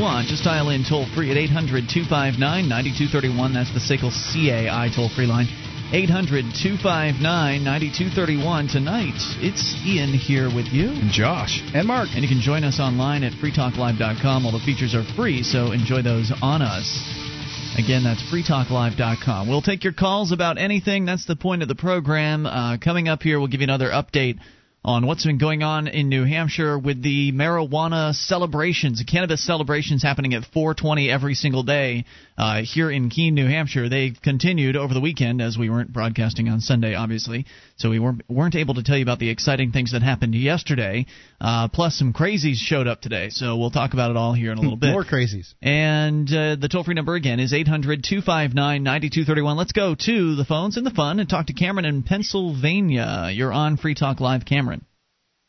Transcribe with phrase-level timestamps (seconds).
[0.00, 0.28] want.
[0.28, 3.54] Just dial in toll free at 800 259 9231.
[3.54, 5.46] That's the SACL CAI toll free line.
[5.90, 7.22] 800 259
[7.64, 8.68] 9231.
[8.68, 10.90] Tonight, it's Ian here with you.
[10.90, 11.62] And Josh.
[11.74, 12.08] And Mark.
[12.12, 14.46] And you can join us online at freetalklive.com.
[14.46, 16.86] All the features are free, so enjoy those on us.
[17.78, 19.48] Again, that's freetalklive.com.
[19.48, 21.06] We'll take your calls about anything.
[21.06, 22.44] That's the point of the program.
[22.44, 24.38] Uh, coming up here, we'll give you another update
[24.84, 30.34] on what's been going on in New Hampshire with the marijuana celebrations, cannabis celebrations happening
[30.34, 32.04] at 420 every single day
[32.38, 33.88] uh, here in Keene, New Hampshire.
[33.88, 37.46] They continued over the weekend as we weren't broadcasting on Sunday, obviously,
[37.76, 41.06] so we weren't, weren't able to tell you about the exciting things that happened yesterday.
[41.40, 44.58] Uh, plus, some crazies showed up today, so we'll talk about it all here in
[44.58, 44.92] a little bit.
[44.92, 45.52] More crazies.
[45.60, 49.56] And uh, the toll free number again is 800 259 9231.
[49.56, 53.30] Let's go to the phones and the fun and talk to Cameron in Pennsylvania.
[53.32, 54.84] You're on Free Talk Live, Cameron.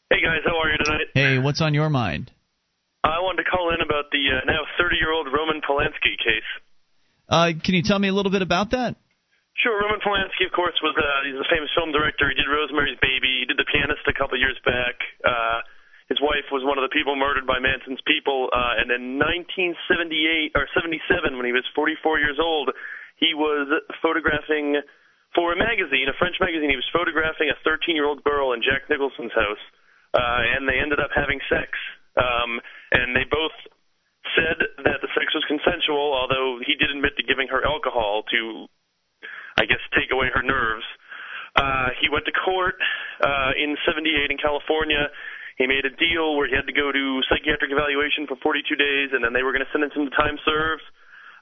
[0.09, 1.05] Hey guys, how are you tonight?
[1.13, 2.31] Hey, what's on your mind?
[3.03, 6.49] I wanted to call in about the uh, now 30-year-old Roman Polanski case.
[7.29, 8.97] Uh, can you tell me a little bit about that?
[9.61, 9.77] Sure.
[9.77, 12.25] Roman Polanski, of course, was uh, he's a famous film director.
[12.31, 13.43] He did Rosemary's Baby.
[13.43, 14.95] He did The Pianist a couple years back.
[15.21, 15.61] Uh,
[16.07, 18.49] his wife was one of the people murdered by Manson's people.
[18.49, 22.71] Uh, and in 1978 or 77, when he was 44 years old,
[23.21, 23.67] he was
[24.01, 24.79] photographing
[25.35, 26.71] for a magazine, a French magazine.
[26.71, 29.61] He was photographing a 13-year-old girl in Jack Nicholson's house
[30.13, 31.69] uh, and they ended up having sex.
[32.17, 32.59] Um,
[32.91, 33.53] and they both
[34.35, 38.67] said that the sex was consensual, although he did admit to giving her alcohol to,
[39.57, 40.85] I guess, take away her nerves.
[41.55, 42.77] Uh, he went to court
[43.21, 45.09] uh, in '78 in California.
[45.57, 49.11] He made a deal where he had to go to psychiatric evaluation for 42 days,
[49.11, 50.87] and then they were going to sentence him to time served.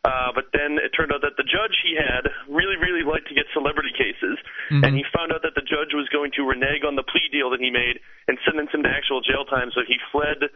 [0.06, 3.36] Uh, but then it turned out that the judge he had really, really liked to
[3.36, 4.38] get celebrity cases,
[4.72, 4.82] mm-hmm.
[4.86, 7.50] and he found out that the judge was going to renege on the plea deal
[7.50, 8.00] that he made
[8.30, 9.70] and sentence him to actual jail time.
[9.74, 10.50] So he fled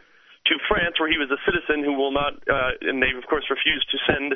[0.46, 3.46] to France, where he was a citizen who will not, uh, and they of course
[3.50, 4.34] refused to send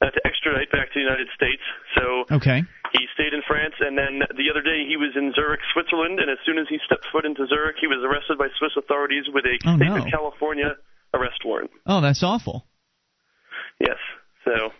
[0.00, 1.62] uh, to extradite back to the United States.
[1.96, 2.62] So okay.
[2.92, 6.28] he stayed in France, and then the other day he was in Zurich, Switzerland, and
[6.28, 9.44] as soon as he stepped foot into Zurich, he was arrested by Swiss authorities with
[9.48, 10.04] a oh, state no.
[10.04, 10.76] of California
[11.14, 11.70] arrest warrant.
[11.86, 12.66] Oh, that's awful.
[13.80, 13.96] Yes.
[14.44, 14.72] So.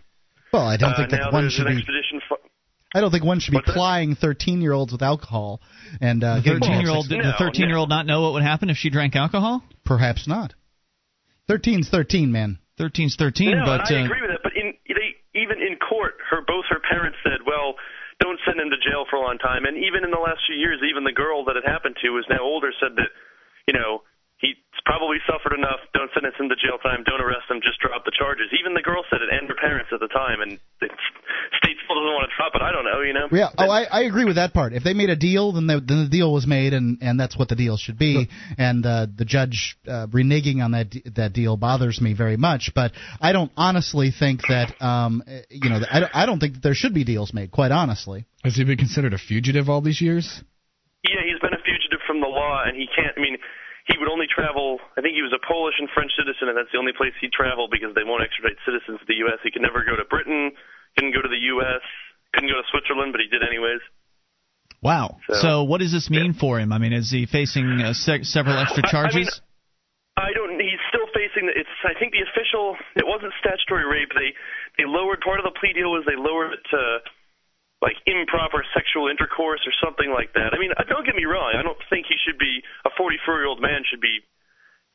[0.53, 1.82] Well, I don't uh, think that one should be.
[2.94, 5.60] I don't think one should be What's plying 13 year olds with alcohol
[6.00, 7.09] and uh, the 13 year old.
[7.09, 9.62] Did No, the 13 year old not know what would happen if she drank alcohol?
[9.84, 10.54] Perhaps not.
[11.49, 12.59] 13's 13, man.
[12.79, 14.43] 13's 13, no, but I uh, agree with that.
[14.43, 17.77] But in they even in court, her both her parents said, "Well,
[18.21, 20.57] don't send him to jail for a long time." And even in the last few
[20.57, 23.09] years, even the girl that it happened to, who's now older, said that,
[23.65, 24.05] you know,
[24.38, 25.80] he's probably suffered enough.
[25.94, 27.02] Don't sentence him to jail time.
[27.04, 27.60] Don't arrest him.
[27.62, 28.52] Just drop the charges.
[28.58, 30.41] Even the girl said it, and her parents at the time.
[30.41, 30.88] And the
[31.58, 32.62] state still doesn't want to drop it.
[32.62, 33.00] I don't know.
[33.02, 33.28] You know.
[33.32, 33.50] Yeah.
[33.56, 34.72] Oh, I, I agree with that part.
[34.72, 37.36] If they made a deal, then the, then the deal was made, and, and that's
[37.36, 38.28] what the deal should be.
[38.58, 42.72] And uh, the judge uh, reneging on that that deal bothers me very much.
[42.74, 46.62] But I don't honestly think that um, you know I don't, I don't think that
[46.62, 47.50] there should be deals made.
[47.50, 48.26] Quite honestly.
[48.44, 50.42] Has he been considered a fugitive all these years?
[51.03, 53.14] Yeah, he's been a fugitive from the law, and he can't.
[53.16, 53.38] I mean,
[53.86, 54.78] he would only travel.
[54.98, 57.32] I think he was a Polish and French citizen, and that's the only place he'd
[57.32, 59.38] travel because they won't extradite citizens to the U.S.
[59.47, 60.52] He could never go to Britain,
[60.98, 61.82] couldn't go to the U.S.,
[62.34, 63.80] couldn't go to Switzerland, but he did anyways.
[64.82, 65.16] wow.
[65.30, 66.72] So- So, what does this mean for him?
[66.72, 69.41] I mean, is he facing uh, se- several extra I- I mean, charges?
[70.16, 70.56] I don't.
[70.58, 71.44] He's still facing.
[71.47, 71.76] The, it's.
[71.84, 72.74] I think the official.
[72.97, 74.08] It wasn't statutory rape.
[74.16, 74.32] They
[74.80, 76.80] they lowered part of the plea deal was they lowered it to
[77.84, 80.56] like improper sexual intercourse or something like that.
[80.56, 81.53] I mean, uh, don't get me wrong.
[81.53, 84.25] I don't think he should be a 44 year old man should be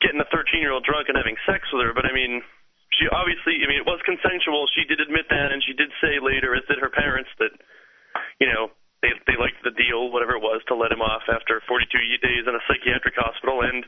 [0.02, 1.94] getting a 13 year old drunk and having sex with her.
[1.94, 2.42] But I mean,
[2.98, 3.62] she obviously.
[3.62, 4.66] I mean, it was consensual.
[4.74, 7.54] She did admit that, and she did say later, as did her parents, that
[8.42, 11.62] you know they they liked the deal, whatever it was, to let him off after
[11.64, 11.86] 42
[12.20, 13.86] days in a psychiatric hospital, and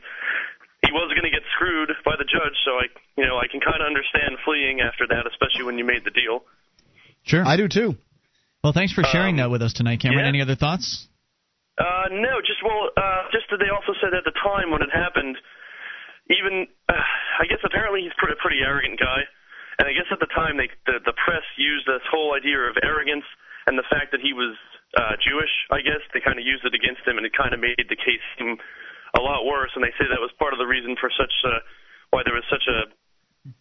[0.83, 2.57] he was going to get screwed by the judge.
[2.65, 2.85] So I,
[3.17, 6.13] you know, I can kind of understand fleeing after that, especially when you made the
[6.13, 6.45] deal.
[7.23, 7.45] Sure.
[7.45, 7.97] I do too.
[8.65, 10.25] Well, thanks for sharing Um, that with us tonight, Cameron.
[10.25, 10.33] yeah.
[10.33, 11.05] Any other thoughts?
[11.77, 14.89] Uh, no, just well, uh, just that they also said at the time when it
[14.89, 15.37] happened,
[16.33, 16.97] even uh,
[17.39, 19.21] I guess apparently he's a pretty arrogant guy,
[19.77, 22.73] and I guess at the time they the, the press used this whole idea of
[22.81, 23.27] arrogance
[23.67, 24.57] and the fact that he was
[24.97, 25.51] uh, Jewish.
[25.69, 27.99] I guess they kind of used it against him, and it kind of made the
[27.99, 28.57] case seem
[29.13, 29.69] a lot worse.
[29.75, 31.59] And they say that was part of the reason for such uh,
[32.09, 32.89] why there was such a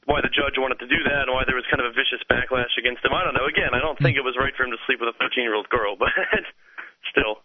[0.05, 2.25] why the judge wanted to do that and why there was kind of a vicious
[2.31, 3.13] backlash against him.
[3.13, 3.47] I don't know.
[3.47, 5.55] Again, I don't think it was right for him to sleep with a 13 year
[5.55, 6.09] old girl, but
[7.11, 7.45] still.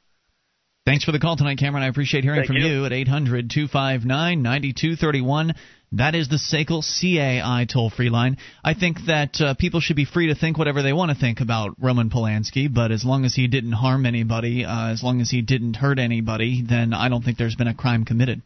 [0.86, 1.84] Thanks for the call tonight, Cameron.
[1.84, 2.86] I appreciate hearing Thank from you.
[2.86, 5.54] at 800 259 9231.
[5.94, 8.38] That is the SACL CAI toll free line.
[8.64, 11.42] I think that uh, people should be free to think whatever they want to think
[11.42, 15.30] about Roman Polanski, but as long as he didn't harm anybody, uh, as long as
[15.30, 18.42] he didn't hurt anybody, then I don't think there's been a crime committed.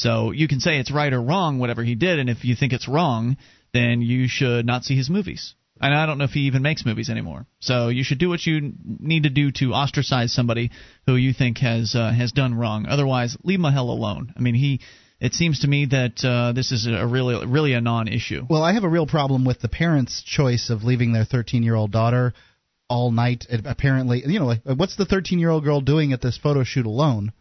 [0.00, 2.72] So you can say it's right or wrong, whatever he did, and if you think
[2.72, 3.36] it's wrong,
[3.72, 5.54] then you should not see his movies.
[5.80, 7.46] And I don't know if he even makes movies anymore.
[7.60, 10.70] So you should do what you need to do to ostracize somebody
[11.06, 12.86] who you think has uh, has done wrong.
[12.86, 14.32] Otherwise, leave hell alone.
[14.36, 14.80] I mean, he.
[15.20, 18.46] It seems to me that uh, this is a really really a non-issue.
[18.48, 22.34] Well, I have a real problem with the parents' choice of leaving their 13-year-old daughter
[22.88, 23.46] all night.
[23.50, 27.32] Apparently, you know, what's the 13-year-old girl doing at this photo shoot alone?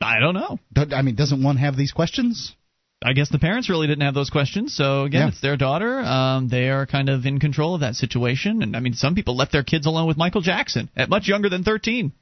[0.00, 0.58] I don't know.
[0.92, 2.54] I mean, doesn't one have these questions?
[3.02, 4.74] I guess the parents really didn't have those questions.
[4.74, 5.28] So again, yeah.
[5.28, 6.00] it's their daughter.
[6.00, 8.62] Um, they are kind of in control of that situation.
[8.62, 11.48] And I mean, some people left their kids alone with Michael Jackson at much younger
[11.48, 12.12] than 13.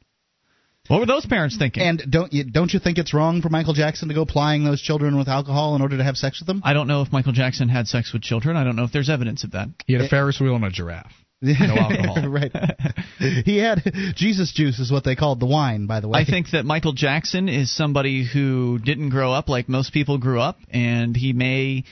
[0.88, 1.82] What were those parents thinking?
[1.82, 4.80] And don't you don't you think it's wrong for Michael Jackson to go plying those
[4.80, 6.62] children with alcohol in order to have sex with them?
[6.64, 8.56] I don't know if Michael Jackson had sex with children.
[8.56, 9.68] I don't know if there's evidence of that.
[9.86, 11.12] He had a Ferris wheel and a giraffe.
[11.42, 12.28] No alcohol.
[12.28, 12.52] right.
[13.18, 13.82] He had
[14.16, 16.20] Jesus juice is what they called the wine, by the way.
[16.20, 20.40] I think that Michael Jackson is somebody who didn't grow up like most people grew
[20.40, 21.84] up, and he may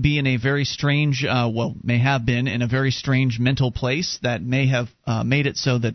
[0.00, 3.70] be in a very strange, uh, well, may have been in a very strange mental
[3.70, 5.94] place that may have uh, made it so that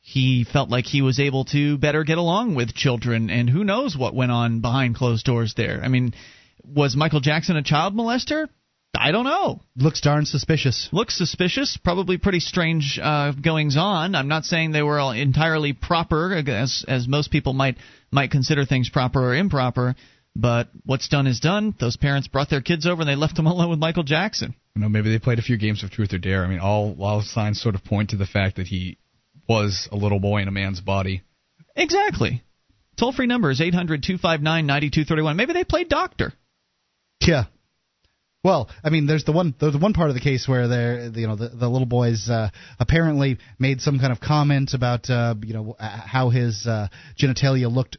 [0.00, 3.96] he felt like he was able to better get along with children, and who knows
[3.96, 5.80] what went on behind closed doors there.
[5.82, 6.14] I mean,
[6.64, 8.48] was Michael Jackson a child molester?
[8.96, 9.60] I don't know.
[9.76, 10.88] Looks darn suspicious.
[10.92, 11.76] Looks suspicious.
[11.82, 14.14] Probably pretty strange uh, goings on.
[14.14, 17.76] I'm not saying they were all entirely proper, as as most people might
[18.10, 19.94] might consider things proper or improper.
[20.34, 21.74] But what's done is done.
[21.80, 24.54] Those parents brought their kids over and they left them alone with Michael Jackson.
[24.74, 26.44] You know, maybe they played a few games of truth or dare.
[26.44, 28.98] I mean, all all signs sort of point to the fact that he
[29.48, 31.22] was a little boy in a man's body.
[31.76, 32.42] Exactly.
[32.98, 35.36] Toll free number is 800 259 9231.
[35.36, 36.32] Maybe they played doctor.
[37.20, 37.44] Yeah.
[38.48, 41.10] Well, I mean, there's the one there's the one part of the case where they're
[41.14, 42.48] you know the, the little boys uh,
[42.80, 46.88] apparently made some kind of comment about uh, you know how his uh,
[47.20, 47.98] genitalia looked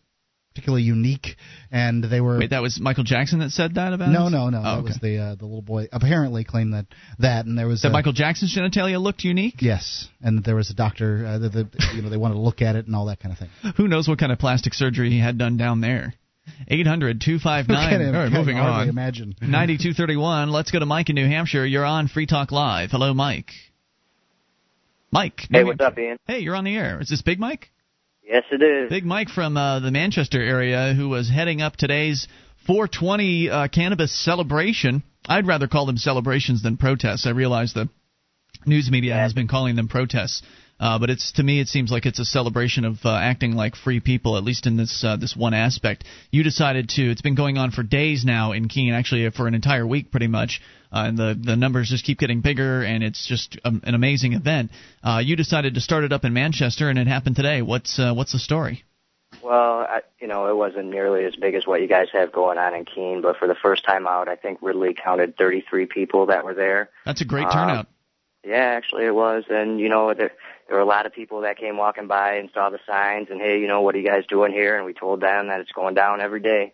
[0.56, 1.36] particularly unique,
[1.72, 2.40] and they were.
[2.40, 4.10] Wait, that was Michael Jackson that said that about?
[4.10, 4.32] No, us?
[4.32, 4.58] no, no.
[4.58, 4.88] Oh, that okay.
[4.88, 5.88] was the uh, the little boy.
[5.92, 6.88] Apparently claimed that
[7.20, 9.62] that, and there was that Michael Jackson's genitalia looked unique.
[9.62, 12.64] Yes, and there was a doctor uh, that the, you know they wanted to look
[12.64, 13.50] at it and all that kind of thing.
[13.78, 16.16] Who knows what kind of plastic surgery he had done down there?
[16.68, 18.06] 800 259.
[18.16, 18.90] All right, moving on.
[18.90, 19.30] Imagine.
[19.42, 20.50] 9231.
[20.52, 21.66] Let's go to Mike in New Hampshire.
[21.66, 22.92] You're on Free Talk Live.
[22.92, 23.52] Hello, Mike.
[25.12, 25.42] Mike.
[25.50, 26.18] Hey, what's up, Ian?
[26.28, 27.00] Hey, you're on the air.
[27.02, 27.72] Is this Big Mike?
[28.24, 28.90] Yes, it is.
[28.90, 32.28] Big Mike from uh, the Manchester area who was heading up today's
[32.68, 35.02] 420 uh, cannabis celebration.
[35.28, 37.26] I'd rather call them celebrations than protests.
[37.26, 37.90] I realize the
[38.68, 40.44] news media has been calling them protests.
[40.80, 43.76] Uh, but it's to me, it seems like it's a celebration of uh, acting like
[43.76, 46.06] free people, at least in this uh, this one aspect.
[46.32, 47.12] You decided to.
[47.12, 50.28] It's been going on for days now in Keene, actually for an entire week, pretty
[50.28, 50.62] much,
[50.92, 54.34] uh, and the the numbers just keep getting bigger, and it's just um, an amazing
[54.34, 54.72] event.
[55.04, 57.62] Uh, you decided to start it up in Manchester, and it happened today.
[57.62, 58.86] What's uh, what's the story?
[59.44, 62.58] Well, I, you know, it wasn't nearly as big as what you guys have going
[62.58, 66.28] on in Keene, but for the first time out, I think Ridley counted 33 people
[66.28, 66.90] that were there.
[67.06, 67.88] That's a great turnout.
[68.44, 70.32] Yeah, actually it was, and you know there
[70.70, 73.42] there were a lot of people that came walking by and saw the signs and
[73.42, 74.78] hey, you know what are you guys doing here?
[74.78, 76.74] And we told them that it's going down every day.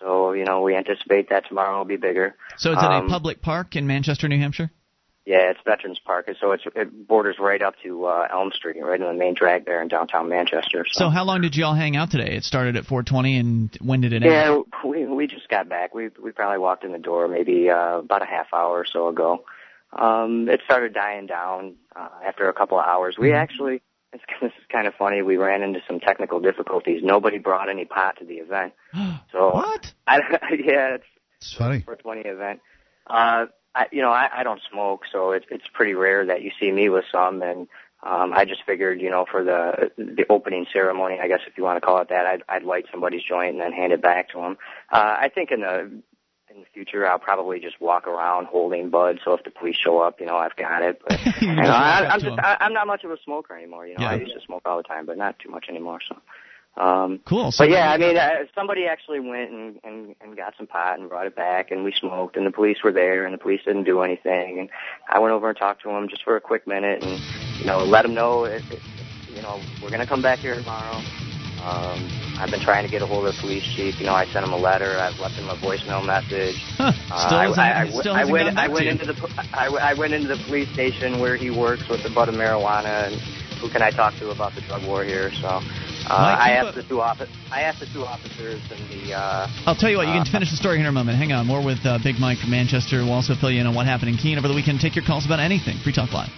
[0.00, 2.34] So you know we anticipate that tomorrow will be bigger.
[2.56, 4.70] So it's um, at a public park in Manchester, New Hampshire.
[5.26, 8.76] Yeah, it's Veterans Park, and so it's it borders right up to uh, Elm Street,
[8.82, 10.84] right in the main drag there in downtown Manchester.
[10.90, 11.04] So.
[11.04, 12.36] so how long did you all hang out today?
[12.36, 14.24] It started at 4:20, and when did it end?
[14.26, 15.94] Yeah, we we just got back.
[15.94, 19.08] We we probably walked in the door maybe uh, about a half hour or so
[19.08, 19.44] ago
[19.94, 23.16] um, it started dying down uh, after a couple of hours.
[23.18, 23.36] We mm-hmm.
[23.36, 23.82] actually,
[24.12, 25.22] it's, this is kind of funny.
[25.22, 27.02] We ran into some technical difficulties.
[27.02, 28.72] Nobody brought any pot to the event.
[29.32, 29.92] So what?
[30.06, 30.18] I,
[30.64, 31.04] yeah, it's,
[31.38, 32.60] it's funny for a 20 event.
[33.08, 36.52] Uh, I, you know, I, I don't smoke, so it's it's pretty rare that you
[36.60, 37.66] see me with some, and
[38.04, 41.64] um, I just figured, you know, for the the opening ceremony, I guess if you
[41.64, 44.30] want to call it that, I'd I'd light somebody's joint and then hand it back
[44.30, 44.58] to them.
[44.92, 45.90] Uh, I think in the
[46.54, 49.20] in the future, I'll probably just walk around holding bud.
[49.24, 51.02] So if the police show up, you know, I've got it.
[51.06, 53.86] But you know, I, I'm just I, I'm not much of a smoker anymore.
[53.86, 54.10] You know, yeah.
[54.10, 56.00] I used to smoke all the time, but not too much anymore.
[56.08, 56.16] So.
[56.76, 57.52] Um, cool.
[57.52, 60.98] So but yeah, I mean, uh, somebody actually went and, and and got some pot
[60.98, 63.60] and brought it back, and we smoked, and the police were there, and the police
[63.64, 64.70] didn't do anything, and
[65.08, 67.20] I went over and talked to them just for a quick minute, and
[67.60, 68.80] you know, let them know, it, it,
[69.32, 71.00] you know, we're gonna come back here tomorrow.
[71.64, 72.04] Um,
[72.36, 73.98] I've been trying to get a hold of the police chief.
[73.98, 74.98] You know, I sent him a letter.
[75.00, 76.60] I've left him a voicemail message.
[76.76, 76.92] Huh.
[77.24, 78.58] Still uh, I, still I went.
[78.58, 79.16] I went into the.
[79.54, 83.08] I, I went into the police station where he works with the butt of marijuana,
[83.08, 83.14] and
[83.60, 85.30] who can I talk to about the drug war here?
[85.40, 85.60] So.
[86.04, 87.30] Uh, I asked the two office.
[87.50, 89.14] I asked the two officers and the.
[89.16, 90.06] Uh, I'll tell you what.
[90.08, 91.16] You can uh, finish the story here in a moment.
[91.16, 91.46] Hang on.
[91.46, 92.98] More with uh, Big Mike from Manchester.
[92.98, 94.80] We'll also fill you in on what happened in Keene over the weekend.
[94.80, 95.78] Take your calls about anything.
[95.80, 96.28] Free Talk Live.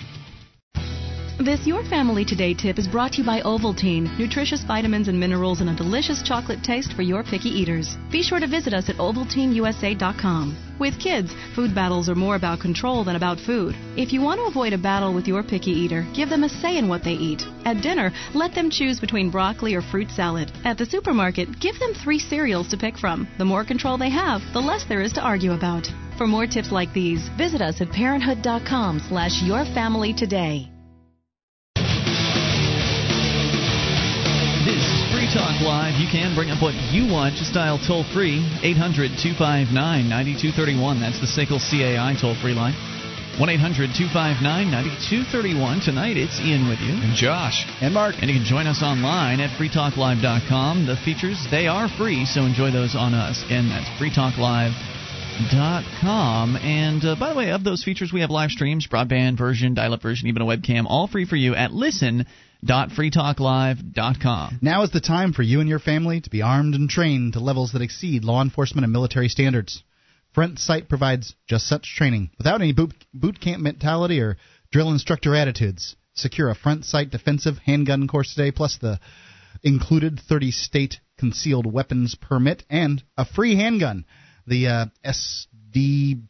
[1.39, 5.61] This Your Family Today tip is brought to you by Ovaltine, nutritious vitamins and minerals
[5.61, 7.99] and a delicious chocolate taste for your picky eaters.
[8.11, 10.57] Be sure to visit us at ovaltineusa.com.
[10.79, 13.77] With kids, food battles are more about control than about food.
[13.99, 16.79] If you want to avoid a battle with your picky eater, give them a say
[16.79, 17.43] in what they eat.
[17.67, 20.51] At dinner, let them choose between broccoli or fruit salad.
[20.65, 23.29] At the supermarket, give them three cereals to pick from.
[23.37, 25.87] The more control they have, the less there is to argue about.
[26.17, 30.76] For more tips like these, visit us at parenthood.com slash yourfamilytoday.
[35.37, 36.01] Talk Live.
[36.01, 37.37] You can bring up what you want.
[37.37, 40.81] Just dial toll free 800 259 9231.
[40.97, 42.73] That's the SACL CAI toll free line.
[43.37, 45.85] 1 800 259 9231.
[45.85, 46.97] Tonight it's Ian with you.
[47.05, 47.69] And Josh.
[47.85, 48.17] And Mark.
[48.25, 50.89] And you can join us online at freetalklive.com.
[50.89, 53.45] The features, they are free, so enjoy those on us.
[53.45, 56.57] Again, that's freetalklive.com.
[56.65, 59.93] And uh, by the way, of those features, we have live streams, broadband version, dial
[59.93, 62.25] up version, even a webcam, all free for you at listen
[62.65, 64.59] www.freetalklive.com.
[64.63, 67.41] Now is the time for you and your family to be armed and trained to
[67.41, 69.83] levels that exceed law enforcement and military standards.
[70.33, 74.37] Front Sight provides just such training without any boot, boot camp mentality or
[74.71, 75.97] drill instructor attitudes.
[76.15, 79.01] Secure a Front Sight defensive handgun course today, plus the
[79.63, 84.05] included 30 state concealed weapons permit and a free handgun.
[84.47, 86.23] The uh, SD,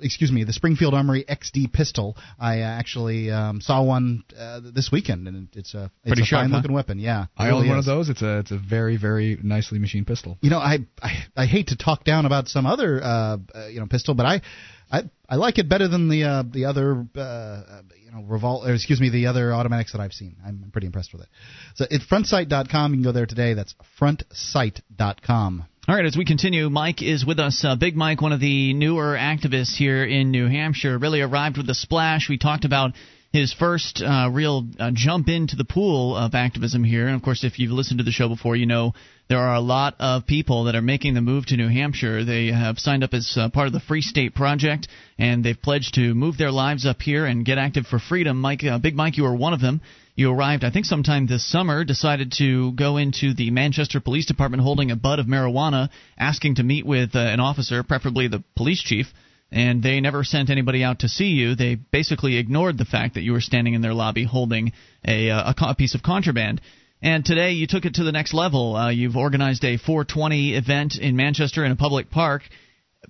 [0.00, 2.16] excuse me, the Springfield Armory XD pistol.
[2.38, 6.24] I uh, actually um, saw one uh, this weekend, and it's a it's Pretty a
[6.24, 6.56] sharp, fine huh?
[6.58, 6.98] looking weapon.
[6.98, 7.88] Yeah, I really own one is.
[7.88, 8.08] of those.
[8.08, 10.38] It's a it's a very very nicely machined pistol.
[10.40, 13.80] You know, I, I I hate to talk down about some other uh, uh, you
[13.80, 14.42] know pistol, but I
[14.90, 18.66] I I like it better than the uh, the other uh, uh, you know revol
[18.66, 20.36] or excuse me the other automatics that I've seen.
[20.44, 21.28] I'm pretty impressed with it.
[21.74, 22.92] So it's frontsight.com.
[22.92, 23.54] You can go there today.
[23.54, 25.64] That's frontsight.com.
[25.86, 27.62] All right, as we continue, Mike is with us.
[27.62, 31.68] Uh, Big Mike, one of the newer activists here in New Hampshire, really arrived with
[31.68, 32.26] a splash.
[32.26, 32.92] We talked about
[33.34, 37.06] his first uh, real uh, jump into the pool of activism here.
[37.06, 38.94] And of course, if you've listened to the show before, you know
[39.28, 42.24] there are a lot of people that are making the move to New Hampshire.
[42.24, 44.88] They have signed up as uh, part of the Free State Project,
[45.18, 48.40] and they've pledged to move their lives up here and get active for freedom.
[48.40, 49.82] Mike, uh, Big Mike, you are one of them.
[50.16, 54.62] You arrived, I think, sometime this summer, decided to go into the Manchester Police Department
[54.62, 58.80] holding a bud of marijuana, asking to meet with uh, an officer, preferably the police
[58.80, 59.12] chief,
[59.50, 61.56] and they never sent anybody out to see you.
[61.56, 64.72] They basically ignored the fact that you were standing in their lobby holding
[65.04, 66.60] a, uh, a, a piece of contraband.
[67.02, 68.76] And today you took it to the next level.
[68.76, 72.42] Uh, you've organized a 420 event in Manchester in a public park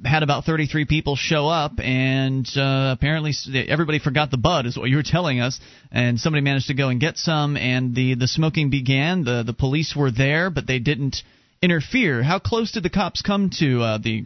[0.04, 3.32] had about 33 people show up, and uh, apparently
[3.68, 5.60] everybody forgot the bud, is what you were telling us.
[5.92, 9.24] And somebody managed to go and get some, and the the smoking began.
[9.24, 11.22] the The police were there, but they didn't
[11.62, 12.22] interfere.
[12.22, 14.24] How close did the cops come to uh, the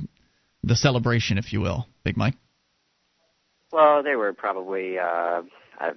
[0.62, 2.34] the celebration, if you will, Big Mike?
[3.72, 5.42] Well, they were probably uh,
[5.80, 5.90] uh,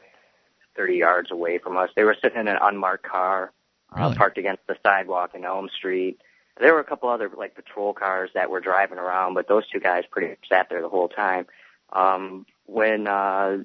[0.75, 1.89] 30 yards away from us.
[1.95, 3.51] They were sitting in an unmarked car,
[3.95, 4.13] Really?
[4.13, 6.19] uh, parked against the sidewalk in Elm Street.
[6.59, 9.79] There were a couple other like patrol cars that were driving around, but those two
[9.79, 11.47] guys pretty much sat there the whole time.
[11.91, 13.57] Um, when uh,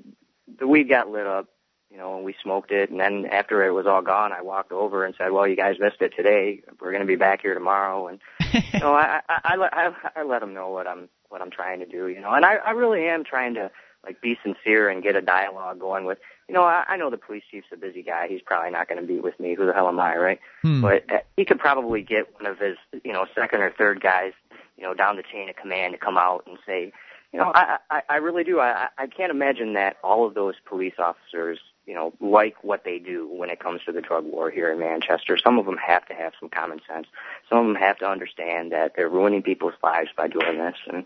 [0.59, 1.49] the weed got lit up,
[1.91, 4.73] you know, and we smoked it, and then after it was all gone, I walked
[4.73, 6.63] over and said, "Well, you guys missed it today.
[6.81, 8.21] We're going to be back here tomorrow." And
[8.53, 9.75] you know, I, I, I, let,
[10.17, 12.09] I, let them know what I'm what I'm trying to do.
[12.09, 13.71] You know, and I, I really am trying to
[14.05, 16.19] like be sincere and get a dialogue going with.
[16.49, 18.29] You know, I, I know the police chief's a busy guy.
[18.29, 19.55] He's probably not going to be with me.
[19.55, 20.41] Who the hell am I, right?
[20.63, 20.81] Hmm.
[20.81, 24.33] But uh, he could probably get one of his, you know, second or third guys,
[24.77, 26.93] you know, down the chain of command to come out and say,
[27.33, 28.61] you know, I, I, I really do.
[28.61, 32.99] I, I can't imagine that all of those police officers, you know, like what they
[32.99, 35.37] do when it comes to the drug war here in Manchester.
[35.37, 37.09] Some of them have to have some common sense.
[37.51, 40.77] Some of them have to understand that they're ruining people's lives by doing this.
[40.87, 41.05] And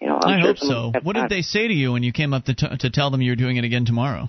[0.00, 0.92] you know, I'm I sure hope so.
[1.02, 3.22] What did they say to you when you came up to, t- to tell them
[3.22, 4.28] you were doing it again tomorrow?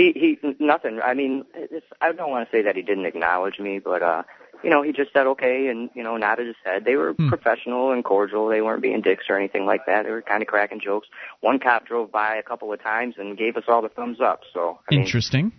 [0.00, 1.00] He he nothing.
[1.02, 4.22] I mean, it's, I don't want to say that he didn't acknowledge me, but uh,
[4.64, 6.84] you know, he just said okay and you know nodded his head.
[6.84, 7.28] They were Hmm.
[7.28, 8.48] professional and cordial.
[8.48, 10.04] They weren't being dicks or anything like that.
[10.04, 11.08] They were kind of cracking jokes.
[11.40, 14.40] One cop drove by a couple of times and gave us all the thumbs up.
[14.54, 15.52] So I mean, Interesting.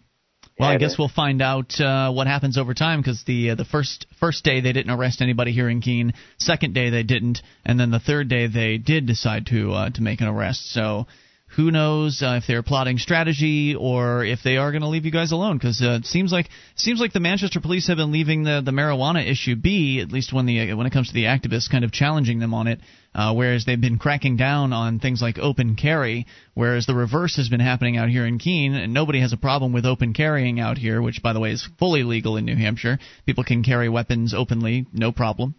[0.60, 3.66] Well, I guess we'll find out uh, what happens over time because the uh, the
[3.66, 6.14] first first day they didn't arrest anybody here in Keene.
[6.38, 10.02] Second day they didn't, and then the third day they did decide to uh, to
[10.02, 10.72] make an arrest.
[10.72, 11.08] So
[11.56, 15.12] who knows uh, if they're plotting strategy or if they are going to leave you
[15.12, 15.58] guys alone?
[15.58, 18.72] Because uh, it seems like seems like the Manchester police have been leaving the the
[18.72, 21.92] marijuana issue be at least when the when it comes to the activists, kind of
[21.92, 22.80] challenging them on it.
[23.14, 27.50] Uh, whereas they've been cracking down on things like open carry, whereas the reverse has
[27.50, 30.78] been happening out here in Keene, and nobody has a problem with open carrying out
[30.78, 33.00] here, which, by the way, is fully legal in New Hampshire.
[33.26, 35.56] People can carry weapons openly, no problem,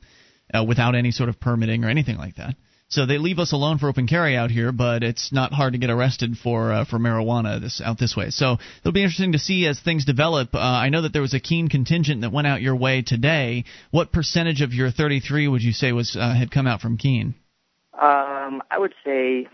[0.54, 2.54] uh, without any sort of permitting or anything like that.
[2.92, 5.78] So they leave us alone for open carry out here, but it's not hard to
[5.78, 8.28] get arrested for uh, for marijuana this out this way.
[8.28, 10.54] So it'll be interesting to see as things develop.
[10.54, 13.64] Uh, I know that there was a Keene contingent that went out your way today.
[13.92, 17.34] What percentage of your 33 would you say was uh, had come out from Keene?
[17.94, 19.48] Um, I would say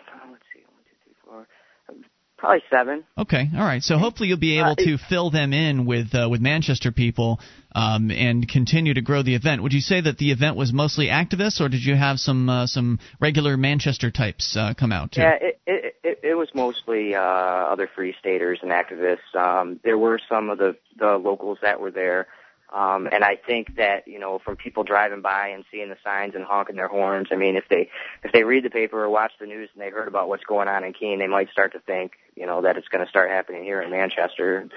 [2.39, 3.03] Probably seven.
[3.19, 3.83] Okay, all right.
[3.83, 7.41] So hopefully you'll be able to fill them in with uh, with Manchester people
[7.75, 9.65] um, and continue to grow the event.
[9.65, 12.67] Would you say that the event was mostly activists, or did you have some uh,
[12.69, 15.23] some regular Manchester types uh, come out too?
[15.23, 19.35] Yeah, it it, it, it was mostly uh, other free staters and activists.
[19.35, 22.29] Um, there were some of the the locals that were there.
[22.71, 26.35] Um, and I think that you know, from people driving by and seeing the signs
[26.35, 27.89] and honking their horns, I mean, if they
[28.23, 30.69] if they read the paper or watch the news and they heard about what's going
[30.69, 33.31] on in Keene, they might start to think, you know, that it's going to start
[33.31, 34.69] happening here in Manchester.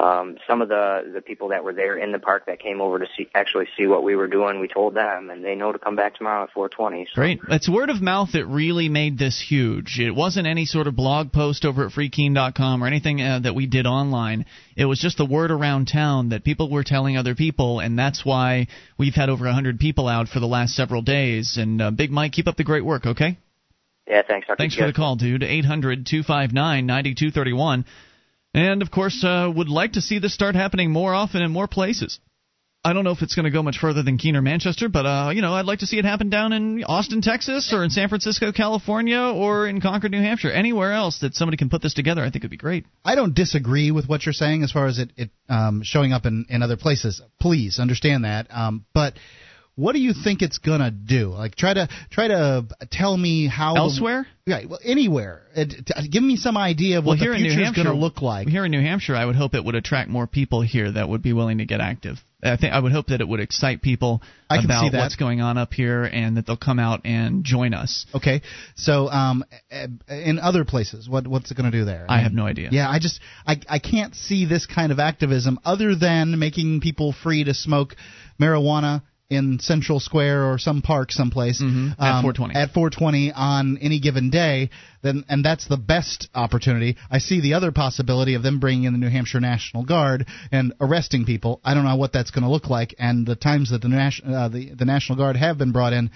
[0.00, 3.00] Um, some of the the people that were there in the park that came over
[3.00, 5.78] to see actually see what we were doing, we told them, and they know to
[5.80, 7.06] come back tomorrow at 4:20.
[7.06, 7.14] So.
[7.16, 9.98] Great, it's word of mouth that really made this huge.
[9.98, 13.66] It wasn't any sort of blog post over at FreeKeene.com or anything uh, that we
[13.66, 14.46] did online.
[14.76, 18.22] It was just the word around town that people were telling other people, and that's
[18.22, 18.66] why
[18.98, 21.56] we've had over 100 people out for the last several days.
[21.56, 23.38] And uh, Big Mike, keep up the great work, okay?
[24.06, 24.46] Yeah, thanks.
[24.50, 25.42] I'll thanks for the call, dude.
[25.42, 27.86] 800 259 9231.
[28.52, 31.66] And, of course, uh, would like to see this start happening more often in more
[31.66, 32.20] places.
[32.82, 35.04] I don't know if it's going to go much further than Keene or Manchester, but
[35.04, 37.90] uh, you know, I'd like to see it happen down in Austin, Texas, or in
[37.90, 40.50] San Francisco, California, or in Concord, New Hampshire.
[40.50, 42.86] Anywhere else that somebody can put this together, I think would be great.
[43.04, 46.24] I don't disagree with what you're saying as far as it, it um, showing up
[46.24, 47.20] in, in other places.
[47.38, 48.46] Please understand that.
[48.48, 49.12] Um, but
[49.74, 51.28] what do you think it's gonna do?
[51.28, 54.26] Like try to try to tell me how elsewhere.
[54.46, 55.42] The, right, well, anywhere.
[55.54, 58.48] It, give me some idea of well, what the future is going to look like.
[58.48, 61.22] Here in New Hampshire, I would hope it would attract more people here that would
[61.22, 62.18] be willing to get active.
[62.42, 65.72] I think I would hope that it would excite people about what's going on up
[65.72, 68.06] here, and that they'll come out and join us.
[68.14, 68.42] Okay,
[68.74, 69.44] so um,
[70.08, 72.06] in other places, what what's it going to do there?
[72.08, 72.68] I, I mean, have no idea.
[72.72, 77.12] Yeah, I just I I can't see this kind of activism other than making people
[77.12, 77.94] free to smoke
[78.40, 81.92] marijuana in Central Square or some park someplace mm-hmm.
[82.02, 84.70] at um, 420 at 420 on any given day,
[85.02, 86.96] then and that's the best opportunity.
[87.10, 90.74] I see the other possibility of them bringing in the New Hampshire National Guard and
[90.80, 91.60] arresting people.
[91.64, 94.20] I don't know what that's going to look like, and the times that the, Nas-
[94.26, 96.10] uh, the the National Guard have been brought in.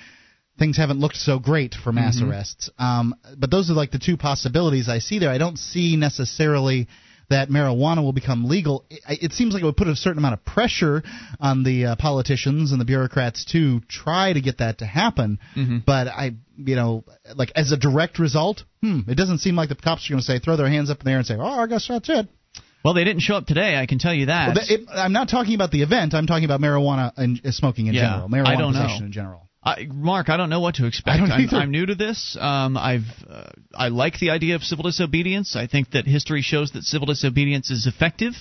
[0.57, 2.31] Things haven't looked so great for mass mm-hmm.
[2.31, 5.31] arrests, um, but those are like the two possibilities I see there.
[5.31, 6.87] I don't see necessarily
[7.31, 10.35] that marijuana will become legal, it, it seems like it would put a certain amount
[10.35, 11.03] of pressure
[11.41, 15.39] on the uh, politicians and the bureaucrats to try to get that to happen.
[15.57, 15.79] Mm-hmm.
[15.87, 19.75] But I, you know, like as a direct result, hmm, it doesn't seem like the
[19.75, 21.61] cops are going to say throw their hands up in the air and say, "Oh,
[21.61, 22.29] I guess that's it."
[22.85, 23.77] Well, they didn't show up today.
[23.77, 24.55] I can tell you that.
[24.55, 26.13] Well, it, I'm not talking about the event.
[26.13, 28.29] I'm talking about marijuana and uh, smoking in yeah, general.
[28.29, 29.07] Marijuana I don't possession know.
[29.07, 29.49] in general.
[29.65, 31.17] I, Mark, I don't know what to expect.
[31.17, 32.37] I don't I'm, I'm new to this.
[32.39, 35.57] Um, I've uh, I like the idea of civil disobedience.
[35.57, 38.35] I think that history shows that civil disobedience is effective.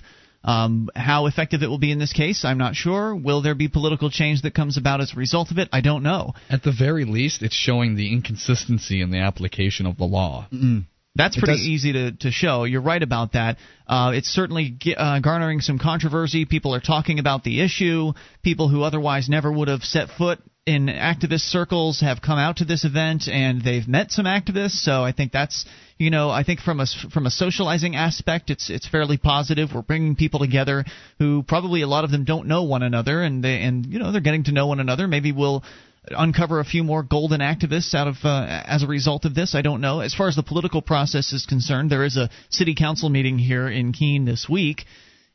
[0.44, 3.16] Um, how effective it will be in this case, I'm not sure.
[3.16, 5.70] Will there be political change that comes about as a result of it?
[5.72, 6.34] I don't know.
[6.50, 10.48] At the very least, it's showing the inconsistency in the application of the law.
[10.52, 10.80] Mm-hmm.
[11.16, 12.64] That's pretty easy to, to show.
[12.64, 13.58] You're right about that.
[13.88, 16.46] Uh, it's certainly uh, garnering some controversy.
[16.46, 18.14] People are talking about the issue.
[18.42, 22.66] People who otherwise never would have set foot in activist circles have come out to
[22.66, 24.82] this event and they've met some activists.
[24.82, 25.66] So I think that's
[25.98, 29.70] you know I think from a from a socializing aspect, it's it's fairly positive.
[29.74, 30.86] We're bringing people together
[31.20, 34.12] who probably a lot of them don't know one another, and they and you know
[34.12, 35.08] they're getting to know one another.
[35.08, 35.64] Maybe we'll
[36.10, 39.56] uncover a few more golden activists out of uh, as a result of this.
[39.56, 40.00] I don't know.
[40.00, 43.68] As far as the political process is concerned, there is a city council meeting here
[43.68, 44.86] in Keene this week,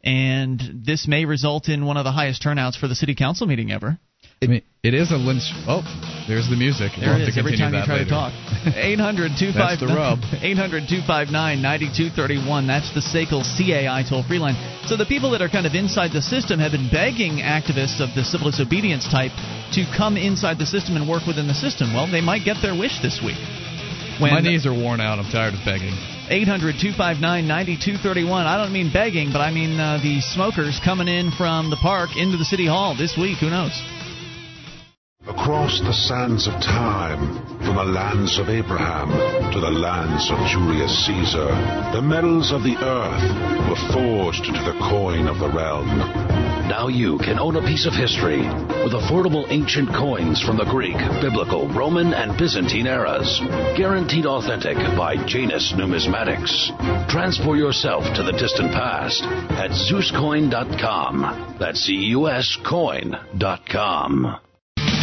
[0.04, 3.72] and this may result in one of the highest turnouts for the city council meeting
[3.72, 3.98] ever.
[4.40, 5.50] I mean, it is a lynch.
[5.66, 5.82] Oh,
[6.30, 6.94] there's the music.
[6.94, 7.38] There we'll it is.
[7.38, 8.14] Every time you try later.
[8.14, 8.32] to talk.
[8.70, 10.22] 800 That's the rub.
[10.38, 12.70] 800 259 9231.
[12.70, 14.54] That's the SACL CAI toll free line.
[14.86, 18.14] So the people that are kind of inside the system have been begging activists of
[18.14, 19.34] the civil disobedience type
[19.74, 21.90] to come inside the system and work within the system.
[21.90, 23.42] Well, they might get their wish this week.
[24.22, 25.18] When My knees are worn out.
[25.18, 25.94] I'm tired of begging.
[26.30, 28.46] 800 259 9231.
[28.46, 32.14] I don't mean begging, but I mean uh, the smokers coming in from the park
[32.14, 33.38] into the city hall this week.
[33.38, 33.74] Who knows?
[35.48, 39.08] Across the sands of time, from the lands of Abraham
[39.52, 41.48] to the lands of Julius Caesar,
[41.92, 45.98] the metals of the earth were forged into the coin of the realm.
[46.68, 48.40] Now you can own a piece of history
[48.84, 53.40] with affordable ancient coins from the Greek, Biblical, Roman, and Byzantine eras.
[53.76, 57.08] Guaranteed authentic by Janus Numismatics.
[57.08, 61.56] Transport yourself to the distant past at ZeusCoin.com.
[61.58, 64.40] That's C-U-S coin.com.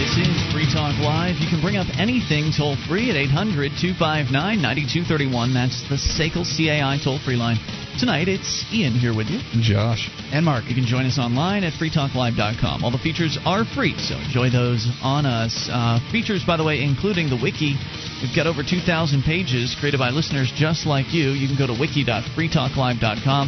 [0.06, 1.42] This is Free Talk Live.
[1.42, 5.50] You can bring up anything toll free at 800 259 9231.
[5.50, 7.58] That's the SACL CAI toll free line.
[7.98, 9.42] Tonight, it's Ian here with you.
[9.66, 10.14] Josh.
[10.30, 10.70] And Mark.
[10.70, 12.86] You can join us online at freetalklive.com.
[12.86, 15.66] All the features are free, so enjoy those on us.
[15.74, 17.74] Uh, features, by the way, including the wiki.
[18.22, 18.86] We've got over 2,000
[19.26, 21.34] pages created by listeners just like you.
[21.34, 23.46] You can go to wiki.freetalklive.com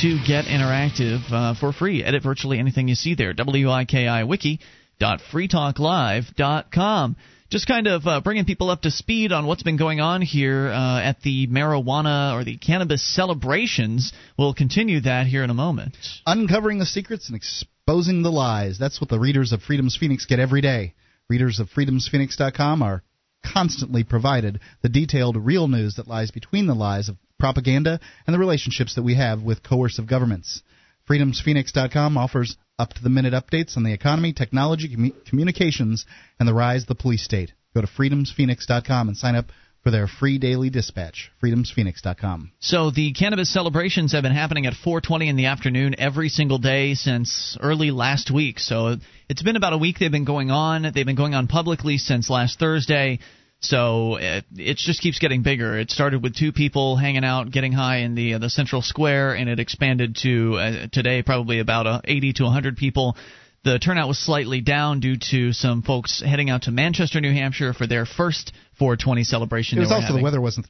[0.00, 2.00] to get interactive uh, for free.
[2.02, 3.36] Edit virtually anything you see there.
[3.36, 4.58] W I K I W-I-K-I
[5.00, 7.16] wiki.freetalklive.com
[7.50, 10.68] just kind of uh, bringing people up to speed on what's been going on here
[10.68, 14.12] uh, at the marijuana or the cannabis celebrations.
[14.38, 15.96] We'll continue that here in a moment.
[16.26, 18.78] Uncovering the secrets and exposing the lies.
[18.78, 20.92] That's what the readers of Freedom's Phoenix get every day.
[21.30, 23.02] Readers of freedomsphoenix.com are
[23.42, 28.38] constantly provided the detailed real news that lies between the lies of propaganda and the
[28.38, 30.60] relationships that we have with coercive governments.
[31.08, 36.04] FreedomsPhoenix.com offers up to the minute updates on the economy, technology, commu- communications,
[36.38, 37.52] and the rise of the police state.
[37.74, 39.46] Go to freedomsphoenix.com and sign up
[39.82, 41.30] for their free daily dispatch.
[41.42, 42.52] freedomsphoenix.com.
[42.58, 46.94] So the cannabis celebrations have been happening at 4:20 in the afternoon every single day
[46.94, 48.58] since early last week.
[48.58, 48.96] So
[49.28, 50.82] it's been about a week they've been going on.
[50.82, 53.20] They've been going on publicly since last Thursday.
[53.60, 55.78] So it, it just keeps getting bigger.
[55.78, 59.34] It started with two people hanging out, getting high in the uh, the central square,
[59.34, 63.16] and it expanded to uh, today probably about uh, 80 to 100 people.
[63.64, 67.72] The turnout was slightly down due to some folks heading out to Manchester, New Hampshire
[67.72, 69.78] for their first 420 celebration.
[69.78, 70.18] It was also having.
[70.18, 70.66] the weather wasn't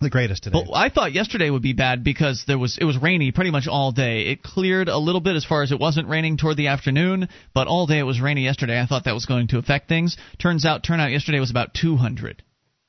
[0.00, 0.62] the greatest today.
[0.64, 3.66] But I thought yesterday would be bad because there was it was rainy pretty much
[3.66, 4.26] all day.
[4.26, 7.66] It cleared a little bit as far as it wasn't raining toward the afternoon, but
[7.66, 8.80] all day it was rainy yesterday.
[8.80, 10.16] I thought that was going to affect things.
[10.38, 12.42] Turns out turnout yesterday was about 200.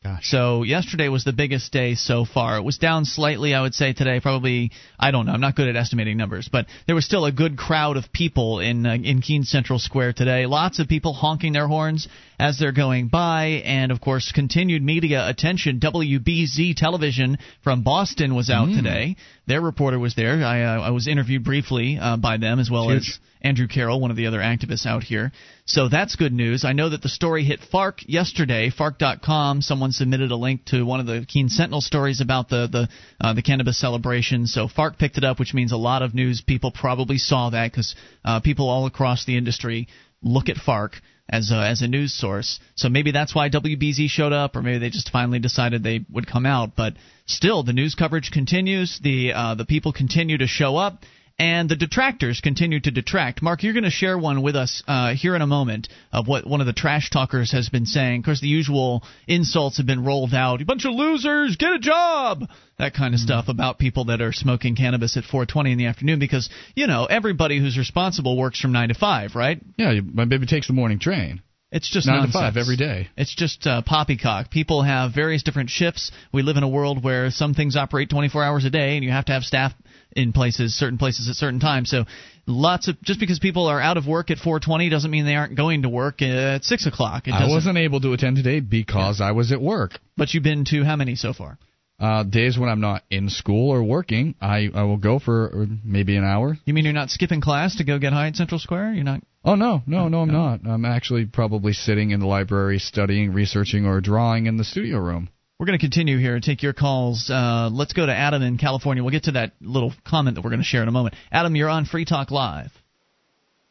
[0.03, 0.29] Gosh.
[0.29, 2.57] So yesterday was the biggest day so far.
[2.57, 4.19] It was down slightly, I would say today.
[4.19, 5.31] Probably, I don't know.
[5.31, 8.59] I'm not good at estimating numbers, but there was still a good crowd of people
[8.59, 10.45] in uh, in Keene Central Square today.
[10.45, 12.07] Lots of people honking their horns
[12.39, 15.79] as they're going by, and of course, continued media attention.
[15.79, 19.15] WBZ Television from Boston was out today.
[19.47, 20.43] Their reporter was there.
[20.43, 23.01] I uh, I was interviewed briefly uh, by them as well Huge.
[23.01, 25.31] as Andrew Carroll, one of the other activists out here.
[25.65, 26.65] So that's good news.
[26.65, 28.71] I know that the story hit Fark yesterday.
[28.71, 29.61] Fark.com.
[29.61, 32.89] Someone submitted a link to one of the Keene Sentinel stories about the the
[33.21, 34.47] uh, the cannabis celebration.
[34.47, 37.71] So Fark picked it up, which means a lot of news people probably saw that
[37.71, 39.87] because uh, people all across the industry
[40.23, 40.93] look at Fark
[41.29, 42.59] as a, as a news source.
[42.75, 46.27] So maybe that's why WBZ showed up, or maybe they just finally decided they would
[46.27, 46.75] come out.
[46.75, 46.93] But
[47.25, 48.99] still, the news coverage continues.
[49.01, 51.03] The uh, the people continue to show up.
[51.37, 53.41] And the detractors continue to detract.
[53.41, 56.47] Mark, you're going to share one with us uh, here in a moment of what
[56.47, 58.19] one of the trash talkers has been saying.
[58.19, 60.65] Of course, the usual insults have been rolled out.
[60.65, 62.45] Bunch of losers, get a job!
[62.77, 66.19] That kind of stuff about people that are smoking cannabis at 4:20 in the afternoon
[66.19, 69.61] because you know everybody who's responsible works from nine to five, right?
[69.77, 71.41] Yeah, my baby takes the morning train.
[71.71, 73.09] It's just Nine to five every day.
[73.17, 74.49] It's just uh, poppycock.
[74.49, 76.11] People have various different shifts.
[76.31, 79.11] We live in a world where some things operate 24 hours a day, and you
[79.11, 79.73] have to have staff
[80.15, 81.89] in places, certain places at certain times.
[81.89, 82.05] So,
[82.47, 85.55] lots of just because people are out of work at 4:20 doesn't mean they aren't
[85.55, 87.27] going to work at six o'clock.
[87.27, 89.99] I wasn't able to attend today because I was at work.
[90.17, 91.59] But you've been to how many so far?
[91.97, 95.65] Uh, days when I'm not in school or working, I, I will go for uh,
[95.81, 96.57] maybe an hour.
[96.65, 98.95] You mean you're not skipping class to go get high at Central Square?
[98.95, 99.21] You're not.
[99.45, 100.59] Oh no, no, no, I'm not.
[100.67, 105.29] I'm actually probably sitting in the library, studying, researching, or drawing in the studio room.
[105.57, 107.29] We're going to continue here and take your calls.
[107.29, 109.01] Uh, let's go to Adam in California.
[109.03, 111.15] We'll get to that little comment that we're going to share in a moment.
[111.31, 112.71] Adam, you're on Free Talk Live.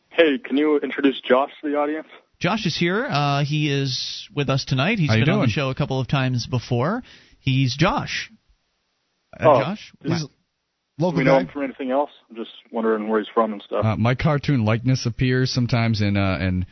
[0.08, 2.06] Hey, can you introduce Josh to the audience?
[2.40, 3.04] Josh is here.
[3.04, 4.98] Uh, he is with us tonight.
[4.98, 7.02] He's How you been on the show a couple of times before.
[7.38, 8.30] He's Josh.
[9.38, 9.92] Uh, Oh, Josh?
[10.02, 10.24] He's,
[10.98, 11.40] Local do we know guy.
[11.40, 12.10] him from anything else?
[12.30, 13.84] I'm just wondering where he's from and stuff.
[13.84, 16.66] Uh, my cartoon likeness appears sometimes in uh, in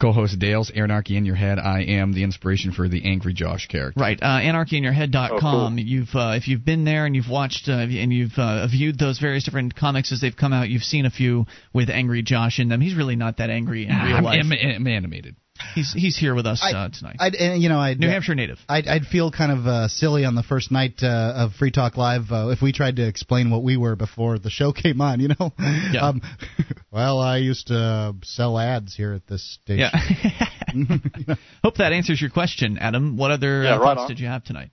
[0.00, 1.58] co-host Dale's Anarchy in Your Head.
[1.58, 4.00] I am the inspiration for the Angry Josh character.
[4.00, 5.30] Right, uh, anarchyinyourhead.com.
[5.32, 5.78] Oh, cool.
[5.78, 9.18] You've uh, if you've been there and you've watched uh, and you've uh, viewed those
[9.18, 12.68] various different comics as they've come out, you've seen a few with Angry Josh in
[12.68, 12.80] them.
[12.80, 14.40] He's really not that angry in real I'm, life.
[14.40, 15.36] I'm, I'm animated.
[15.74, 17.16] He's he's here with us I- uh, tonight.
[17.20, 18.58] I'd, and, you know, I'd, New Hampshire native.
[18.68, 21.96] I'd, I'd feel kind of uh, silly on the first night uh, of Free Talk
[21.96, 25.20] Live uh, if we tried to explain what we were before the show came on.
[25.20, 26.08] You know, Yeah.
[26.08, 26.22] um,
[26.90, 29.88] well, I used to sell ads here at this station.
[29.92, 31.34] Yeah.
[31.64, 33.16] Hope that answers your question, Adam.
[33.16, 34.08] What other Yeah, uh, right thoughts on.
[34.08, 34.70] did you have tonight?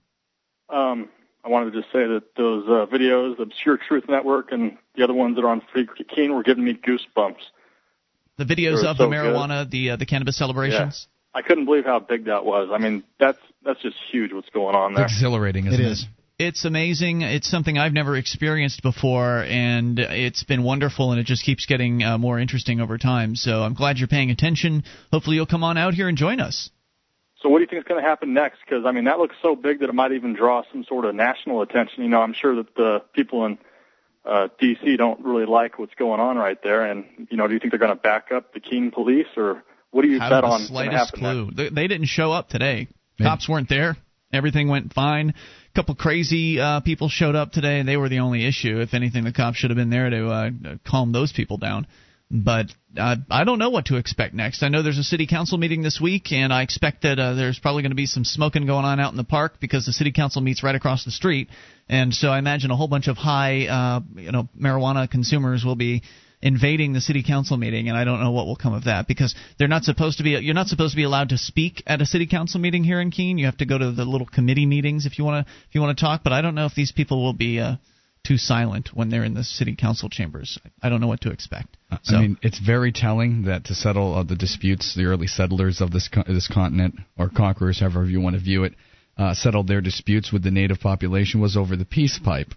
[0.69, 1.09] Um,
[1.43, 5.03] I wanted to just say that those uh, videos, the Obscure Truth Network, and the
[5.03, 7.35] other ones that are on Free Keene were giving me goosebumps.
[8.37, 9.15] The videos Sure, of the so good.
[9.15, 11.07] marijuana, the uh, the cannabis celebrations.
[11.33, 12.69] I couldn't believe how big that was.
[12.71, 14.31] I mean, that's that's just huge.
[14.33, 15.05] What's going on It's there?
[15.05, 15.91] exhilarating, isn't It it?
[15.91, 16.05] is.
[16.39, 17.21] It's amazing.
[17.23, 22.03] It's something I've never experienced before, and it's been wonderful, and it just keeps getting
[22.03, 23.35] uh, more interesting over time.
[23.35, 24.83] So I'm glad you're paying attention.
[25.11, 26.69] Hopefully, you'll come on out here and join us.
[27.41, 28.59] So what do you think is going to happen next?
[28.63, 31.15] Because I mean, that looks so big that it might even draw some sort of
[31.15, 32.03] national attention.
[32.03, 33.57] You know, I'm sure that the people in
[34.27, 34.97] uh, D.C.
[34.97, 36.83] don't really like what's going on right there.
[36.83, 39.63] And you know, do you think they're going to back up the Keene police, or
[39.91, 40.61] what do you Have bet the on?
[40.61, 41.49] slightest clue.
[41.55, 42.87] They, they didn't show up today.
[43.17, 43.29] Maybe.
[43.29, 43.97] Cops weren't there.
[44.33, 45.29] Everything went fine.
[45.29, 48.81] A couple crazy uh, people showed up today, and they were the only issue.
[48.81, 50.49] If anything, the cops should have been there to uh,
[50.85, 51.87] calm those people down.
[52.29, 54.61] But uh, I don't know what to expect next.
[54.61, 57.57] I know there's a city council meeting this week, and I expect that uh, there's
[57.57, 60.11] probably going to be some smoking going on out in the park because the city
[60.11, 61.47] council meets right across the street,
[61.87, 65.77] and so I imagine a whole bunch of high, uh, you know, marijuana consumers will
[65.77, 66.03] be
[66.41, 69.33] invading the city council meeting, and I don't know what will come of that because
[69.57, 70.31] they're not supposed to be.
[70.31, 73.09] You're not supposed to be allowed to speak at a city council meeting here in
[73.09, 73.37] Keene.
[73.37, 75.81] You have to go to the little committee meetings if you want to if you
[75.81, 76.23] want to talk.
[76.25, 77.61] But I don't know if these people will be.
[77.61, 77.77] Uh,
[78.27, 80.59] too silent when they're in the city council chambers.
[80.81, 81.77] I don't know what to expect.
[82.03, 85.79] So, I mean, it's very telling that to settle uh, the disputes, the early settlers
[85.81, 88.73] of this co- this continent, or conquerors, however you want to view it,
[89.17, 92.53] uh, settled their disputes with the native population was over the peace pipe.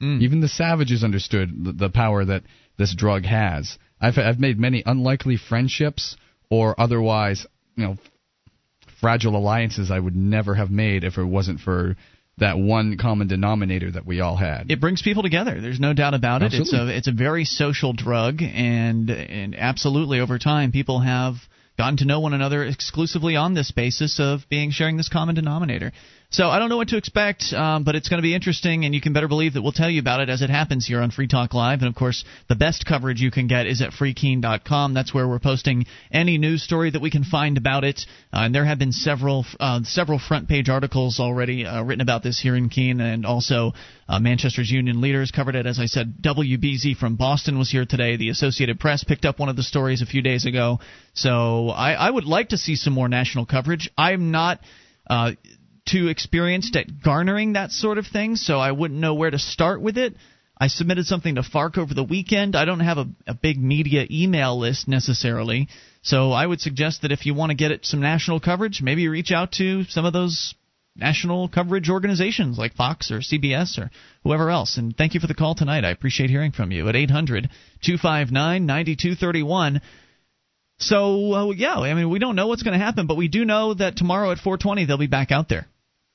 [0.00, 0.20] mm.
[0.20, 2.42] Even the savages understood the, the power that
[2.76, 3.78] this drug has.
[4.00, 6.16] I've I've made many unlikely friendships
[6.50, 7.96] or otherwise, you know,
[9.00, 11.96] fragile alliances I would never have made if it wasn't for
[12.38, 14.70] that one common denominator that we all had.
[14.70, 15.60] it brings people together.
[15.60, 16.52] There's no doubt about it.
[16.52, 21.36] It's a it's a very social drug, and and absolutely over time people have
[21.76, 25.92] gotten to know one another exclusively on this basis of being sharing this common denominator.
[26.30, 28.92] So I don't know what to expect, um, but it's going to be interesting, and
[28.92, 31.12] you can better believe that we'll tell you about it as it happens here on
[31.12, 31.78] Free Talk Live.
[31.78, 34.94] And of course, the best coverage you can get is at freekeene.com.
[34.94, 38.00] That's where we're posting any news story that we can find about it.
[38.32, 42.24] Uh, and there have been several uh, several front page articles already uh, written about
[42.24, 43.72] this here in Keene, and also
[44.08, 45.66] uh, Manchester's union leaders covered it.
[45.66, 48.16] As I said, WBZ from Boston was here today.
[48.16, 50.80] The Associated Press picked up one of the stories a few days ago.
[51.12, 53.88] So I, I would like to see some more national coverage.
[53.96, 54.58] I'm not.
[55.08, 55.32] Uh,
[55.86, 59.80] too experienced at garnering that sort of thing, so I wouldn't know where to start
[59.80, 60.16] with it.
[60.56, 62.54] I submitted something to Fark over the weekend.
[62.54, 65.68] I don't have a, a big media email list necessarily,
[66.02, 69.08] so I would suggest that if you want to get it some national coverage, maybe
[69.08, 70.54] reach out to some of those
[70.96, 73.90] national coverage organizations like Fox or CBS or
[74.22, 74.76] whoever else.
[74.76, 75.84] And thank you for the call tonight.
[75.84, 77.50] I appreciate hearing from you at 800
[77.82, 79.80] 259 9231.
[80.78, 83.44] So, uh, yeah, I mean, we don't know what's going to happen, but we do
[83.44, 85.66] know that tomorrow at 420 they'll be back out there.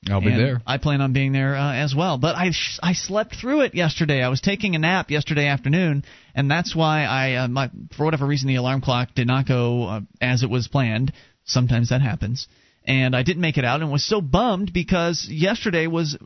[0.08, 0.62] I'll be And there.
[0.66, 2.16] I plan on being there uh, as well.
[2.16, 4.22] But I sh- I slept through it yesterday.
[4.22, 8.26] I was taking a nap yesterday afternoon, and that's why I uh, my for whatever
[8.26, 11.12] reason the alarm clock did not go uh, as it was planned.
[11.44, 12.48] Sometimes that happens,
[12.84, 16.16] and I didn't make it out, and was so bummed because yesterday was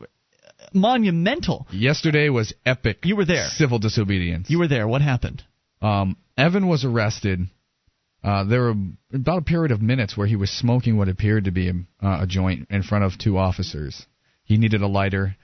[0.73, 1.67] monumental.
[1.71, 2.99] Yesterday was epic.
[3.03, 3.47] You were there.
[3.49, 4.49] Civil disobedience.
[4.49, 4.87] You were there.
[4.87, 5.43] What happened?
[5.81, 7.47] Um, Evan was arrested.
[8.25, 8.73] Uh, there were
[9.13, 12.23] about a period of minutes where he was smoking what appeared to be a, uh,
[12.23, 14.03] a joint in front of two officers.
[14.45, 15.35] He needed a lighter.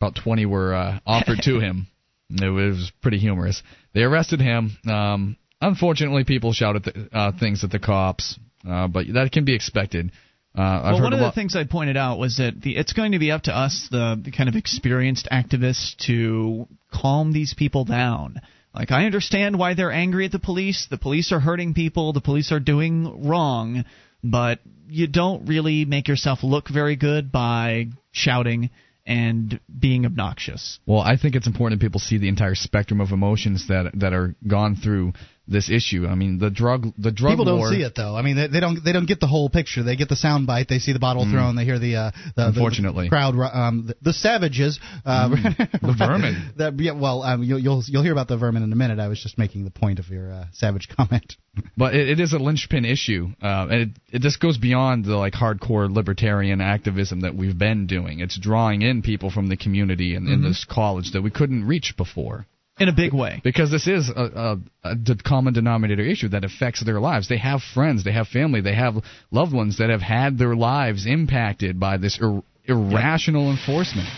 [0.00, 1.86] About 20 were uh, offered to him.
[2.30, 3.62] It was pretty humorous.
[3.94, 4.76] They arrested him.
[4.88, 9.54] Um, unfortunately, people shouted th- uh, things at the cops, uh, but that can be
[9.54, 10.10] expected.
[10.52, 13.20] Uh, well, one of the things I pointed out was that the, it's going to
[13.20, 18.40] be up to us, the, the kind of experienced activists, to calm these people down.
[18.74, 20.86] Like, I understand why they're angry at the police.
[20.90, 22.12] The police are hurting people.
[22.12, 23.84] The police are doing wrong.
[24.22, 28.70] But you don't really make yourself look very good by shouting
[29.06, 30.78] and being obnoxious.
[30.86, 34.12] Well, I think it's important that people see the entire spectrum of emotions that that
[34.12, 35.14] are gone through
[35.50, 36.06] this issue.
[36.06, 38.16] I mean, the drug the drug People don't see it though.
[38.16, 39.82] I mean, they, they don't they don't get the whole picture.
[39.82, 40.68] They get the sound bite.
[40.68, 41.56] They see the bottle thrown.
[41.56, 43.06] They hear the uh, the, Unfortunately.
[43.06, 43.34] the crowd.
[43.34, 44.78] Um, the, the savages.
[45.04, 46.52] Uh, The vermin.
[46.56, 48.98] that, yeah, well, um, you'll, you'll you'll hear about the vermin in a minute.
[48.98, 51.36] I was just making the point of your uh, savage comment.
[51.76, 55.16] But it, it is a linchpin issue, uh, and it, it just goes beyond the
[55.16, 58.20] like hardcore libertarian activism that we've been doing.
[58.20, 61.94] It's drawing in people from the community and in this college that we couldn't reach
[61.96, 62.46] before.
[62.80, 63.40] In a big way.
[63.44, 67.28] Because this is a, a, a common denominator issue that affects their lives.
[67.28, 68.94] They have friends, they have family, they have
[69.30, 74.08] loved ones that have had their lives impacted by this ir- irrational enforcement.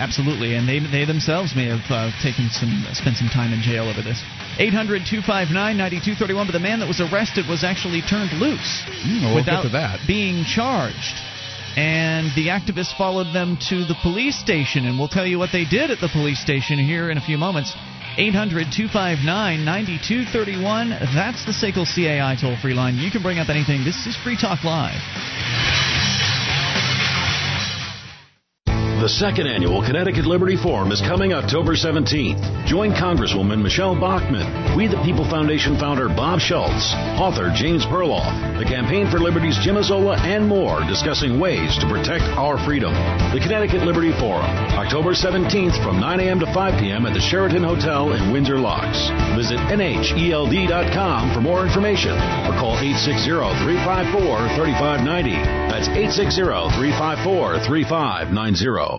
[0.00, 3.84] Absolutely, and they they themselves may have uh, taken some spent some time in jail
[3.88, 4.18] over this.
[4.58, 9.68] 800-259-9231, but the man that was arrested was actually turned loose Mm, we'll without get
[9.68, 10.00] to that.
[10.06, 11.14] being charged.
[11.76, 15.64] And the activists followed them to the police station, and we'll tell you what they
[15.64, 17.74] did at the police station here in a few moments.
[18.18, 20.90] 800 259 9231.
[21.14, 22.96] That's the SACL CAI toll free line.
[22.96, 23.84] You can bring up anything.
[23.84, 25.00] This is Free Talk Live.
[29.02, 32.38] The second annual Connecticut Liberty Forum is coming October 17th.
[32.66, 38.64] Join Congresswoman Michelle Bachmann, We the People Foundation founder Bob Schultz, author James Perloff, the
[38.64, 42.94] Campaign for Liberty's Jim Azola, and more discussing ways to protect our freedom.
[43.34, 44.46] The Connecticut Liberty Forum,
[44.78, 46.38] October 17th from 9 a.m.
[46.38, 47.04] to 5 p.m.
[47.04, 49.10] at the Sheraton Hotel in Windsor Locks.
[49.34, 52.14] Visit NHELD.com for more information
[52.46, 55.34] or call 860 354 3590.
[55.74, 58.91] That's 860 354 3590.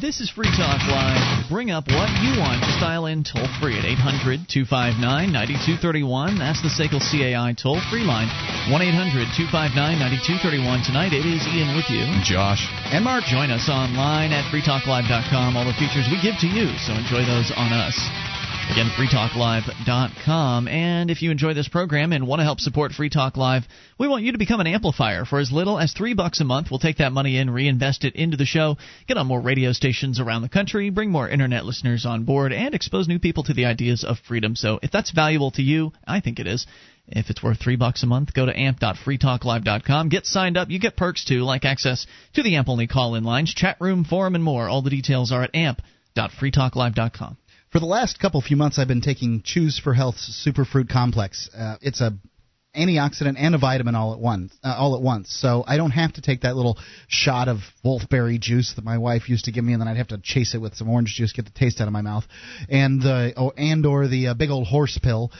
[0.00, 1.48] This is Free Talk Live.
[1.48, 2.60] Bring up what you want.
[2.60, 5.00] Just dial in toll free at 800 259
[5.32, 6.36] 9231.
[6.36, 8.28] That's the SACL CAI toll free line.
[8.68, 10.84] 1 800 259 9231.
[10.84, 12.04] Tonight it is Ian with you.
[12.20, 12.68] Josh.
[12.92, 13.24] And Mark.
[13.24, 15.56] Join us online at freetalklive.com.
[15.56, 17.96] All the features we give to you, so enjoy those on us.
[18.70, 20.68] Again, freetalklive.com.
[20.68, 23.62] And if you enjoy this program and want to help support Free Talk Live,
[23.98, 25.24] we want you to become an amplifier.
[25.24, 28.16] For as little as three bucks a month, we'll take that money in, reinvest it
[28.16, 28.76] into the show,
[29.06, 32.74] get on more radio stations around the country, bring more internet listeners on board, and
[32.74, 34.56] expose new people to the ideas of freedom.
[34.56, 36.66] So if that's valuable to you, I think it is.
[37.06, 40.08] If it's worth three bucks a month, go to amp.freetalklive.com.
[40.08, 40.70] Get signed up.
[40.70, 44.04] You get perks too, like access to the AMP only call in lines, chat room,
[44.04, 44.68] forum, and more.
[44.68, 47.36] All the details are at amp.freetalklive.com.
[47.72, 51.50] For the last couple few months, I've been taking Chews for Health Superfruit Complex.
[51.52, 52.12] Uh, it's a
[52.76, 54.56] antioxidant and a vitamin all at once.
[54.62, 55.30] Uh, all at once.
[55.30, 59.28] So I don't have to take that little shot of wolfberry juice that my wife
[59.28, 61.32] used to give me, and then I'd have to chase it with some orange juice,
[61.32, 62.24] get the taste out of my mouth,
[62.68, 65.32] and the oh, and or the uh, big old horse pill.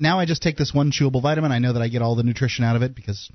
[0.00, 1.52] Now I just take this one chewable vitamin.
[1.52, 3.30] I know that I get all the nutrition out of it because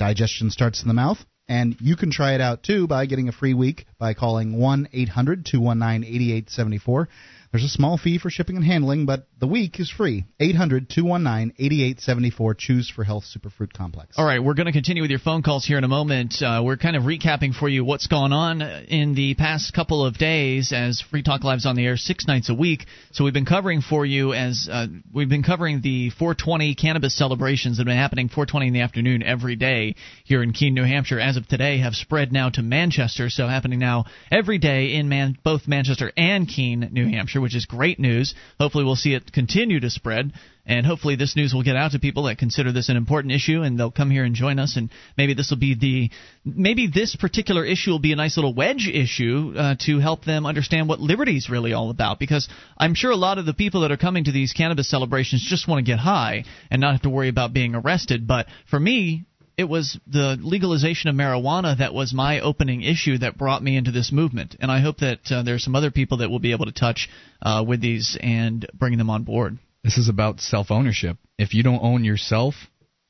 [0.00, 1.18] digestion starts in the mouth.
[1.48, 4.88] And you can try it out too by getting a free week by calling 1
[4.92, 7.08] 800 219 8874.
[7.52, 10.24] There's a small fee for shipping and handling, but the week is free.
[10.38, 12.54] 800 219 8874.
[12.54, 14.14] Chews for Health Superfruit Complex.
[14.16, 16.40] All right, we're going to continue with your phone calls here in a moment.
[16.40, 20.16] Uh, we're kind of recapping for you what's gone on in the past couple of
[20.16, 22.86] days as Free Talk Live's on the air six nights a week.
[23.10, 27.78] So we've been covering for you as uh, we've been covering the 420 cannabis celebrations
[27.78, 31.18] that have been happening 420 in the afternoon every day here in Keene, New Hampshire.
[31.18, 35.36] As of today, have spread now to Manchester, so happening now every day in Man-
[35.42, 38.34] both Manchester and Keene, New Hampshire which is great news.
[38.58, 40.32] Hopefully, we'll see it continue to spread.
[40.66, 43.62] And hopefully, this news will get out to people that consider this an important issue,
[43.62, 44.76] and they'll come here and join us.
[44.76, 46.10] And maybe this will be the
[46.44, 50.46] maybe this particular issue will be a nice little wedge issue uh, to help them
[50.46, 52.18] understand what liberty is really all about.
[52.18, 52.48] Because
[52.78, 55.66] I'm sure a lot of the people that are coming to these cannabis celebrations just
[55.66, 58.26] want to get high and not have to worry about being arrested.
[58.26, 59.24] But for me,
[59.60, 63.90] it was the legalization of marijuana that was my opening issue that brought me into
[63.90, 64.56] this movement.
[64.58, 66.72] And I hope that uh, there are some other people that will be able to
[66.72, 67.10] touch
[67.42, 69.58] uh, with these and bring them on board.
[69.84, 71.18] This is about self ownership.
[71.38, 72.54] If you don't own yourself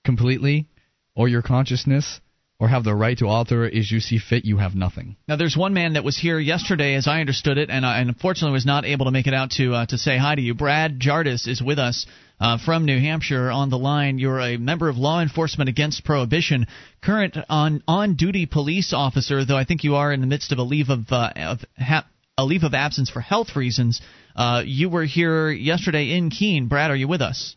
[0.04, 0.66] completely
[1.14, 2.20] or your consciousness,
[2.60, 5.16] or have the right to alter it as you see fit, you have nothing.
[5.26, 8.10] Now, there's one man that was here yesterday, as I understood it, and, uh, and
[8.10, 10.54] unfortunately was not able to make it out to uh, to say hi to you.
[10.54, 12.06] Brad Jardis is with us
[12.38, 14.18] uh, from New Hampshire on the line.
[14.18, 16.66] You're a member of Law Enforcement Against Prohibition,
[17.02, 20.58] current on on duty police officer, though I think you are in the midst of
[20.58, 24.02] a leave of uh, of ha- a leave of absence for health reasons.
[24.36, 26.68] Uh, you were here yesterday in Keene.
[26.68, 27.56] Brad, are you with us?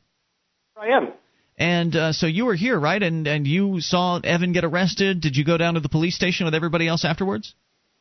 [0.78, 1.14] I am.
[1.58, 3.02] And uh, so you were here, right?
[3.02, 5.22] And and you saw Evan get arrested.
[5.22, 7.54] Did you go down to the police station with everybody else afterwards?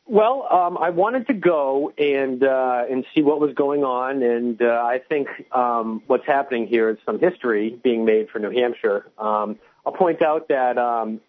[0.05, 4.61] Well, um, I wanted to go and uh, and see what was going on, and
[4.61, 9.05] uh, I think um, what's happening here is some history being made for New Hampshire.
[9.17, 11.21] Um, I'll point out that um,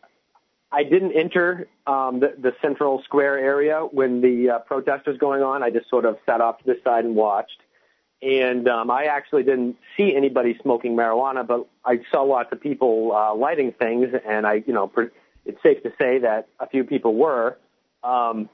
[0.72, 5.42] I didn't enter um, the, the central square area when the uh, protest was going
[5.42, 5.62] on.
[5.62, 7.60] I just sort of sat off to the side and watched
[8.24, 13.12] and um, I actually didn't see anybody smoking marijuana, but I saw lots of people
[13.14, 15.12] uh, lighting things, and I, you know, per-
[15.44, 17.58] it's safe to say that a few people were.
[18.02, 18.48] Um,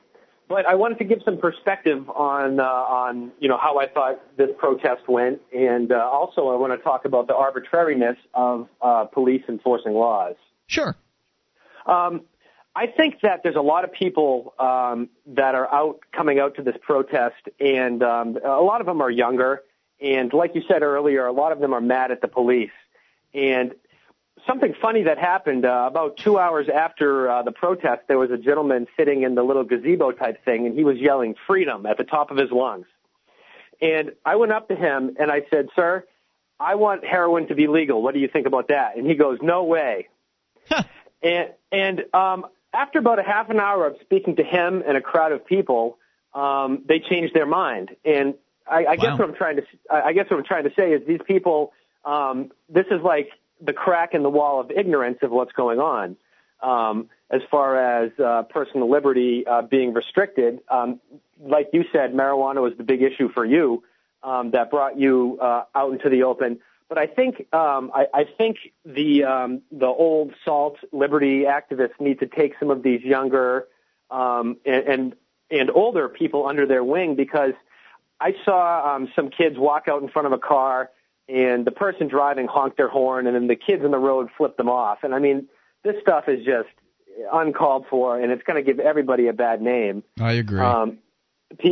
[0.48, 4.20] but I wanted to give some perspective on uh, on you know how I thought
[4.36, 9.04] this protest went, and uh, also I want to talk about the arbitrariness of uh,
[9.04, 10.34] police enforcing laws.
[10.66, 10.96] Sure.
[11.86, 12.22] Um,
[12.74, 16.62] I think that there's a lot of people um, that are out coming out to
[16.62, 19.62] this protest, and um, a lot of them are younger.
[20.00, 22.70] And like you said earlier, a lot of them are mad at the police.
[23.34, 23.74] And
[24.46, 28.38] something funny that happened uh, about two hours after uh, the protest, there was a
[28.38, 32.04] gentleman sitting in the little gazebo type thing, and he was yelling "freedom" at the
[32.04, 32.86] top of his lungs.
[33.82, 36.04] And I went up to him and I said, "Sir,
[36.58, 38.02] I want heroin to be legal.
[38.02, 40.08] What do you think about that?" And he goes, "No way."
[41.22, 45.00] and and um, after about a half an hour of speaking to him and a
[45.00, 45.98] crowd of people,
[46.34, 47.96] um, they changed their mind.
[48.04, 48.34] And
[48.66, 48.94] I, I wow.
[48.96, 51.72] guess what I'm trying to I guess what I'm trying to say is these people.
[52.04, 53.28] Um, this is like
[53.60, 56.16] the crack in the wall of ignorance of what's going on.
[56.62, 60.60] um, as far as uh, personal liberty uh, being restricted.
[60.68, 61.00] Um,
[61.40, 63.82] like you said, marijuana was the big issue for you
[64.22, 66.58] um, that brought you uh, out into the open.
[66.90, 72.18] But I think um, I, I think the um, the old salt liberty activists need
[72.18, 73.68] to take some of these younger
[74.10, 75.14] um, and, and
[75.52, 77.52] and older people under their wing because
[78.20, 80.90] I saw um, some kids walk out in front of a car
[81.28, 84.56] and the person driving honked their horn and then the kids in the road flipped
[84.56, 84.98] them off.
[85.04, 85.46] And I mean,
[85.84, 86.68] this stuff is just
[87.32, 90.02] uncalled for and it's going to give everybody a bad name.
[90.20, 90.60] I agree.
[90.60, 90.98] Um,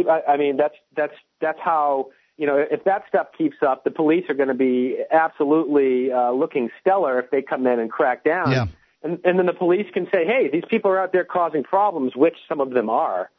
[0.09, 4.25] I mean, that's that's that's how you know if that stuff keeps up, the police
[4.31, 8.51] are going to be absolutely uh, looking stellar if they come in and crack down.
[8.53, 8.67] Yeah.
[9.03, 12.17] And, and then the police can say, "Hey, these people are out there causing problems,"
[12.17, 13.31] which some of them are.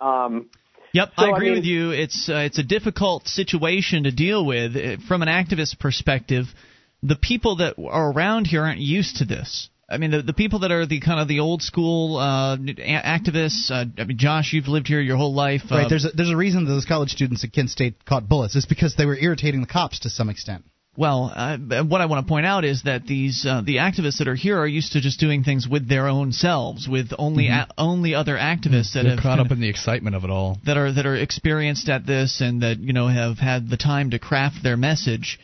[0.00, 0.50] Um,
[0.92, 1.90] Yep, So, I I agree mean- with you.
[1.90, 6.44] It's uh, it's a difficult situation to deal with from an activist perspective.
[7.02, 9.68] The people that are around here aren't used to this.
[9.94, 12.58] I mean, the, the people that are the kind of the old school uh, a-
[13.18, 13.70] activists.
[13.70, 15.62] Uh, I mean, Josh, you've lived here your whole life.
[15.70, 15.86] Right.
[15.86, 18.56] Uh, There's a, there's a reason that those college students at Kent State caught bullets.
[18.56, 20.64] It's because they were irritating the cops to some extent.
[20.96, 24.28] Well, uh, what I want to point out is that these uh, the activists that
[24.28, 27.66] are here are used to just doing things with their own selves, with only a-
[27.76, 29.08] only other activists that Mm-hmm.
[29.08, 30.58] They're have caught up in the excitement of it all.
[30.66, 34.10] that are that are experienced at this and that you know have had the time
[34.10, 35.40] to craft their message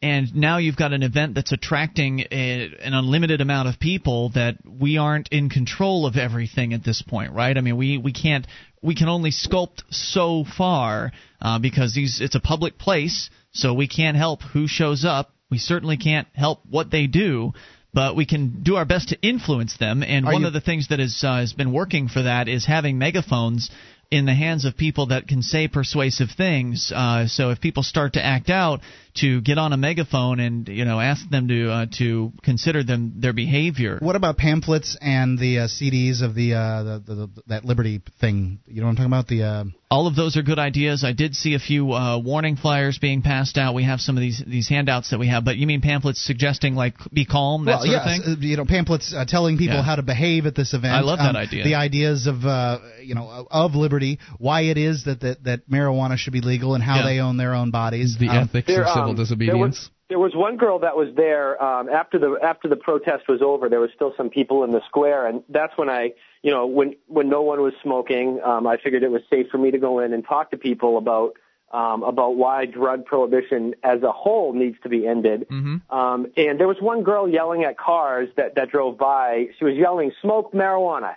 [0.00, 4.56] and now you've got an event that's attracting a, an unlimited amount of people that
[4.64, 7.56] we aren't in control of everything at this point right?
[7.56, 8.46] I mean we we can't
[8.82, 13.88] we can only sculpt so far uh, because these it's a public place so we
[13.88, 15.32] can't help who shows up.
[15.50, 17.52] We certainly can't help what they do
[17.94, 20.02] but we can do our best to influence them.
[20.02, 22.46] And Are one you- of the things that is, uh, has been working for that
[22.46, 23.70] is having megaphones
[24.10, 26.92] in the hands of people that can say persuasive things.
[26.94, 28.80] Uh, so if people start to act out,
[29.20, 33.14] to get on a megaphone and you know ask them to uh, to consider them
[33.16, 33.98] their behavior.
[34.00, 38.00] What about pamphlets and the uh, CDs of the, uh, the, the, the that Liberty
[38.20, 38.60] thing?
[38.66, 39.26] You know what I'm talking about?
[39.28, 41.04] The uh, All of those are good ideas.
[41.04, 43.74] I did see a few uh, warning flyers being passed out.
[43.74, 46.74] We have some of these these handouts that we have, but you mean pamphlets suggesting
[46.74, 48.34] like be calm, that well, sort yes, of thing?
[48.34, 49.82] uh, you know, pamphlets uh, telling people Yeah.
[49.82, 50.94] how to behave at this event.
[50.94, 51.64] I love that Um, idea.
[51.64, 55.68] The ideas of uh, you know of- of liberty, why it is that that, that
[55.70, 57.02] marijuana should be legal, and how Yeah.
[57.06, 58.16] they own their own bodies.
[58.18, 59.58] The Um, ethics There, of civil um, disobedience.
[59.58, 63.28] There was, there was one girl that was there um, after the after the protest
[63.28, 63.68] was over.
[63.68, 66.96] There was still some people in the square, and that's when I, you know, when
[67.06, 70.00] when no one was smoking, um, I figured it was safe for me to go
[70.00, 71.34] in and talk to people about
[71.72, 75.46] um, about why drug prohibition as a whole needs to be ended.
[75.50, 75.94] Mm-hmm.
[75.94, 79.48] Um, and there was one girl yelling at cars that that drove by.
[79.58, 81.16] She was yelling, "Smoke marijuana."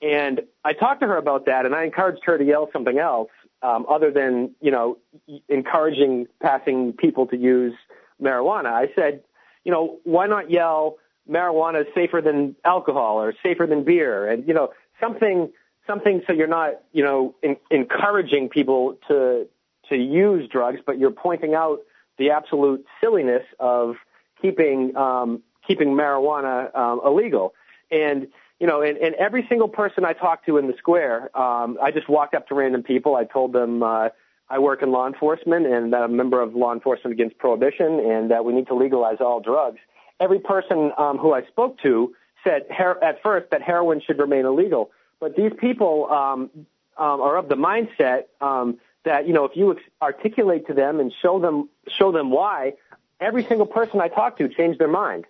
[0.00, 3.30] And I talked to her about that, and I encouraged her to yell something else
[3.62, 4.98] um, other than you know
[5.48, 7.74] encouraging passing people to use
[8.22, 8.72] marijuana.
[8.72, 9.22] I said,
[9.64, 10.96] you know, why not yell
[11.28, 15.50] marijuana is safer than alcohol or safer than beer, and you know something
[15.86, 19.46] something so you're not you know in, encouraging people to
[19.88, 21.80] to use drugs, but you're pointing out
[22.18, 23.96] the absolute silliness of
[24.40, 27.54] keeping um, keeping marijuana um, illegal.
[27.90, 28.28] And
[28.60, 31.90] you know, and, and every single person I talked to in the square, um, I
[31.92, 33.14] just walked up to random people.
[33.14, 34.08] I told them uh,
[34.50, 38.00] I work in law enforcement and that I'm a member of Law Enforcement Against Prohibition,
[38.00, 39.78] and that we need to legalize all drugs.
[40.20, 44.44] Every person um, who I spoke to said her- at first that heroin should remain
[44.44, 44.90] illegal,
[45.20, 46.50] but these people um,
[46.96, 50.98] um, are of the mindset um, that you know if you ex- articulate to them
[50.98, 52.72] and show them show them why,
[53.20, 55.26] every single person I talked to changed their mind.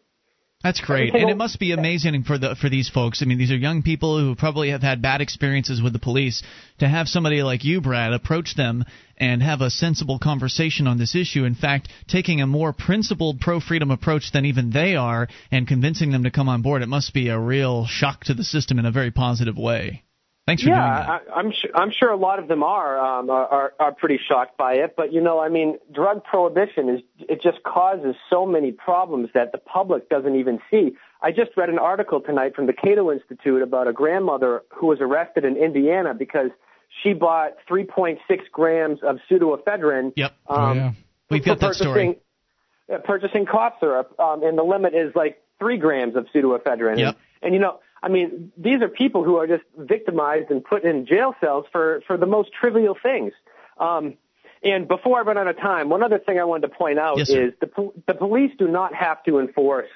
[0.65, 3.23] That's great, and it must be amazing for the for these folks.
[3.23, 6.43] I mean, these are young people who probably have had bad experiences with the police.
[6.81, 8.85] To have somebody like you, Brad, approach them
[9.17, 11.45] and have a sensible conversation on this issue.
[11.45, 16.11] In fact, taking a more principled pro freedom approach than even they are, and convincing
[16.11, 18.87] them to come on board, it must be a real shock to the system in
[18.87, 20.03] a very positive way.
[20.49, 21.25] Thanks for yeah, doing that.
[21.31, 21.71] I, I'm sure.
[21.75, 24.95] I'm sure a lot of them are, um, are are pretty shocked by it.
[24.97, 29.53] But you know, I mean, drug prohibition is it just causes so many problems that
[29.53, 30.93] the public doesn't even see.
[31.21, 35.01] I just read an article tonight from the Cato Institute about a grandmother who was
[35.03, 36.51] arrested in Indiana because
[37.03, 38.17] she bought 3.6
[38.51, 40.15] grams of pseudoephedrine.
[40.17, 40.33] Yep.
[40.47, 40.93] oh Um, yeah.
[41.29, 41.93] We've got that story.
[41.93, 42.23] purchasing-
[42.91, 46.99] uh, Purchasing cough syrup, um, and the limit is like three grams of pseudoephedrine.
[46.99, 47.17] Yep.
[47.17, 50.85] And, and you know, I mean, these are people who are just victimized and put
[50.85, 53.33] in jail cells for for the most trivial things.
[53.79, 54.15] Um,
[54.63, 57.19] and before I run out of time, one other thing I wanted to point out
[57.19, 59.91] Yes, is the the police do not have to enforce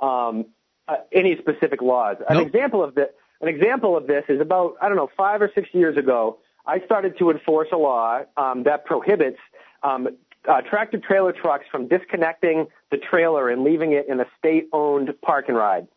[0.00, 0.46] um,
[0.86, 2.16] uh, any specific laws.
[2.28, 3.08] An example of this,
[3.40, 6.38] an example of this is about I don't know five or six years ago.
[6.66, 9.38] I started to enforce a law um, that prohibits
[9.82, 10.08] um,
[10.48, 15.46] uh, tractor trailer trucks from disconnecting the trailer and leaving it in a state-owned park
[15.48, 15.88] and ride.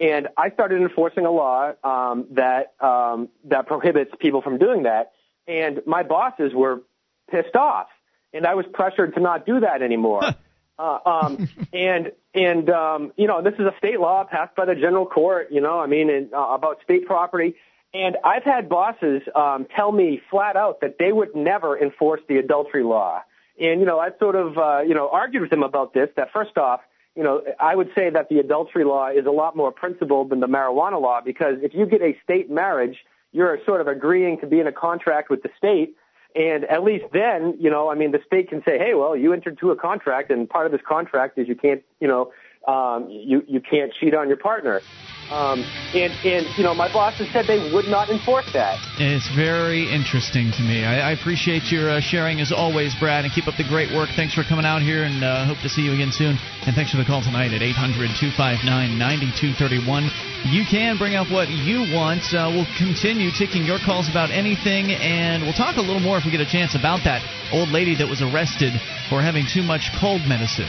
[0.00, 5.12] And I started enforcing a law um, that um, that prohibits people from doing that.
[5.46, 6.82] And my bosses were
[7.30, 7.88] pissed off,
[8.32, 10.22] and I was pressured to not do that anymore.
[10.78, 14.74] uh, um, and and um, you know, this is a state law passed by the
[14.74, 15.48] general court.
[15.50, 17.54] You know, I mean, in, uh, about state property.
[17.94, 22.36] And I've had bosses um, tell me flat out that they would never enforce the
[22.36, 23.22] adultery law.
[23.58, 26.10] And you know, I sort of uh, you know argued with them about this.
[26.16, 26.80] That first off,
[27.18, 30.38] you know, I would say that the adultery law is a lot more principled than
[30.38, 32.98] the marijuana law because if you get a state marriage,
[33.32, 35.96] you're sort of agreeing to be in a contract with the state.
[36.36, 39.32] And at least then, you know, I mean, the state can say, hey, well, you
[39.32, 42.30] entered into a contract, and part of this contract is you can't, you know,
[42.66, 44.82] um, you you can't cheat on your partner.
[45.30, 48.78] Um, and and you know, my bosses said they would not enforce that.
[48.98, 50.84] It's very interesting to me.
[50.84, 54.08] I, I appreciate your uh, sharing as always, Brad, and keep up the great work.
[54.16, 56.38] Thanks for coming out here, and uh, hope to see you again soon.
[56.64, 60.08] And thanks for the call tonight at 800-259-9231.
[60.48, 62.32] You can bring up what you want.
[62.32, 66.24] Uh, we'll continue taking your calls about anything, and we'll talk a little more if
[66.24, 67.20] we get a chance about that
[67.52, 68.72] old lady that was arrested
[69.08, 70.68] for having too much cold medicine.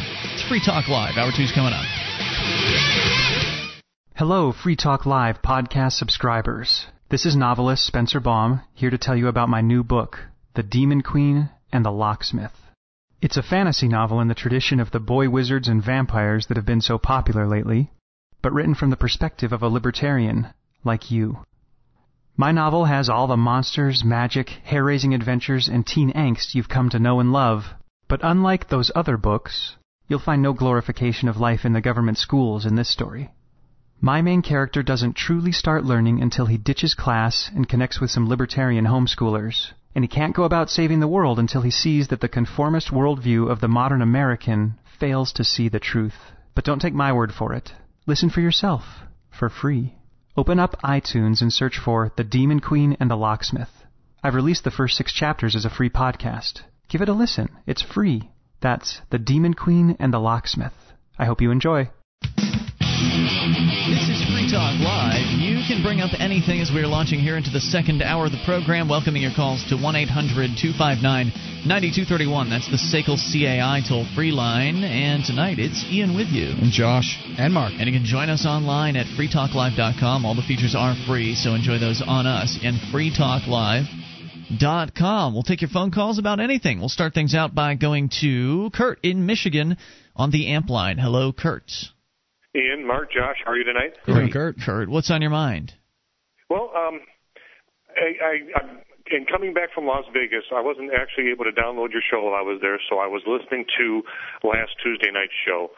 [0.50, 1.16] Free Talk Live.
[1.16, 1.86] Hour two's coming up.
[4.16, 6.88] Hello, Free Talk Live podcast subscribers.
[7.10, 10.18] This is novelist Spencer Baum, here to tell you about my new book,
[10.56, 12.56] The Demon Queen and the Locksmith.
[13.22, 16.66] It's a fantasy novel in the tradition of the boy wizards and vampires that have
[16.66, 17.92] been so popular lately,
[18.42, 20.48] but written from the perspective of a libertarian
[20.84, 21.46] like you.
[22.36, 26.90] My novel has all the monsters, magic, hair raising adventures, and teen angst you've come
[26.90, 27.66] to know and love,
[28.08, 29.76] but unlike those other books,
[30.10, 33.32] you'll find no glorification of life in the government schools in this story.
[34.02, 38.28] My main character doesn't truly start learning until he ditches class and connects with some
[38.28, 39.72] libertarian homeschoolers.
[39.94, 43.50] And he can't go about saving the world until he sees that the conformist worldview
[43.50, 46.16] of the modern American fails to see the truth.
[46.56, 47.74] But don't take my word for it.
[48.08, 48.84] Listen for yourself,
[49.30, 49.96] for free.
[50.38, 53.84] Open up iTunes and search for The Demon Queen and the Locksmith.
[54.24, 56.62] I've released the first six chapters as a free podcast.
[56.88, 57.50] Give it a listen.
[57.68, 58.30] It's free.
[58.62, 60.74] That's The Demon Queen and the Locksmith.
[61.18, 61.90] I hope you enjoy.
[63.90, 65.24] This is Free Talk Live.
[65.40, 68.44] You can bring up anything as we're launching here into the second hour of the
[68.46, 71.32] program, welcoming your calls to 1 800 259
[71.66, 72.50] 9231.
[72.50, 74.84] That's the SACL CAI toll free line.
[74.84, 76.52] And tonight it's Ian with you.
[76.60, 77.18] And Josh.
[77.38, 77.74] And Mark.
[77.80, 80.26] And you can join us online at freetalklive.com.
[80.26, 82.76] All the features are free, so enjoy those on us and
[84.50, 85.34] freetalklive.com.
[85.34, 86.80] We'll take your phone calls about anything.
[86.80, 89.78] We'll start things out by going to Kurt in Michigan
[90.16, 90.98] on the amp line.
[90.98, 91.72] Hello, Kurt.
[92.56, 93.94] Ian, Mark, Josh, how are you tonight?
[94.06, 94.34] Great.
[94.34, 94.58] Kurt.
[94.64, 95.74] Kurt, what's on your mind?
[96.50, 97.02] Well, um,
[97.96, 101.92] I, I, I, in coming back from Las Vegas, I wasn't actually able to download
[101.92, 104.02] your show while I was there, so I was listening to
[104.44, 105.70] last Tuesday night's show,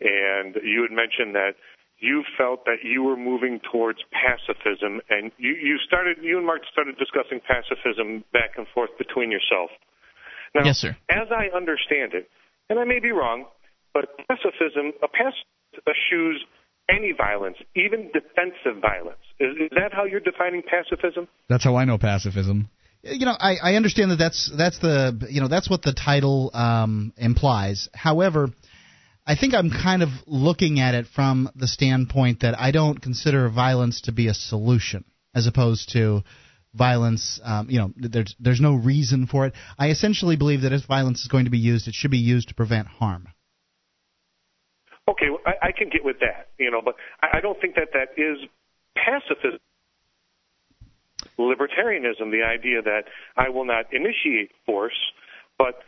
[0.00, 1.54] and you had mentioned that
[1.98, 6.62] you felt that you were moving towards pacifism, and you, you started, you and Mark
[6.70, 9.70] started discussing pacifism back and forth between yourself.
[10.54, 10.96] Now, yes, sir.
[11.10, 12.28] As I understand it,
[12.68, 13.46] and I may be wrong,
[13.94, 16.44] but pacifism, a pacifist eschews
[16.88, 19.20] any violence, even defensive violence.
[19.40, 21.28] Is, is that how you're defining pacifism?
[21.48, 22.68] That's how I know pacifism.
[23.02, 26.50] You know, I, I understand that that's that's the you know that's what the title
[26.54, 27.88] um, implies.
[27.94, 28.48] However,
[29.26, 33.48] I think I'm kind of looking at it from the standpoint that I don't consider
[33.48, 35.04] violence to be a solution,
[35.34, 36.22] as opposed to
[36.74, 37.40] violence.
[37.42, 39.54] Um, you know, there's there's no reason for it.
[39.78, 42.48] I essentially believe that if violence is going to be used, it should be used
[42.48, 43.26] to prevent harm.
[45.08, 47.74] Okay, well, I, I can get with that, you know, but I, I don't think
[47.76, 48.38] that that is
[48.96, 49.58] pacifism.
[51.38, 53.04] Libertarianism, the idea that
[53.36, 54.96] I will not initiate force,
[55.58, 55.80] but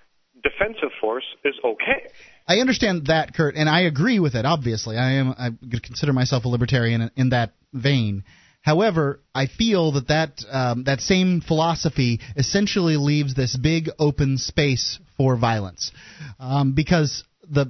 [0.43, 2.11] defensive force is okay.
[2.49, 4.47] I understand that, Kurt, and I agree with it.
[4.47, 5.35] Obviously, I am.
[5.39, 5.51] I
[5.83, 8.25] consider myself a libertarian in, in that vein.
[8.63, 14.99] However, I feel that that um, that same philosophy essentially leaves this big open space
[15.17, 15.93] for violence,
[16.41, 17.67] um, because the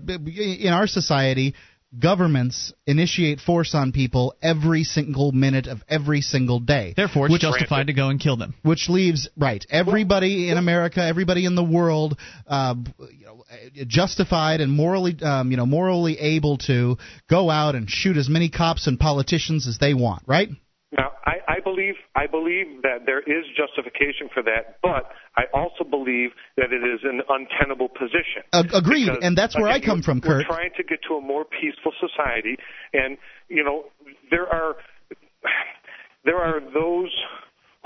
[0.62, 1.54] in our society
[1.98, 6.94] governments initiate force on people every single minute of every single day.
[6.96, 8.54] Therefore, it's which, justified to go and kill them.
[8.62, 12.74] Which leaves right everybody in America, everybody in the world, uh,
[13.12, 13.37] you know,
[13.86, 16.96] justified and morally, um, you know, morally able to
[17.28, 20.22] go out and shoot as many cops and politicians as they want.
[20.26, 20.48] Right?
[20.96, 25.84] Now, I, I believe I believe that there is justification for that, but I also
[25.84, 28.42] believe that it is an untenable position.
[28.52, 30.48] Uh, agreed, because, and that's where again, I come from, Kurt.
[30.48, 32.56] We're trying to get to a more peaceful society,
[32.94, 33.18] and
[33.48, 33.84] you know
[34.30, 34.76] there are
[36.24, 37.12] there are those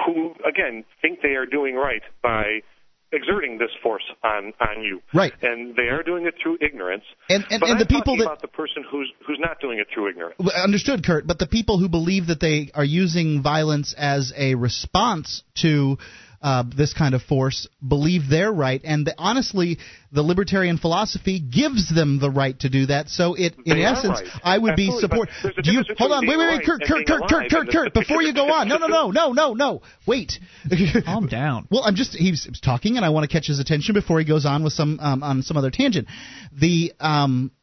[0.07, 2.63] who again think they are doing right by
[3.13, 5.01] exerting this force on on you.
[5.15, 5.33] Right.
[5.43, 7.05] And they are doing it through ignorance.
[7.29, 10.11] And and, and the people that about the person who's who's not doing it through
[10.11, 10.37] ignorance.
[10.57, 11.27] Understood, Kurt.
[11.27, 15.99] But the people who believe that they are using violence as a response to
[16.43, 19.79] uh, this kind of force believe they're right, and the, honestly,
[20.11, 23.09] the libertarian philosophy gives them the right to do that.
[23.09, 24.41] So it, in They essence, right.
[24.43, 25.29] I would be support.
[25.43, 26.27] but there's a Do you hold on?
[26.27, 27.95] Wait, wait, wait, Kurt, Kurt, Kurt, Kurt, Kurt, Kurt.
[27.95, 29.83] Before you go on, no, no, no, no, no, no.
[30.07, 30.33] Wait.
[31.05, 31.69] Calm down.
[31.71, 34.45] Well, I'm just he's talking, and I want to catch his attention before he goes
[34.45, 36.09] on with some um, on some other tangent.
[36.53, 37.62] The um, th-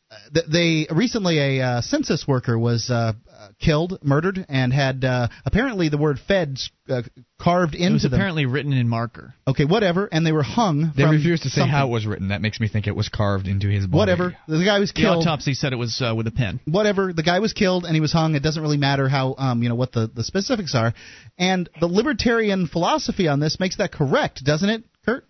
[0.51, 5.89] they recently a uh, census worker was uh, uh, killed, murdered, and had uh, apparently
[5.89, 7.03] the word "feds" uh,
[7.39, 8.20] carved It was into them.
[8.20, 9.36] apparently written in marker.
[9.47, 10.91] Okay, whatever, and they were hung.
[10.97, 11.70] They from refused to say something.
[11.72, 12.30] how it was written.
[12.30, 13.97] That makes me think it was carved into his body.
[13.99, 14.36] Whatever.
[14.47, 15.05] The guy was killed.
[15.05, 15.28] The killed.
[15.28, 16.60] autopsy said it was uh, with a pen.
[16.66, 19.62] whatever the guy was killed and he was hung it doesn't really matter how um
[19.64, 20.93] you know what the the specifics are
[21.38, 25.26] and the libertarian philosophy on this makes that correct doesn't it kurt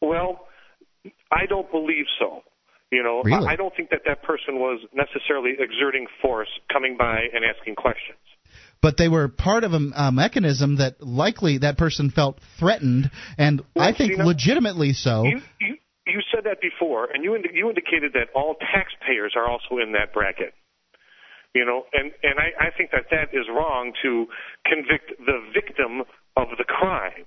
[0.00, 0.40] Well,
[1.30, 2.42] I don't believe so.
[2.90, 3.46] You know, Really?
[3.46, 7.74] I I don't think that that person was necessarily exerting force, coming by and asking
[7.76, 8.18] questions.
[8.80, 13.60] but they were part of a, a mechanism that likely that person felt threatened and
[13.76, 15.74] i think legitimately so You, you
[16.06, 19.92] you said that before, and you indi- you indicated that all taxpayers are also in
[19.92, 20.54] that bracket.
[21.54, 24.26] You know, and and I, I think that that is wrong to
[24.64, 25.92] convict the victim
[26.36, 27.24] of the crime.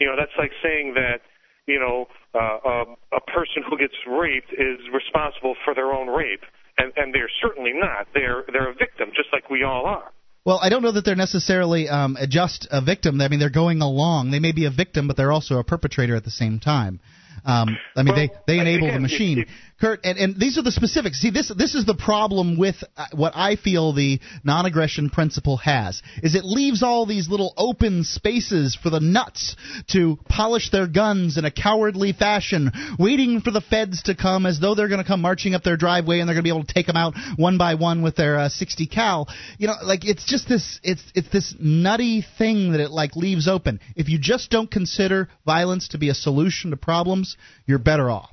[0.00, 1.18] You know, that's like saying that
[1.66, 6.42] you know uh, a, a person who gets raped is responsible for their own rape,
[6.78, 8.06] and and they're certainly not.
[8.14, 10.10] They're they're a victim, just like we all are.
[10.44, 13.80] well i don't know that they're necessarily um just a victim i mean they're going
[13.82, 17.00] along they may be a victim but they're also a perpetrator at the same time
[17.44, 19.38] um, I mean, they they enable the again, machine.
[19.40, 19.48] it-
[19.78, 21.20] Kurt, and, and these are the specifics.
[21.20, 26.02] See, this this is the problem with uh, what I feel the non-aggression principle has
[26.22, 29.54] is it leaves all these little open spaces for the nuts
[29.88, 34.58] to polish their guns in a cowardly fashion, waiting for the feds to come as
[34.58, 36.64] though they're going to come marching up their driveway and they're going to be able
[36.64, 39.28] to take them out one by one with their uh, 60 cal.
[39.58, 43.46] You know, like it's just this it's it's this nutty thing that it like leaves
[43.46, 43.80] open.
[43.94, 48.30] If you just don't consider violence to be a solution to problems, you're better off.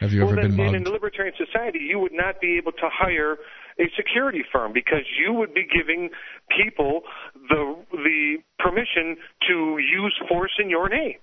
[0.00, 0.76] Have you well, ever then, been mugged?
[0.76, 3.38] in a libertarian society, you would not be able to hire
[3.78, 6.10] a security firm because you would be giving
[6.56, 7.02] people
[7.48, 9.16] the the permission
[9.48, 11.16] to use force in your name.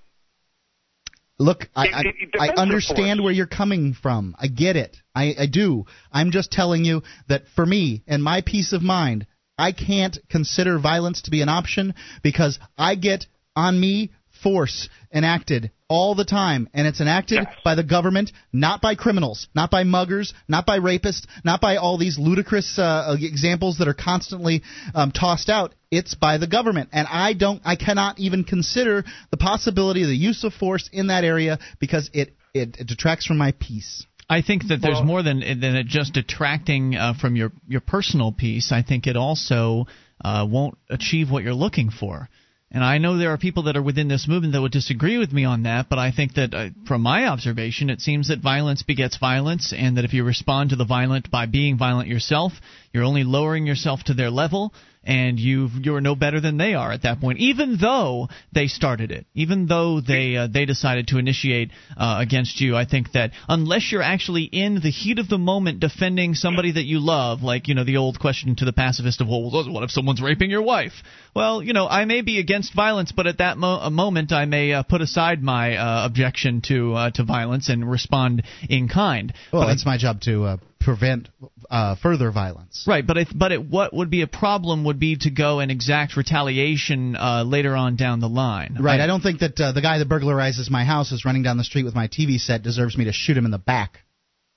[1.38, 4.36] Look, I, It- I, it- I understand where you're coming from.
[4.38, 4.96] I get it.
[5.14, 5.86] I, I do.
[6.12, 9.26] I'm just telling you that for me and my peace of mind,
[9.58, 14.12] I can't consider violence to be an option because I get on me
[14.42, 17.54] force enacted all the time, and it's enacted Yes.
[17.68, 21.96] by the government, not by criminals, not by muggers, not by rapists, not by all
[21.98, 24.62] these ludicrous uh, examples that are constantly
[24.94, 25.70] um, tossed out.
[25.90, 30.16] It's by the government, and I don't, I cannot even consider the possibility of the
[30.30, 34.04] use of force in that area because it it, it detracts from my peace.
[34.28, 37.80] I think that there's Well- more than than it just detracting uh, from your your
[37.94, 38.72] personal peace.
[38.72, 39.86] I think it also
[40.24, 42.28] uh, won't achieve what you're looking for.
[42.74, 45.32] And I know there are people that are within this movement that would disagree with
[45.32, 48.82] me on that, but I think that uh, from my observation, it seems that violence
[48.82, 52.52] begets violence, and that if you respond to the violent by being violent yourself,
[52.92, 54.74] you're only lowering yourself to their level,
[55.06, 57.38] and you you're no better than they are at that point.
[57.38, 62.60] Even though they started it, even though they uh, they decided to initiate uh, against
[62.60, 66.72] you, I think that unless you're actually in the heat of the moment defending somebody
[66.72, 69.82] that you love, like you know the old question to the pacifist of well, what
[69.82, 70.92] if someone's raping your wife?
[71.34, 74.72] Well, you know I may be against violence, but at that mo- moment I may
[74.72, 79.32] uh, put aside my uh, objection to uh, to violence and respond in kind.
[79.52, 81.28] Well, But I- my job to uh, prevent
[81.70, 82.84] uh, further violence.
[82.86, 85.70] Right, but if, but it, what would be a problem would be to go and
[85.70, 88.76] exact retaliation uh, later on down the line.
[88.80, 89.00] Right.
[89.00, 91.64] I don't think that uh, the guy that burglarizes my house is running down the
[91.64, 93.98] street with my TV set deserves me to shoot him in the back.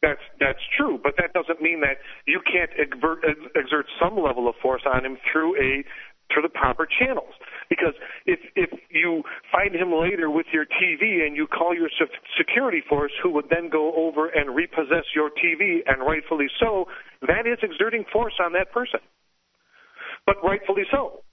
[0.01, 1.97] That's that's true, but that doesn't mean that
[2.27, 3.25] you can't exert,
[3.55, 5.83] exert some level of force on him through a
[6.33, 7.33] through the proper channels.
[7.69, 7.93] Because
[8.25, 12.81] if if you find him later with your TV and you call your se- security
[12.87, 16.85] force, who would then go over and repossess your TV, and rightfully so,
[17.27, 18.99] that is exerting force on that person.
[20.25, 21.23] But rightfully so.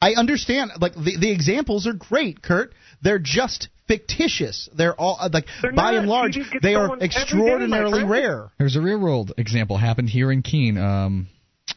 [0.00, 0.70] I understand.
[0.80, 2.72] Like the the examples are great, Kurt.
[3.02, 4.68] They're just fictitious.
[4.76, 5.94] They're all uh, like They're by not.
[5.94, 8.10] and large they are someone every day, my extraordinarily friend.
[8.10, 8.50] rare.
[8.58, 11.28] There's a real world example happened here in Keene um,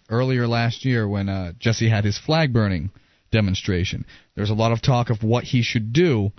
[0.10, 2.92] earlier last year when uh, Jesse had his flag burning
[3.32, 4.06] demonstration.
[4.36, 6.32] There's a lot of talk of what he should do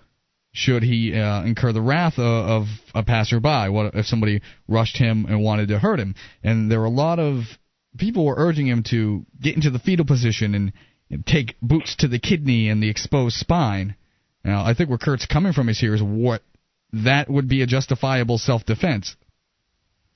[0.54, 3.70] should he uh, incur the wrath of, of a passerby.
[3.70, 6.14] What if somebody rushed him and wanted to hurt him?
[6.42, 7.44] And there were a lot of
[7.98, 10.72] people were urging him to get into the fetal position and,
[11.10, 13.96] and take boots to the kidney and the exposed spine.
[14.44, 16.42] Now, I think where Kurt's coming from is here is what
[16.92, 19.16] that would be a justifiable self-defense.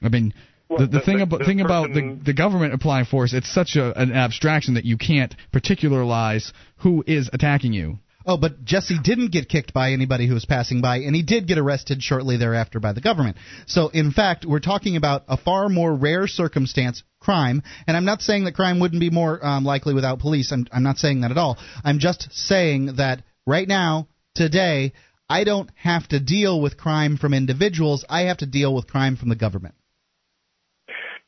[0.02, 0.34] I mean,
[0.68, 3.32] Well, the, the the- thing the- about the thing about the the government applying force,
[3.32, 7.98] it's such a, an abstraction that you can't particularize who is attacking you.
[8.28, 11.46] Oh, but Jesse didn't get kicked by anybody who was passing by, and he did
[11.46, 13.36] get arrested shortly thereafter by the government.
[13.66, 17.62] So, in fact, we're talking about a far more rare circumstance, crime.
[17.86, 20.50] And I'm not saying that crime wouldn't be more um, likely without police.
[20.50, 21.56] I'm, I'm not saying that at all.
[21.84, 24.92] I'm just saying that right now, today,
[25.30, 28.04] I don't have to deal with crime from individuals.
[28.08, 29.76] I have to deal with crime from the government.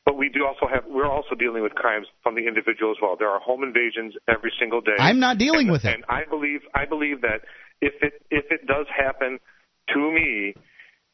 [0.09, 3.14] But we do also have we're also dealing with crimes from the individual as well.
[3.18, 4.96] There are home invasions every single day.
[4.98, 5.92] I'm not dealing and, with it.
[5.92, 7.44] And I believe I believe that
[7.82, 9.38] if it if it does happen
[9.92, 10.54] to me,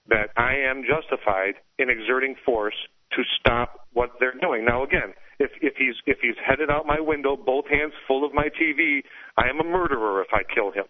[0.07, 2.76] that I am justified in exerting force
[3.18, 4.64] to stop what they're doing.
[4.64, 8.32] Now again, if if he's if he's headed out my window, both hands full of
[8.32, 9.03] my TV,
[9.36, 10.84] I am a murderer if I kill him.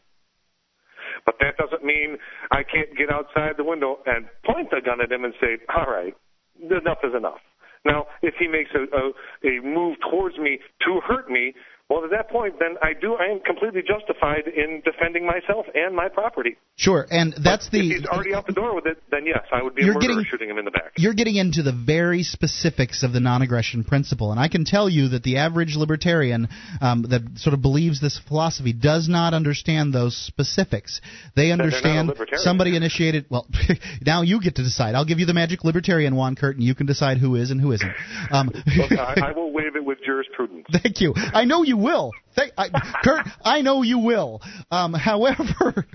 [1.24, 2.18] But that doesn't mean
[2.50, 5.86] I can't get outside the window and point the gun at him and say, "All
[5.86, 6.14] right,
[6.60, 7.40] enough is enough."
[7.84, 11.54] Now, if he makes a, a, a move towards me to hurt me,
[11.90, 15.94] well, at that point, then I do I am completely justified in defending myself and
[15.94, 16.56] my property.
[16.76, 19.62] Sure, and that's If the he's already out the door with it, then yes, I
[19.62, 20.92] would be You're getting- shooting him in the back.
[20.96, 25.08] you're getting into the very specifics of the non-aggression principle, and I can tell you
[25.10, 26.48] that the average libertarian
[26.80, 31.00] um, that sort of believes this philosophy does not understand those specifics.
[31.36, 33.26] They Then not a understand somebody initiated.
[33.28, 33.46] Well,
[34.04, 34.94] now you get to decide.
[34.94, 37.60] I'll give you the magic libertarian wand, Kurt, and you can decide who is and
[37.60, 37.92] who isn't.
[38.30, 40.66] Um, Look, I, I will waive it with jurisprudence.
[40.82, 41.12] Thank you.
[41.16, 42.12] I know you will.
[42.34, 42.68] Thank, I,
[43.04, 44.40] Kurt, I know you will.
[44.70, 45.44] Um, however,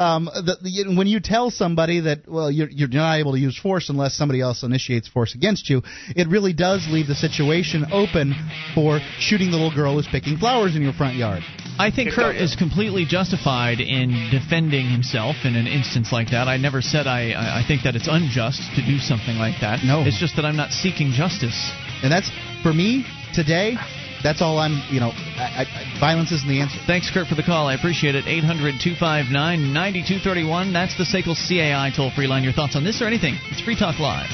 [0.00, 3.56] um, the, the, when you tell somebody that well you're, you're not able to use
[3.56, 5.82] force unless somebody else initiates force against you,
[6.16, 8.34] it really does leave the situation open
[8.74, 11.42] for shooting the little girl who's picking flowers in your front yard.
[11.78, 16.48] I think Kurt is completely justified in defending himself in an instance like that.
[16.48, 19.84] I never said I I I think that it's unjust to do something like that.
[19.84, 20.02] No.
[20.02, 21.70] It's just that I'm not seeking justice.
[22.02, 22.30] And that's
[22.62, 23.04] for me
[23.34, 23.76] today.
[24.22, 24.82] That's all I'm.
[24.90, 26.76] You know, I, I, violence isn't the answer.
[26.86, 27.68] Thanks, Kurt, for the call.
[27.68, 28.26] I appreciate it.
[28.26, 29.32] 800 259
[29.72, 30.72] 9231.
[30.72, 32.44] That's the SACL CAI toll free line.
[32.44, 33.38] Your thoughts on this or anything?
[33.50, 34.28] It's Free Talk Live.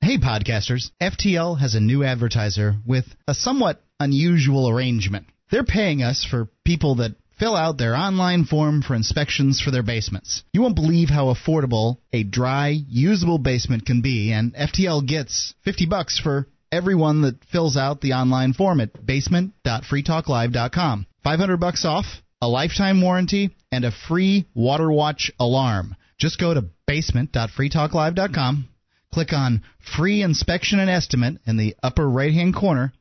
[0.00, 0.90] Hey, podcasters.
[1.02, 5.26] FTL has a new advertiser with a somewhat unusual arrangement.
[5.50, 9.82] They're paying us for people that fill out their online form for inspections for their
[9.82, 10.44] basements.
[10.52, 15.86] You won't believe how affordable a dry, usable basement can be, and FTL gets 50
[15.86, 21.06] bucks for everyone that fills out the online form at basement.freetalklive.com.
[21.24, 22.06] 500 bucks off,
[22.40, 25.94] a lifetime warranty, and a free water watch alarm.
[26.18, 28.68] Just go to basement.freetalklive.com
[29.12, 29.62] Click on
[29.96, 32.92] Free Inspection and Estimate in the upper right hand corner.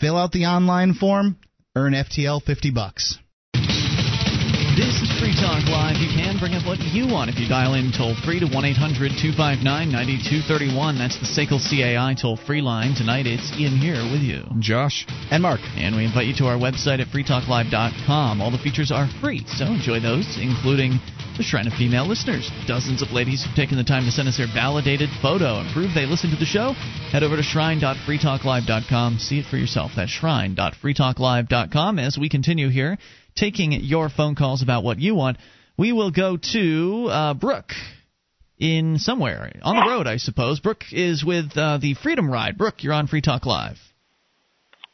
[0.00, 1.38] Fill out the online form.
[1.76, 3.18] Earn FTL 50 bucks.
[4.72, 6.00] This is Free Talk Live.
[6.00, 8.64] You can bring up what you want if you dial in toll free to 1
[8.64, 10.96] 800 259 9231.
[10.96, 12.94] That's the SACL CAI toll free line.
[12.96, 14.48] Tonight it's Ian here with you.
[14.64, 15.04] Josh.
[15.30, 15.60] And Mark.
[15.76, 18.40] And we invite you to our website at freetalklive.com.
[18.40, 20.96] All the features are free, so enjoy those, including
[21.36, 22.50] the Shrine of Female Listeners.
[22.66, 25.92] Dozens of ladies who've taken the time to send us their validated photo and prove
[25.92, 26.72] they listen to the show.
[27.12, 29.18] Head over to shrine.freetalklive.com.
[29.18, 29.92] See it for yourself.
[29.96, 31.98] That's shrine.freetalklive.com.
[31.98, 32.96] As we continue here,
[33.34, 35.38] taking your phone calls about what you want,
[35.76, 37.72] we will go to uh, Brooke
[38.58, 40.60] in somewhere on the road, I suppose.
[40.60, 42.56] Brooke is with uh, the Freedom Ride.
[42.56, 43.78] Brooke, you're on Free Talk Live.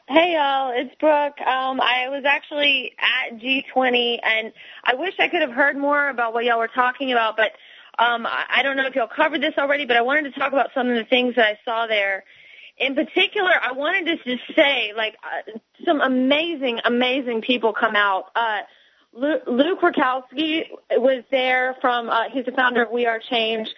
[0.09, 1.39] Hey y'all, it's Brooke.
[1.47, 6.33] Um, I was actually at G20, and I wish I could have heard more about
[6.33, 7.53] what y'all were talking about, but
[7.99, 10.55] um, I I don't know if y'all covered this already, but I wanted to talk
[10.55, 12.25] about some of the things that I saw there.
[12.79, 18.27] In particular, I wanted to just say, like, uh, some amazing, amazing people come out.
[18.35, 18.61] Uh,
[19.13, 20.63] Lu- Luke Rudkowski
[20.93, 23.69] was there from, uh, he's the founder of We Are Change.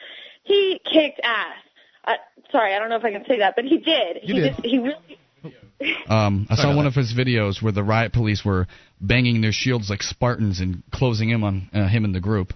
[0.42, 1.56] He kicked ass.
[2.04, 2.14] Uh,
[2.52, 4.18] sorry, I don't know if I can say that, but he did.
[4.22, 4.52] You he did.
[4.54, 5.18] just, he really,
[6.08, 8.66] Um, I saw one of his videos where the riot police were
[9.00, 12.52] banging their shields like Spartans and closing in on uh, him and the group.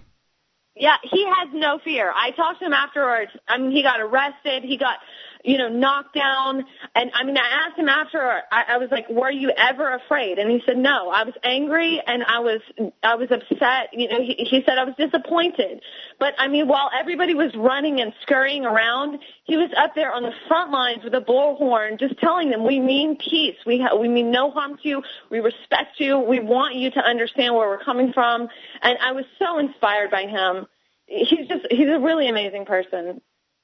[0.75, 2.11] Yeah, he has no fear.
[2.13, 3.31] I talked to him afterwards.
[3.47, 4.63] I mean, he got arrested.
[4.63, 4.97] He got,
[5.45, 6.65] you know, knocked down.
[6.95, 8.41] And I mean, I asked him after.
[8.51, 11.09] I, I was like, "Were you ever afraid?" And he said, "No.
[11.09, 12.61] I was angry and I was,
[13.03, 13.89] I was upset.
[13.93, 15.81] You know, he, he said I was disappointed.
[16.19, 20.23] But I mean, while everybody was running and scurrying around, he was up there on
[20.23, 23.57] the front lines with a bullhorn, just telling them, "We mean peace.
[23.65, 25.03] We ha- we mean no harm to you.
[25.29, 26.19] We respect you.
[26.19, 28.47] We want you to understand where we're coming from."
[28.81, 30.65] And I was so inspired by him.
[31.05, 33.21] He's just he's a really amazing person.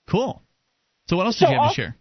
[0.08, 0.44] Cool.
[1.12, 1.98] So what else did So you have to share?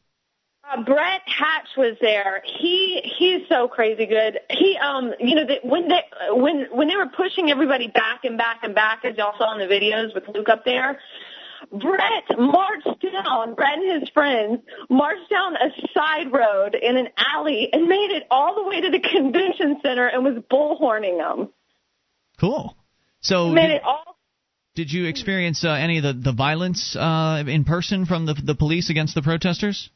[0.62, 2.44] Uh, Brett Hatch was there.
[2.44, 4.38] He he's so crazy good.
[4.48, 8.38] He um you know that when they when when they were pushing everybody back and
[8.38, 11.00] back and back as y'all saw in the videos with Luke up there.
[11.72, 17.68] Brett marched down, Brett and his friends marched down a side road in an alley
[17.72, 21.48] and made it all the way to the convention center and was bullhorning them.
[22.38, 22.76] Cool.
[23.22, 24.11] So Made it all
[24.75, 28.55] did you experience uh, any of the the violence uh, in person from the the
[28.55, 29.91] police against the protesters?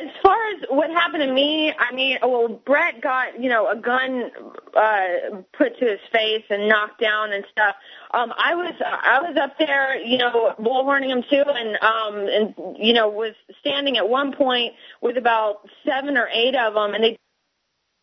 [0.00, 3.76] As far as what happened to me, I mean, well, Brett got you know a
[3.76, 4.30] gun
[4.76, 7.74] uh, put to his face and knocked down and stuff.
[8.12, 12.76] Um, I was I was up there, you know, bullhorning him too, and um, and
[12.78, 17.02] you know was standing at one point with about seven or eight of them, and
[17.02, 17.18] they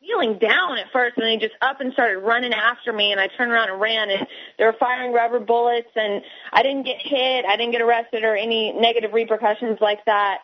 [0.04, 3.28] kneeling down at first and they just up and started running after me and I
[3.28, 4.28] turned around and ran and
[4.58, 8.36] they were firing rubber bullets and I didn't get hit, I didn't get arrested or
[8.36, 10.40] any negative repercussions like that.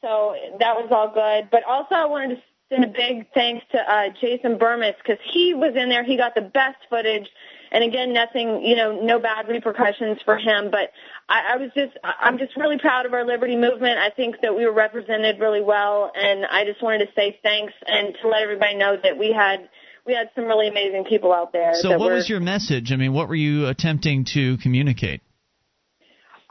[0.00, 1.48] So that was all good.
[1.50, 5.52] But also I wanted to send a big thanks to uh Jason Bermas because he
[5.52, 7.28] was in there, he got the best footage
[7.72, 10.92] and again nothing you know no bad repercussions for him but
[11.28, 14.54] I, I was just i'm just really proud of our liberty movement i think that
[14.54, 18.42] we were represented really well and i just wanted to say thanks and to let
[18.42, 19.68] everybody know that we had
[20.06, 22.90] we had some really amazing people out there So what were, was your message?
[22.90, 25.20] I mean, what were you attempting to communicate?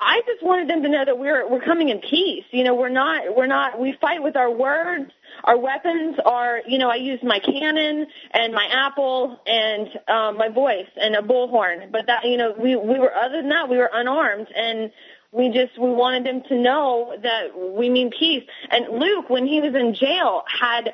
[0.03, 2.43] I just wanted them to know that we're we're coming in peace.
[2.49, 5.11] You know, we're not we're not we fight with our words.
[5.43, 10.49] Our weapons are, you know, I use my Canon and my apple and um, my
[10.49, 11.91] voice and a bullhorn.
[11.91, 14.91] But that, you know, we we were other than that, we were unarmed and
[15.31, 18.43] we just we wanted them to know that we mean peace.
[18.71, 20.93] And Luke, when he was in jail, had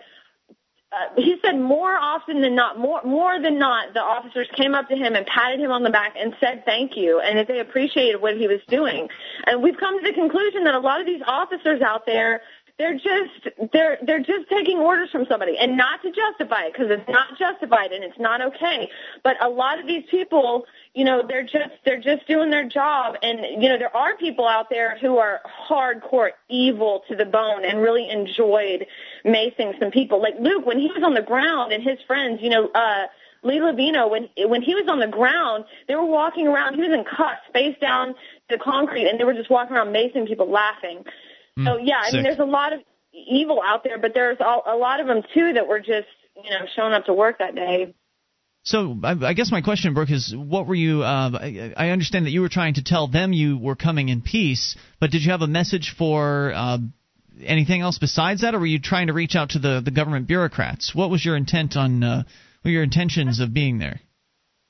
[0.91, 4.87] uh, he said more often than not, more more than not, the officers came up
[4.87, 7.59] to him and patted him on the back and said thank you, and that they
[7.59, 9.09] appreciated what he was doing.
[9.45, 12.41] And we've come to the conclusion that a lot of these officers out there,
[12.77, 16.89] they're just they're they're just taking orders from somebody, and not to justify it because
[16.89, 18.89] it's not justified and it's not okay.
[19.23, 23.15] But a lot of these people, you know, they're just they're just doing their job,
[23.23, 27.65] and you know, there are people out there who are hardcore evil to the bone
[27.65, 28.85] and really enjoyed
[29.27, 30.21] macing some people.
[30.21, 33.07] Like Luke, when he was on the ground and his friends, you know, uh
[33.43, 36.75] Lee Levino, when when he was on the ground, they were walking around.
[36.75, 38.15] He was in cuffs, face down to
[38.49, 41.03] the concrete, and they were just walking around macing people, laughing.
[41.63, 42.79] so yeah, I mean, there's a lot of
[43.13, 46.49] evil out there, but there's a, a lot of them too that were just you
[46.49, 47.93] know showing up to work that day.
[48.63, 51.01] So I, I guess my question, Brooke, is what were you?
[51.01, 54.21] Uh, I, I understand that you were trying to tell them you were coming in
[54.21, 56.77] peace, but did you have a message for uh,
[57.43, 60.27] anything else besides that, or were you trying to reach out to the the government
[60.27, 60.93] bureaucrats?
[60.93, 62.03] What was your intent on?
[62.03, 62.23] Uh,
[62.69, 63.99] your intentions of being there?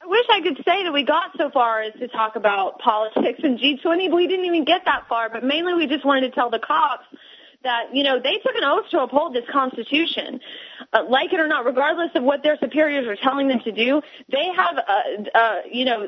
[0.01, 3.39] I wish I could say that we got so far as to talk about politics
[3.43, 5.29] and G20, but we didn't even get that far.
[5.29, 7.05] But mainly, we just wanted to tell the cops
[7.63, 10.39] that you know they took an oath to uphold this Constitution,
[10.93, 14.01] uh, like it or not, regardless of what their superiors are telling them to do.
[14.31, 16.07] They have, uh, uh, you know,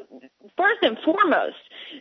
[0.56, 1.58] first and foremost,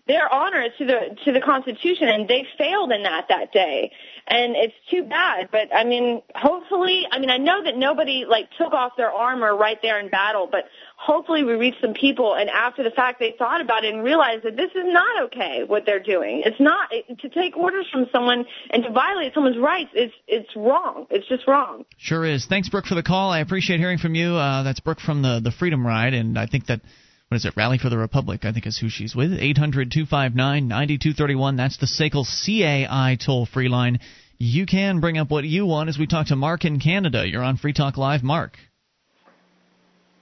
[0.06, 3.92] their honor to the to the Constitution, and they failed in that that day.
[4.30, 8.50] And it's too bad, but I mean, hopefully, I mean, I know that nobody like
[8.58, 10.64] took off their armor right there in battle, but
[10.96, 14.44] hopefully we reach some people and after the fact they thought about it and realized
[14.44, 16.42] that this is not okay what they're doing.
[16.44, 19.90] It's not it, to take orders from someone and to violate someone's rights.
[19.94, 21.06] It's it's wrong.
[21.10, 21.84] It's just wrong.
[21.96, 22.46] Sure is.
[22.46, 23.30] Thanks, Brooke, for the call.
[23.30, 24.34] I appreciate hearing from you.
[24.34, 26.80] Uh, that's Brooke from the the Freedom Ride, and I think that.
[27.28, 27.54] What is it?
[27.56, 29.32] Rally for the Republic, I think is who she's with.
[29.32, 31.56] 800 259 9231.
[31.56, 34.00] That's the SACL CAI toll free line.
[34.38, 37.28] You can bring up what you want as we talk to Mark in Canada.
[37.28, 38.22] You're on Free Talk Live.
[38.22, 38.56] Mark.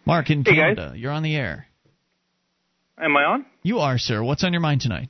[0.04, 0.76] Mark in Hey, guys.
[0.76, 0.94] Canada.
[0.96, 1.66] You're on the air.
[2.98, 3.46] Am I on?
[3.62, 4.22] You are, sir.
[4.22, 5.09] What's on your mind tonight?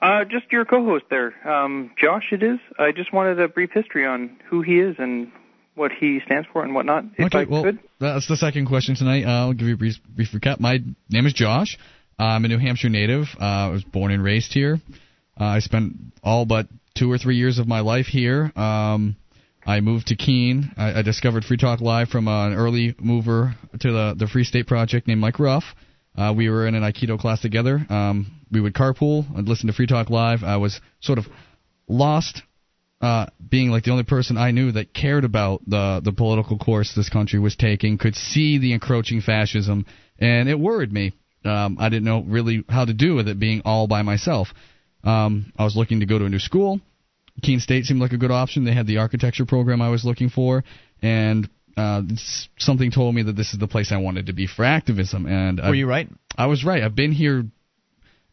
[0.00, 2.24] Uh, just your co-host there, um, Josh.
[2.32, 2.58] It is.
[2.78, 5.30] I just wanted a brief history on who he is and
[5.78, 7.04] what he stands for and whatnot.
[7.16, 7.78] If okay, I well, could.
[8.00, 9.24] that's the second question tonight.
[9.24, 10.60] Uh, I'll give you a brief, brief recap.
[10.60, 11.78] My name is Josh.
[12.18, 13.26] I'm a New Hampshire native.
[13.40, 14.78] Uh, I was born and raised here.
[15.40, 16.66] Uh, I spent all but
[16.96, 18.52] two or three years of my life here.
[18.56, 19.16] Um,
[19.64, 20.72] I moved to Keene.
[20.76, 24.44] I, I discovered Free Talk Live from uh, an early mover to the the Free
[24.44, 25.62] State Project named Mike Ruff.
[26.16, 27.86] Uh, we were in an Aikido class together.
[27.88, 30.42] Um, we would carpool and listen to Free Talk Live.
[30.42, 31.26] I was sort of
[31.86, 32.42] lost
[33.00, 36.94] uh, being like the only person I knew that cared about the the political course
[36.94, 39.86] this country was taking, could see the encroaching fascism,
[40.18, 41.12] and it worried me.
[41.44, 44.48] Um, I didn't know really how to do with it being all by myself.
[45.04, 46.80] Um, I was looking to go to a new school.
[47.40, 48.64] Keene State seemed like a good option.
[48.64, 50.64] They had the architecture program I was looking for,
[51.00, 52.02] and uh,
[52.58, 55.26] something told me that this is the place I wanted to be for activism.
[55.26, 56.08] And Were you right?
[56.36, 56.82] I was right.
[56.82, 57.44] I've been here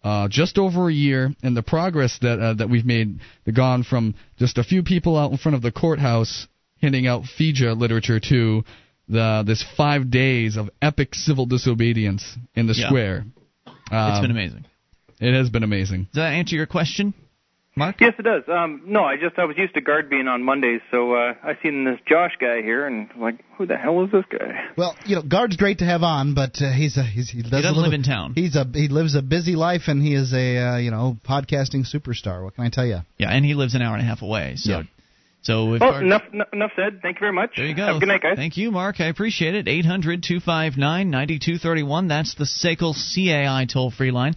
[0.06, 3.20] uh, just over a year, and the progress that uh, that we've made,
[3.54, 6.48] gone from just a few people out in front of the courthouse
[6.82, 8.64] handing out FIJA literature to
[9.10, 12.88] the this five days of epic civil disobedience in the Yeah.
[12.88, 13.26] square.
[13.92, 14.66] Um, it's been amazing.
[15.20, 16.04] It has been amazing.
[16.04, 17.14] Does that answer your question,
[17.78, 18.00] Mark?
[18.00, 18.44] Yes, it does.
[18.48, 21.58] Um, no, I just I was used to Gard being on Mondays, so uh, I
[21.62, 24.64] seen this Josh guy here, and like, who the hell is this guy?
[24.78, 27.52] Well, you know, Gard's great to have on, but uh, he's a he's, he, does
[27.52, 28.32] doesn't a live in town.
[28.34, 31.84] He's a he lives a busy life, and he is a uh, you know podcasting
[31.94, 32.46] superstar.
[32.46, 33.00] What can I tell you?
[33.18, 34.54] Yeah, and he lives an hour and a half away.
[34.56, 34.84] So, Yeah.
[35.42, 37.02] so if Oh, Gard- enough, n- enough said.
[37.02, 37.52] Thank you very much.
[37.58, 37.86] There you go.
[37.88, 38.38] Have a good night, guys.
[38.38, 39.02] Thank you, Mark.
[39.02, 39.68] I appreciate it.
[39.68, 42.08] 800 259 9231.
[42.08, 44.36] That's the SACL CAI toll free line.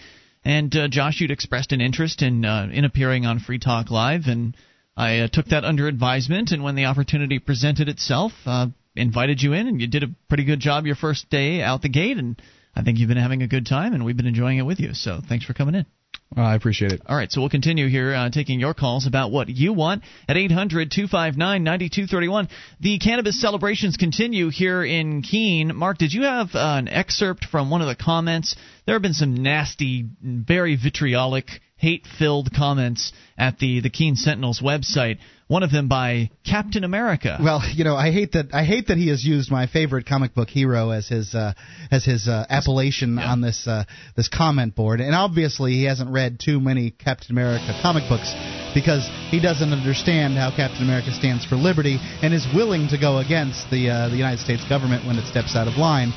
[0.48, 4.22] And uh, Josh, you'd expressed an interest in uh, in appearing on Free Talk Live,
[4.28, 4.56] and
[4.96, 6.52] I uh, took that under advisement.
[6.52, 10.44] And when the opportunity presented itself, uh, invited you in, and you did a pretty
[10.44, 12.16] good job your first day out the gate.
[12.16, 12.40] And
[12.74, 14.94] I think you've been having a good time, and we've been enjoying it with you.
[14.94, 15.97] So thanks for coming in.
[16.36, 17.00] Uh, I appreciate it.
[17.06, 20.36] All right, so we'll continue here uh, taking your calls about what you want at
[20.36, 22.48] 800 259 9231.
[22.80, 25.74] The cannabis celebrations continue here in Keene.
[25.74, 28.56] Mark, did you have uh, an excerpt from one of the comments?
[28.84, 34.60] There have been some nasty, very vitriolic, hate filled comments at the, the Keene Sentinel's
[34.60, 35.18] website.
[35.48, 37.38] One of them by Captain America.
[37.42, 40.34] Well, you know, I hate that I hate that he has used my favorite comic
[40.34, 41.54] book hero as his uh,
[41.90, 43.84] as his uh, appellation on this uh,
[44.14, 48.30] this comment board, and obviously he hasn't read too many Captain America comic books
[48.74, 53.16] because he doesn't understand how Captain America stands for liberty and is willing to go
[53.16, 56.12] against the uh, the United States government when it steps out of line.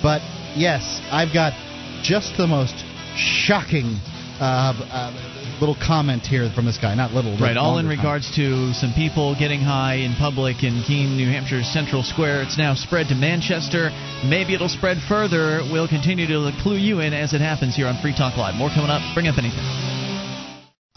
[0.00, 0.22] But
[0.54, 1.58] yes, I've got
[2.04, 2.78] just the most
[3.16, 3.98] shocking
[4.38, 6.94] uh, uh, little comment here from this guy.
[6.94, 7.98] Not little, Right, all in longer comment.
[7.98, 12.42] regards to some people getting high in public in Keene, New Hampshire's Central Square.
[12.42, 13.90] It's now spread to Manchester.
[14.24, 15.60] Maybe it'll spread further.
[15.70, 18.54] We'll continue to clue you in as it happens here on Free Talk Live.
[18.54, 19.02] More coming up.
[19.14, 20.15] Bring up anything.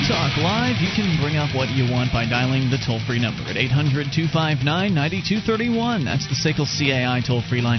[0.10, 0.82] Talk Live.
[0.82, 4.10] You can bring up what you want by dialing the toll free number at 800
[4.10, 6.02] 259 9231.
[6.02, 7.78] That's the SACL CAI toll free line.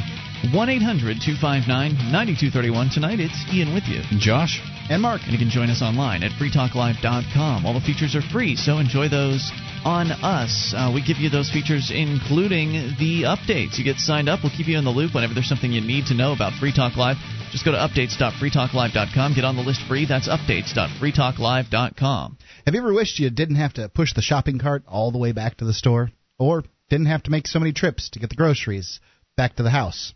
[0.54, 1.66] 1 800 259
[2.14, 2.94] 9231.
[2.94, 4.06] Tonight it's Ian with you.
[4.22, 4.62] Josh.
[4.86, 5.26] And Mark.
[5.26, 7.66] And you can join us online at freetalklive.com.
[7.66, 9.50] All the features are free, so enjoy those
[9.82, 10.70] on us.
[10.70, 13.74] Uh, we give you those features, including the updates.
[13.74, 16.06] You get signed up, we'll keep you in the loop whenever there's something you need
[16.06, 17.18] to know about Free Talk Live.
[17.50, 19.34] Just go to updates.freetalklive.com.
[19.34, 20.06] Get on the list free.
[20.06, 22.38] That's updates.freetalklive.com.
[22.64, 25.32] Have you ever wished you didn't have to push the shopping cart all the way
[25.32, 26.12] back to the store?
[26.38, 29.00] Or didn't have to make so many trips to get the groceries
[29.36, 30.14] back to the house?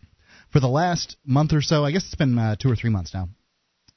[0.51, 3.13] For the last month or so, I guess it's been uh, two or three months
[3.13, 3.27] now,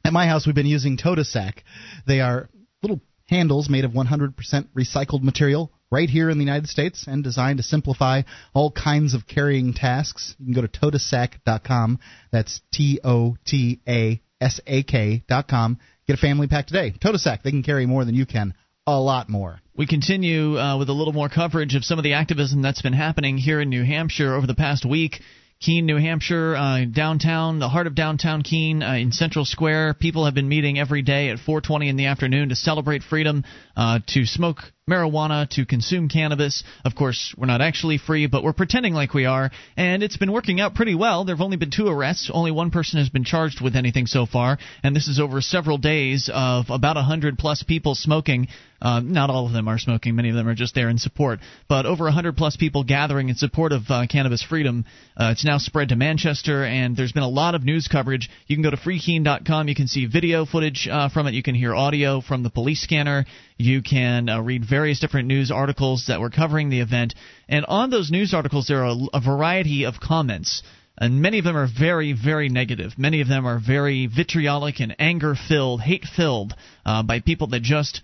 [0.04, 1.58] at my house we've been using Totasak.
[2.06, 2.48] They are
[2.82, 4.34] little handles made of 100%
[4.76, 8.22] recycled material right here in the United States and designed to simplify
[8.54, 10.34] all kinds of carrying tasks.
[10.38, 11.98] You can go to totasak.com.
[12.32, 15.78] That's T O T A S A K.com.
[16.06, 16.92] Get a family pack today.
[16.92, 18.54] Totasak, they can carry more than you can.
[18.86, 19.60] A lot more.
[19.76, 22.94] We continue uh, with a little more coverage of some of the activism that's been
[22.94, 25.20] happening here in New Hampshire over the past week.
[25.60, 29.94] Keene, New Hampshire, uh, downtown, the heart of downtown Keene, uh, in Central Square.
[29.94, 33.44] People have been meeting every day at 4:20 in the afternoon to celebrate freedom,
[33.76, 36.64] uh, to smoke marijuana, to consume cannabis.
[36.84, 40.32] Of course, we're not actually free, but we're pretending like we are, and it's been
[40.32, 41.24] working out pretty well.
[41.24, 42.30] There have only been two arrests.
[42.32, 45.78] Only one person has been charged with anything so far, and this is over several
[45.78, 48.48] days of about 100 plus people smoking.
[48.80, 50.14] Uh, not all of them are smoking.
[50.14, 51.40] Many of them are just there in support.
[51.68, 54.84] But over 100 plus people gathering in support of uh, cannabis freedom.
[55.16, 58.30] Uh, it's now spread to Manchester, and there's been a lot of news coverage.
[58.46, 59.68] You can go to freekeene.com.
[59.68, 61.34] You can see video footage uh, from it.
[61.34, 63.26] You can hear audio from the police scanner.
[63.56, 67.14] You can uh, read various different news articles that were covering the event.
[67.48, 70.62] And on those news articles, there are a, a variety of comments.
[71.00, 72.98] And many of them are very, very negative.
[72.98, 76.54] Many of them are very vitriolic and anger filled, hate filled
[76.84, 78.02] uh, by people that just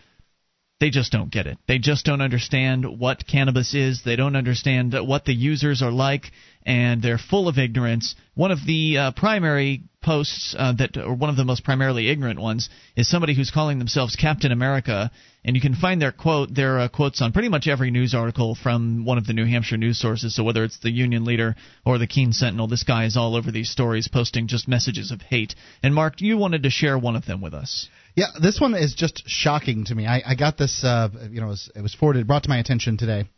[0.84, 1.56] they just don't get it.
[1.66, 4.02] They just don't understand what cannabis is.
[4.04, 6.30] They don't understand what the users are like,
[6.66, 8.14] and they're full of ignorance.
[8.34, 12.38] One of the uh, primary posts uh, that, or one of the most primarily ignorant
[12.38, 15.10] ones, is somebody who's calling themselves Captain America,
[15.42, 18.54] and you can find their quote, their uh, quotes on pretty much every news article
[18.54, 20.36] from one of the New Hampshire news sources.
[20.36, 21.56] So whether it's the Union Leader
[21.86, 25.22] or the Keene Sentinel, this guy is all over these stories, posting just messages of
[25.22, 25.54] hate.
[25.82, 27.88] And Mark, you wanted to share one of them with us.
[28.16, 30.06] Yeah, this one is just shocking to me.
[30.06, 32.58] I, I got this, uh, you know, it was, it was forwarded, brought to my
[32.58, 33.28] attention today,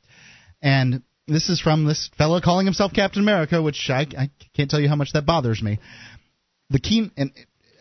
[0.61, 4.81] and this is from this fellow calling himself Captain America, which I, I can't tell
[4.81, 5.79] you how much that bothers me.
[6.70, 7.33] The keen and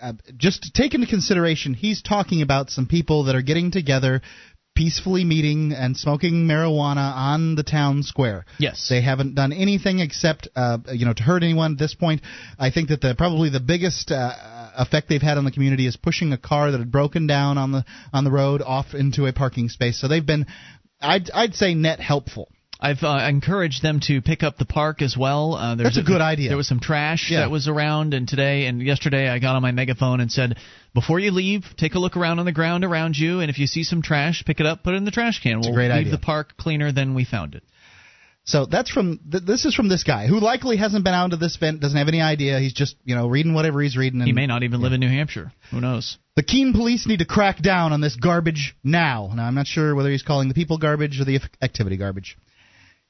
[0.01, 4.21] uh, just take into consideration, he's talking about some people that are getting together,
[4.75, 8.45] peacefully meeting and smoking marijuana on the town square.
[8.59, 12.21] Yes, they haven't done anything except, uh, you know, to hurt anyone at this point.
[12.59, 14.11] I think that the probably the biggest.
[14.11, 14.31] Uh,
[14.77, 17.71] effect they've had on the community is pushing a car that had broken down on
[17.71, 19.99] the on the road off into a parking space.
[19.99, 20.47] So they've been,
[21.01, 22.49] I'd I'd say, net helpful.
[22.85, 25.55] I've uh, encouraged them to pick up the park as well.
[25.55, 26.49] Uh, That's a, good idea.
[26.49, 27.39] There was some trash yeah.
[27.39, 30.57] that was around, and today and yesterday I got on my megaphone and said,
[30.93, 33.65] before you leave, take a look around on the ground around you, and if you
[33.65, 35.61] see some trash, pick it up, put it in the trash can.
[35.61, 36.11] We'll leave idea.
[36.11, 37.63] the park cleaner than we found it.
[38.43, 41.37] So that's from th- this is from this guy who likely hasn't been out to
[41.37, 42.59] this event, doesn't have any idea.
[42.59, 44.21] He's just you know reading whatever he's reading.
[44.21, 45.51] And, he may not even live in New Hampshire.
[45.71, 46.19] Who knows?
[46.35, 49.31] The Keene police need to crack down on this garbage now.
[49.33, 52.37] Now I'm not sure whether he's calling the people garbage or the activity garbage.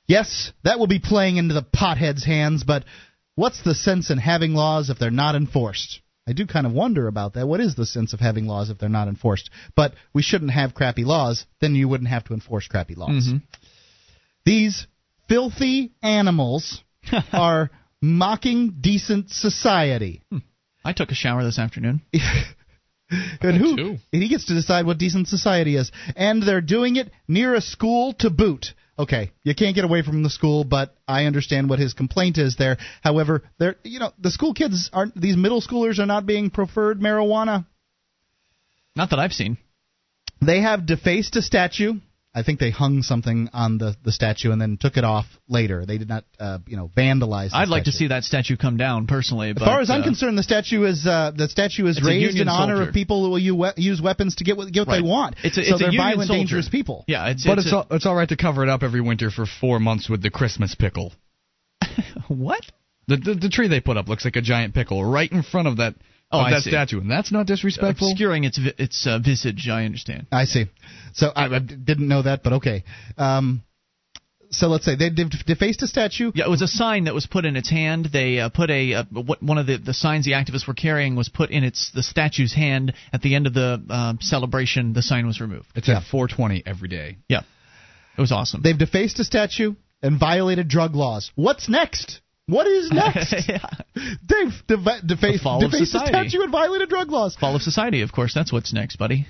[0.08, 2.86] Yes, that will be playing into the potheads' hands, but
[3.36, 6.01] what's the sense in having laws if they're not enforced?
[6.28, 7.47] I do kind of wonder about that.
[7.47, 9.51] What is the sense of having laws if they're not enforced?
[9.76, 13.28] But we shouldn't have crappy laws, then you wouldn't have to enforce crappy laws.
[13.28, 13.38] Mm-hmm.
[14.43, 14.88] These
[15.28, 16.84] filthy animals
[17.34, 17.70] are
[18.01, 20.22] mocking decent society.
[20.32, 20.39] Hmm.
[20.84, 22.01] I took a shower this afternoon.
[23.10, 25.91] and who and he gets to decide what decent society is.
[26.16, 28.74] And they're doing it near a school to boot.
[28.98, 32.56] Okay, you can't get away from the school, but I understand what his complaint is
[32.56, 32.78] there.
[33.02, 37.02] However, they're you know the school kids aren't these middle schoolers are not being preferred
[37.02, 37.66] marijuana.
[38.96, 39.58] Not that I've seen.
[40.41, 41.96] They have defaced a statue.
[42.38, 45.86] I think they hung something on the, the statue and then took it off later.
[45.86, 47.48] They did not, uh, you know, vandalize.
[47.48, 47.54] It.
[47.56, 49.52] I'd like to see that statue come down personally.
[49.52, 52.38] As but, far as I'm uh, concerned, the statue is uh, the statue is raised
[52.38, 52.90] in honor soldier.
[52.90, 55.02] of people who will we- use weapons to get what, get what Right.
[55.02, 55.38] they want.
[55.46, 56.40] It's a- so it's a they're Union violent, soldier.
[56.40, 57.06] dangerous people.
[57.08, 59.32] Yeah, it's but it's, it's all, it's all right to cover it up every winter
[59.32, 61.14] for four months with the Christmas pickle.
[62.28, 62.62] what?
[63.08, 65.68] The, the the tree they put up looks like a giant pickle right in front
[65.68, 65.96] of that
[66.32, 66.71] Oh, of I that see.
[66.71, 68.11] statue, and that's not disrespectful.
[68.11, 69.69] obscuring its vi- its uh, visage.
[69.69, 70.28] I understand.
[70.32, 70.65] I see.
[71.13, 72.84] So I, I didn't know that, but okay.
[73.17, 73.63] Um,
[74.49, 76.32] so let's say they defaced a statue.
[76.34, 78.09] Yeah, it was a sign that was put in its hand.
[78.11, 81.15] They uh, put a uh, what, one of the, the signs the activists were carrying
[81.15, 82.93] was put in its the statue's hand.
[83.13, 85.67] At the end of the uh, celebration, the sign was removed.
[85.76, 87.17] It's at 420 every day.
[87.28, 87.41] Yeah,
[88.17, 88.61] it was awesome.
[88.61, 91.32] They've defaced a statue and violated drug laws.
[91.36, 92.21] What's next?
[92.48, 93.32] What is next?
[93.32, 96.08] They've defa- defa- fall of society.
[96.12, 97.36] statue and violated drug laws.
[97.36, 98.34] Fall of society, of course.
[98.34, 99.26] That's what's next, buddy.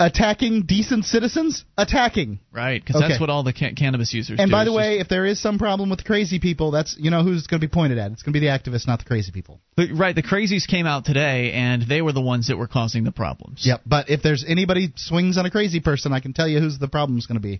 [0.00, 1.64] Attacking decent citizens?
[1.76, 2.38] Attacking.
[2.52, 3.08] Right, because Okay.
[3.08, 4.52] that's what all the ca- cannabis users And do.
[4.52, 7.24] by the way, if there is some problem with the crazy people, that's you know
[7.24, 8.12] who's going to be pointed at.
[8.12, 9.60] It's going to be the activists, not the crazy people.
[9.76, 13.02] just- right, the crazies came out today, and they were the ones that were causing
[13.02, 13.66] the problems.
[13.66, 13.80] Yep.
[13.86, 16.86] But if there's anybody swings on a crazy person, I can tell you who's the
[16.88, 17.58] problem's going to be.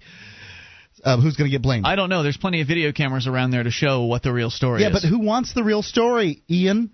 [1.05, 1.87] Uh, who's going to get blamed?
[1.87, 2.23] I don't know.
[2.23, 5.03] There's plenty of video cameras around there to show what the real story yeah, is.
[5.03, 6.91] but who wants the real story, Ian?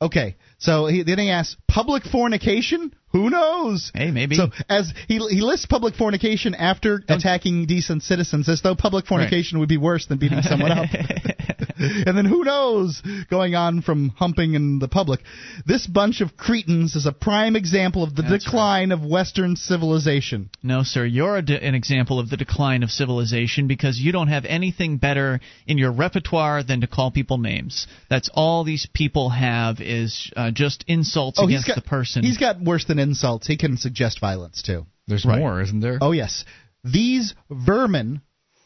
[0.00, 2.92] Okay, so he, then he asks, public fornication?
[3.12, 3.90] Who knows?
[3.94, 4.36] Hey, maybe.
[4.36, 9.58] So as he he lists public fornication after attacking decent citizens, as though public fornication
[9.58, 10.88] would be worse than beating someone up.
[11.78, 15.20] and then who knows going on from humping in the public.
[15.66, 20.50] This bunch of cretins is a prime example of the That's decline of Western civilization.
[20.62, 21.04] No, sir.
[21.04, 24.96] You're a de- an example of the decline of civilization because you don't have anything
[24.96, 27.86] better in your repertoire than to call people names.
[28.08, 32.22] That's all these people have is uh, just insults Oh, against got- the person.
[32.22, 33.46] He's got worse than insults.
[33.46, 34.86] He can suggest violence too.
[35.06, 35.38] There's Right.
[35.38, 35.98] more, isn't there?
[36.00, 36.44] Oh yes,
[36.84, 38.22] these vermin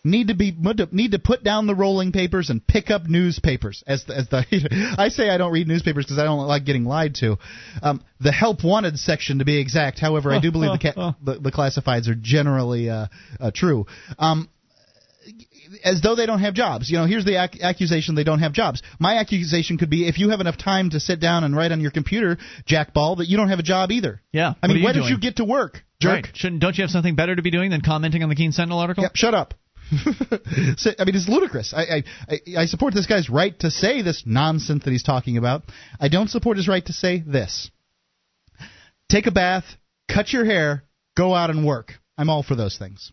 [0.07, 0.57] need to be
[0.93, 3.83] need to put down the rolling papers and pick up newspapers.
[3.87, 6.85] As the, as the I say, I don't read newspapers because I don't like getting
[6.85, 7.39] lied to.
[7.83, 9.99] Um, the help wanted section, to be exact.
[9.99, 13.07] However, I do believe the ca- the, the classifieds are generally uh,
[13.41, 13.87] uh, true.
[14.19, 14.49] Um,
[15.85, 16.91] as though they don't have jobs.
[16.91, 18.83] You know, here's the ac- accusation they don't have jobs.
[18.99, 21.81] My accusation could be if you have enough time to sit down and write on
[21.81, 22.39] your computer,
[22.69, 24.23] Jackball, that you don't have a job either.
[24.33, 24.55] yeah.
[24.63, 26.25] I mean, when did you get to work, jerk?
[26.25, 26.29] Right.
[26.37, 28.79] Shouldn't don't you have something better to be doing than commenting on the Keene Sentinel
[28.79, 29.03] article?
[29.03, 29.55] Yep, shut up.
[30.79, 31.73] So, I mean, it's ludicrous.
[31.75, 35.63] I I I support this guy's right to say this nonsense that he's talking about.
[36.01, 37.71] I don't support his right to say this.
[39.09, 39.65] Take a bath,
[40.13, 40.83] cut your hair,
[41.17, 41.93] go out and work.
[42.19, 43.13] I'm all for those things.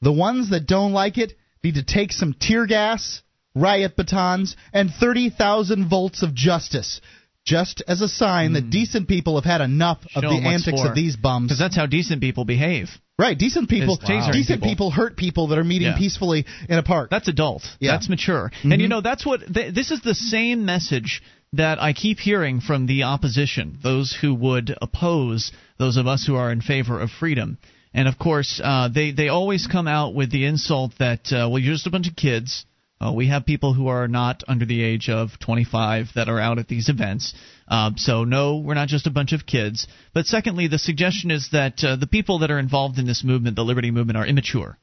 [0.00, 1.34] The ones that don't like it
[1.64, 3.22] need to take some tear gas,
[3.54, 7.00] riot batons, and 30,000 volts of justice.
[7.44, 10.28] Just as a sign that decent people have had enough of Hmm.
[10.28, 10.88] Show the 'em what's antics for.
[10.90, 11.48] of these bums.
[11.48, 12.96] Because that's how decent people behave.
[13.18, 14.68] Right, decent people, tasering decent people.
[14.68, 14.90] people.
[14.92, 15.96] hurt people that are meeting Yeah.
[15.98, 17.10] peacefully in a park.
[17.10, 17.68] That's adult.
[17.80, 17.92] Yeah.
[17.92, 18.50] That's mature.
[18.62, 18.72] Mhm.
[18.72, 21.20] And you know, that's what th- this is the same message
[21.52, 26.36] that I keep hearing from the opposition, those who would oppose those of us who
[26.36, 27.58] are in favor of freedom.
[27.94, 31.58] And of course, uh, they they always come out with the insult that uh, well,
[31.58, 32.64] you're just a bunch of kids.
[33.02, 36.60] Uh, we have people who are not under the age of 25 that are out
[36.60, 37.34] at these events.
[37.66, 39.88] Uh, so, no, we're not just a bunch of kids.
[40.14, 43.56] But secondly, the suggestion is that uh, the people that are involved in this movement,
[43.56, 44.78] the liberty movement, are immature.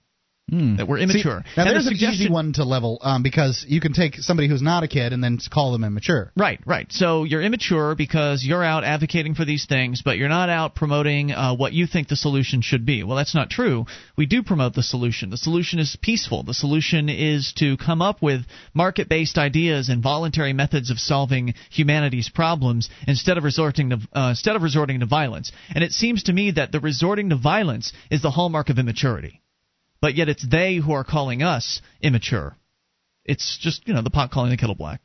[0.77, 1.43] That we're immature.
[1.45, 3.93] See, now And the there's an suggestion- easy one to level um, because you can
[3.93, 6.31] take somebody who's not a kid and then call them immature.
[6.35, 6.91] Right, right.
[6.91, 11.31] So you're immature because you're out advocating for these things, but you're not out promoting
[11.31, 13.03] uh, what you think the solution should be.
[13.03, 13.85] Well, that's not true.
[14.17, 15.30] We do promote the solution.
[15.30, 16.43] The solution is peaceful.
[16.43, 18.41] The solution is to come up with
[18.73, 24.30] market based ideas and voluntary methods of solving humanity's problems instead of resorting to uh,
[24.30, 25.51] instead of resorting to violence.
[25.73, 29.41] And it seems to me that the resorting to violence is the hallmark of immaturity.
[30.01, 32.55] But yet it's they who are calling us immature.
[33.26, 35.01] It's just, you know, the pot calling the kettle black.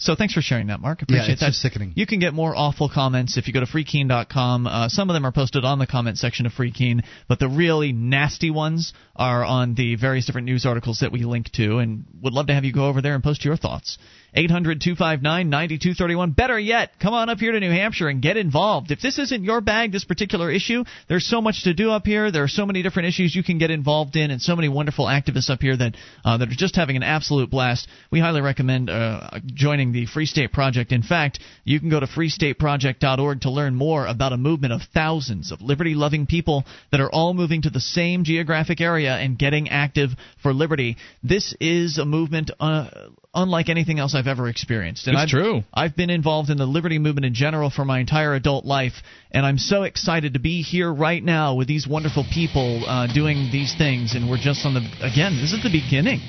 [0.00, 1.02] So thanks for sharing that, Mark.
[1.02, 1.48] Appreciate yeah, it's that.
[1.48, 1.92] just sickening.
[1.96, 4.66] You can get more awful comments if you go to freekeene.com.
[4.68, 7.48] Uh, some of them are posted on the comment section of Free Keene, but the
[7.48, 12.04] really nasty ones are on the various different news articles that we link to, and
[12.22, 13.98] would love to have you go over there and post your thoughts.
[14.34, 16.30] 800 259 9231.
[16.32, 18.90] Better yet, come on up here to New Hampshire and get involved.
[18.90, 22.30] If this isn't your bag, this particular issue, there's so much to do up here.
[22.30, 25.06] There are so many different issues you can get involved in, and so many wonderful
[25.06, 27.88] activists up here that uh, that are just having an absolute blast.
[28.12, 30.92] We highly recommend uh, joining the Free State Project.
[30.92, 35.52] In fact, you can go to freestateproject.org to learn more about a movement of thousands
[35.52, 39.68] of liberty loving people that are all moving to the same geographic area and getting
[39.68, 40.10] active
[40.42, 40.96] for liberty.
[41.22, 42.88] This is a movement uh,
[43.34, 45.06] unlike anything else I've ever experienced.
[45.06, 45.62] And It's I've, true.
[45.72, 48.94] I've been involved in the liberty movement in general for my entire adult life,
[49.30, 53.50] and I'm so excited to be here right now with these wonderful people uh, doing
[53.52, 54.14] these things.
[54.14, 55.36] And we're just on the again.
[55.40, 56.20] This is the beginning.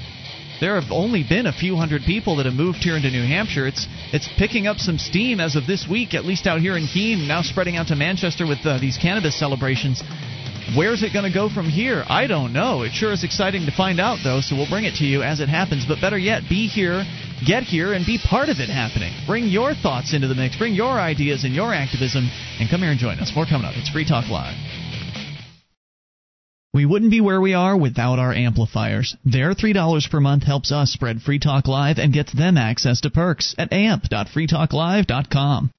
[0.60, 3.66] There have only been a few hundred people that have moved here into New Hampshire.
[3.66, 6.86] It's it's picking up some steam as of this week, at least out here in
[6.86, 7.28] Keene.
[7.28, 10.04] Now spreading out to Manchester with uh, these cannabis celebrations.
[10.76, 12.04] Where's it going to go from here?
[12.08, 12.84] I don't know.
[12.84, 15.40] It sure is exciting to find out, though, so we'll bring it to you as
[15.40, 15.86] it happens.
[15.88, 17.04] But better yet, be here,
[17.44, 19.12] get here, and be part of it happening.
[19.26, 22.30] Bring your thoughts into the mix, bring your ideas and your activism,
[22.60, 23.32] and come here and join us.
[23.34, 23.74] More coming up.
[23.78, 24.54] It's Free Talk Live.
[26.72, 29.16] We wouldn't be where we are without our amplifiers.
[29.26, 33.10] Their $3 per month helps us spread Free Talk Live and gets them access to
[33.10, 35.72] perks at amp.freetalklive.com.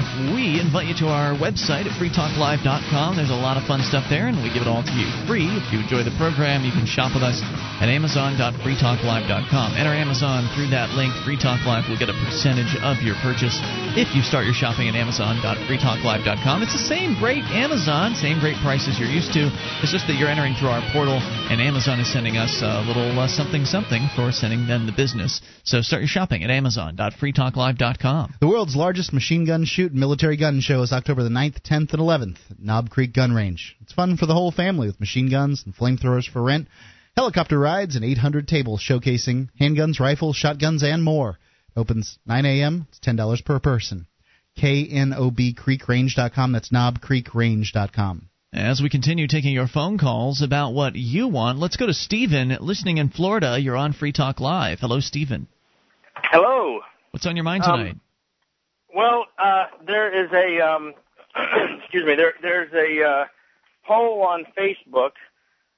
[0.00, 0.34] Live.
[0.34, 3.16] We invite you to our website at freetalklive.com.
[3.16, 5.48] There's a lot of fun stuff there, and we give it all to you free.
[5.48, 7.40] If you enjoy the program, you can shop with us
[7.80, 9.68] at amazon.freetalklive.com.
[9.76, 11.12] Enter Amazon through that link.
[11.24, 13.56] Free Talk Live will get a percentage of your purchase
[13.96, 16.62] if you start your shopping at amazon.freetalklive.com.
[16.62, 19.50] It's the same great Amazon, same great prices you're used to.
[19.82, 21.18] It's just that you're entering through our portal,
[21.50, 25.40] and Amazon is sending us a little uh, something something for sending them the business.
[25.64, 28.34] So start your shopping at amazon.freetalklive.com.
[28.40, 31.92] The world's largest machine gun shoot and military gun show is October the 9th, 10th,
[31.92, 33.76] and 11th at Knob Creek Gun Range.
[33.82, 36.68] It's fun for the whole family with machine guns and flamethrowers for rent,
[37.16, 41.38] helicopter rides, and 800 tables showcasing handguns, rifles, shotguns, and more.
[41.76, 42.86] It opens 9 a.m.
[42.88, 44.06] It's $10 per person.
[44.58, 46.52] KNOBCreekRange.com.
[46.52, 48.28] That's knobcreekrange.com.
[48.52, 52.56] As we continue taking your phone calls about what you want, let's go to Stephen,
[52.60, 53.56] listening in Florida.
[53.60, 54.80] You're on Free Talk Live.
[54.80, 55.46] Hello, Stephen.
[56.16, 56.80] Hello.
[57.12, 57.96] What's on your mind Um, tonight?
[58.94, 60.94] Well, uh, there is a um,
[61.80, 62.14] excuse me.
[62.14, 63.24] There there's a uh,
[63.86, 65.12] poll on Facebook,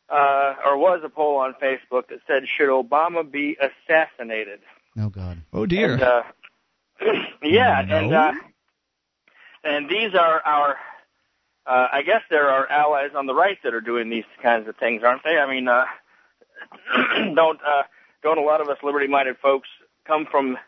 [0.09, 4.61] uh, or was a poll on Facebook that said, "Should Obama be assassinated?"
[4.99, 5.43] Oh God.
[5.53, 5.95] Oh dear.
[5.95, 6.23] And, uh,
[7.43, 7.97] yeah, No.
[7.99, 8.33] and uh,
[9.65, 10.77] and these are our,
[11.67, 14.77] uh, I guess they're our allies on the right that are doing these kinds of
[14.77, 15.39] things, aren't they?
[15.39, 15.85] I mean, uh,
[17.35, 17.83] don't uh,
[18.23, 19.69] don't a lot of us liberty-minded folks
[20.07, 20.59] come from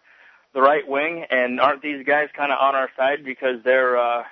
[0.55, 4.23] the right wing, and aren't these guys kind of on our side because they're uh,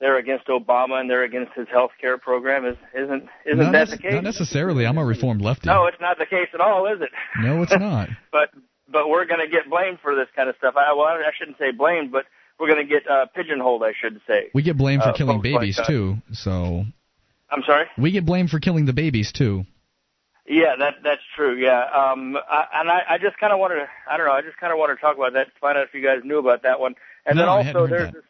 [0.00, 2.64] they're against Obama and they're against his health care program?
[2.66, 4.12] Is isn't isn't not, that nec- the case?
[4.14, 4.86] not necessarily.
[4.86, 5.68] I'm a reformed lefty.
[5.68, 7.10] No, it's not the case at all, is it?
[7.40, 8.08] No, it's not.
[8.32, 8.50] but
[8.92, 10.74] but we're going to get blamed for this kind of stuff.
[10.76, 12.24] I well, I shouldn't say blamed, but
[12.58, 13.82] we're going to get uh, pigeonholed.
[13.82, 14.50] I should say.
[14.52, 16.16] We get blamed for Uh, killing folks like babies too.
[16.32, 16.84] So
[17.50, 17.86] I'm sorry.
[17.96, 19.64] we get blamed for killing the babies too.
[20.50, 21.54] Yeah, that that's true.
[21.54, 24.42] Yeah, um, I, and I, I just kind of wanted to, I don't know, I
[24.42, 26.64] just kind of wanted to talk about that, find out if you guys knew about
[26.64, 28.22] that one, and No, then also there's that.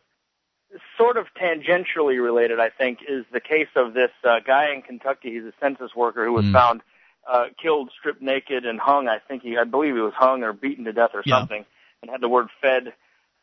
[0.73, 4.83] this, sort of tangentially related, I think, is the case of this uh, guy in
[4.83, 5.33] Kentucky.
[5.33, 6.53] He's a census worker who was Mm.
[6.53, 6.83] found
[7.27, 9.09] uh, killed, stripped naked, and hung.
[9.09, 11.39] I think he, I believe he was hung or beaten to death or Yeah.
[11.41, 11.65] something,
[12.03, 12.93] and had the word "Fed"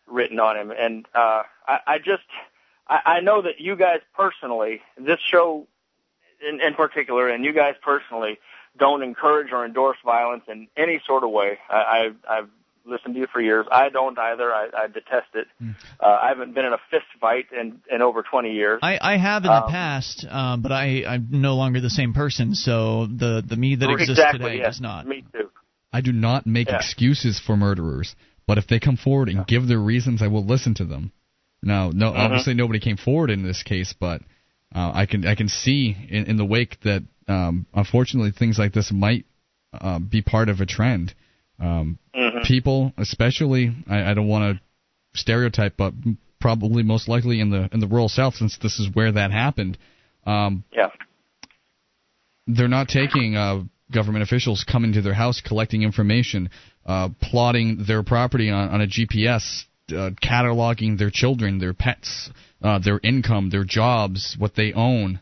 [0.06, 0.72] written on him.
[0.72, 2.24] And uh, I, I just,
[2.88, 5.68] I, I know that you guys personally, this show
[6.48, 8.40] in, in particular, and you guys personally,
[8.78, 11.58] don't encourage or endorse violence in any sort of way.
[11.70, 11.76] I,
[12.30, 12.49] I, I've
[12.86, 13.66] listened to you for years.
[13.72, 14.52] I don't either.
[14.54, 15.48] I, I detest it.
[15.62, 18.80] Uh, I haven't been in a fist fight in, in over 20 years.
[18.82, 22.14] I, I have in the Um, past, uh, but I, I'm no longer the same
[22.14, 22.56] person.
[22.56, 24.76] So the the me that exists exactly, today yes.
[24.76, 25.06] does not.
[25.08, 25.49] Me too.
[25.91, 26.78] I do not make Yeah.
[26.78, 30.74] excuses for murderers, but if they come forward and give their reasons, I will listen
[30.76, 31.12] to them.
[31.64, 32.18] Now, no, Mhm.
[32.20, 34.22] obviously nobody came forward in this case, but
[34.76, 38.74] uh, I can I can see in, in the wake that um, unfortunately things like
[38.74, 39.26] this might
[39.74, 41.14] uh, be part of a trend.
[41.60, 42.44] Um, Mhm.
[42.44, 45.94] People, especially, I, I don't want to stereotype, but
[46.40, 49.78] probably most likely in the in the rural South, since this is where that happened.
[50.26, 50.90] Um, Yeah.
[52.48, 56.49] they're not taking uh, government officials coming to their house collecting information,
[56.86, 62.30] uh, plotting their property on, on a GPS, uh, cataloging their children, their pets,
[62.62, 65.20] uh, their income, their jobs, what they own.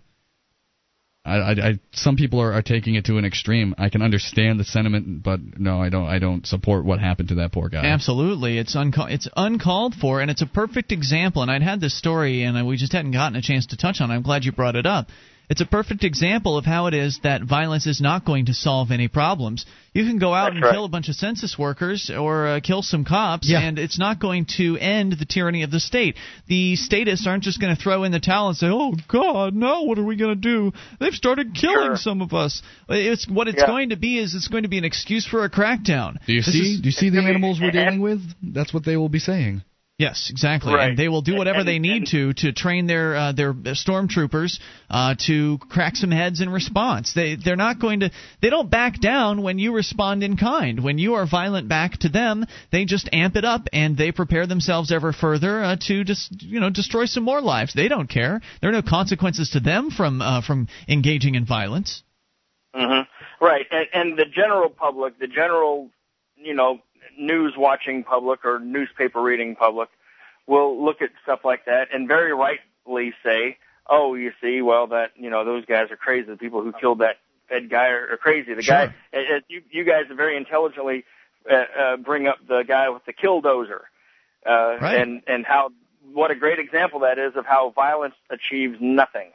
[1.25, 3.73] I, I, I, some people are, are taking it to an extreme.
[3.77, 6.07] I can understand the sentiment, but no, I don't.
[6.07, 7.83] I don't support what happened to that poor guy.
[7.85, 11.41] Absolutely, it's unca- it's uncalled for, and it's a perfect example.
[11.41, 14.11] And I'd had this story, and we just hadn't gotten a chance to touch on.
[14.11, 14.13] it.
[14.13, 15.07] I'm glad you brought it up.
[15.49, 18.89] It's a perfect example of how it is that violence is not going to solve
[18.91, 19.65] any problems.
[19.93, 20.73] You can go out That's and right.
[20.73, 23.59] kill a bunch of census workers or uh, kill some cops, Yeah.
[23.61, 26.15] and it's not going to end the tyranny of the state.
[26.47, 29.83] The statists aren't just going to throw in the towel and say, "Oh God, no!
[29.83, 30.73] What are we going to do?
[30.99, 31.95] They've started killing Sure.
[31.97, 33.67] some of us." It's what it's Yeah.
[33.67, 36.17] going to be is it's going to be an excuse for a crackdown.
[36.25, 36.59] Do you This see?
[36.73, 38.21] is- do you see the animals we're dealing with?
[38.41, 39.61] That's what they will be saying.
[39.97, 40.73] Yes, exactly.
[40.73, 40.89] Right.
[40.89, 43.53] And they will do whatever And- they need and- to to train their uh, their
[43.53, 44.59] stormtroopers
[44.89, 47.13] uh, to crack some heads in response.
[47.13, 48.11] They they're not going to
[48.41, 50.83] they don't back down when you respond in kind.
[50.83, 54.45] When you are violent back to them, they just amp it up and they prepare
[54.47, 57.73] themselves ever further uh, to just you know destroy some more lives.
[57.73, 58.41] They don't care.
[58.59, 62.03] There are no consequences to them from uh, from engaging in violence.
[62.73, 63.01] hmm
[63.39, 65.89] Right, and, and the general public, the general,
[66.37, 66.79] you know,
[67.17, 69.89] news watching public or newspaper reading public
[70.47, 73.57] will look at stuff like that and very rightly say,
[73.89, 76.27] "Oh, you see, well, that you know, those guys are crazy.
[76.27, 77.17] The people who killed that
[77.49, 78.53] Fed guy are, are crazy.
[78.53, 78.87] The Sure.
[78.87, 81.03] guy, uh, you, you guys very intelligently
[81.49, 83.81] uh, uh, bring up the guy with the killdozer,
[84.45, 84.99] uh, Right.
[85.01, 85.71] and and how
[86.13, 89.31] what a great example that is of how violence achieves nothing."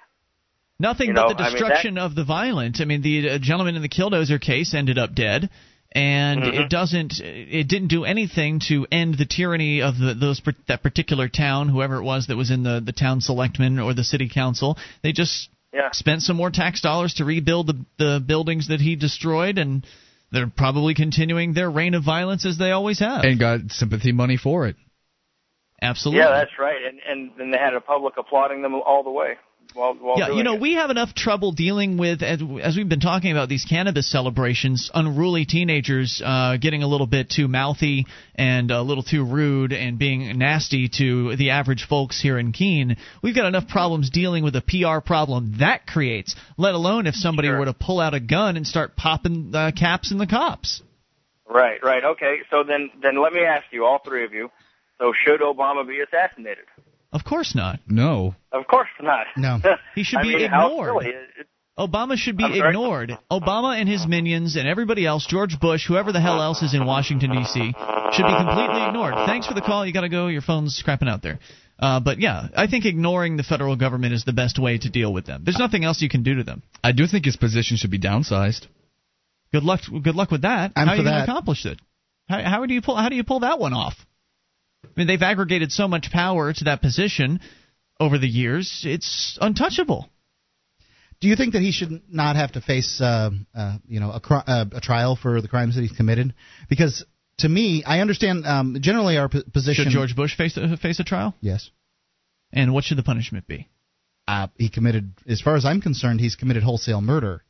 [0.78, 2.80] Nothing You but know, the I mean, destruction of the violent.
[2.80, 5.50] I mean, the uh, gentleman in the killdozer case ended up dead,
[5.92, 6.60] and Mhm.
[6.60, 7.20] it doesn't.
[7.20, 11.96] It didn't do anything to end the tyranny of the, those that particular town, whoever
[11.96, 14.78] it was that was in the the town selectmen or the city council.
[15.02, 15.90] They just Yeah.
[15.92, 19.84] spent some more tax dollars to rebuild the the buildings that he destroyed, and
[20.30, 23.24] they're probably continuing their reign of violence as they always have.
[23.24, 24.76] And got sympathy money for it.
[25.82, 26.20] Absolutely.
[26.20, 29.38] Yeah, that's right, and and then they had a public applauding them all the way.
[29.74, 30.60] While, while yeah, you know, it.
[30.60, 34.90] we have enough trouble dealing with, as, as we've been talking about these cannabis celebrations,
[34.92, 39.98] unruly teenagers uh, getting a little bit too mouthy and a little too rude and
[39.98, 42.96] being nasty to the average folks here in Keene.
[43.22, 47.48] We've got enough problems dealing with the PR problem that creates, let alone if somebody
[47.48, 47.58] Sure.
[47.60, 50.82] were to pull out a gun and start popping uh, caps in the cops.
[51.48, 52.04] Right, right.
[52.04, 54.50] Okay, so then then let me ask you, all three of you.
[54.98, 56.64] So should Obama be assassinated?
[57.12, 57.80] Of course not.
[57.88, 58.34] No.
[58.52, 59.26] Of course not.
[59.36, 59.58] No.
[59.94, 60.88] He should I be mean, ignored.
[61.02, 61.06] silly.
[61.06, 61.46] It- it-
[61.78, 62.68] Obama should be I'm sorry?
[62.68, 63.12] ignored.
[63.30, 66.84] Obama and his minions and everybody else, George Bush, whoever the hell else is in
[66.84, 69.14] Washington D.C., should be completely ignored.
[69.24, 69.86] Thanks for the call.
[69.86, 70.26] You got to go.
[70.26, 71.38] Your phone's crapping out there.
[71.78, 75.10] Uh, but yeah, I think ignoring the federal government is the best way to deal
[75.10, 75.40] with them.
[75.44, 76.62] There's nothing else you can do to them.
[76.84, 78.66] I do think his position should be downsized.
[79.50, 79.80] Good luck.
[80.02, 80.72] Good luck with that.
[80.76, 81.24] I'm how are you going that.
[81.24, 81.80] to accomplish it?
[82.28, 82.96] How, how do you pull?
[82.96, 83.94] How do you pull that one off?
[85.00, 87.40] I mean, they've aggregated so much power to that position
[87.98, 88.82] over the years.
[88.86, 90.10] It's untouchable.
[91.22, 94.20] Do you think that he should not have to face, uh, uh, you know, a,
[94.20, 96.34] cri- uh, a trial for the crimes that he's committed?
[96.68, 97.02] Because
[97.38, 99.84] to me, I understand um, generally our p- position.
[99.84, 101.34] Should George Bush face a, face a trial?
[101.40, 101.70] Yes.
[102.52, 103.70] And what should the punishment be?
[104.28, 107.42] Uh, he committed, as far as I'm concerned, he's committed wholesale murder.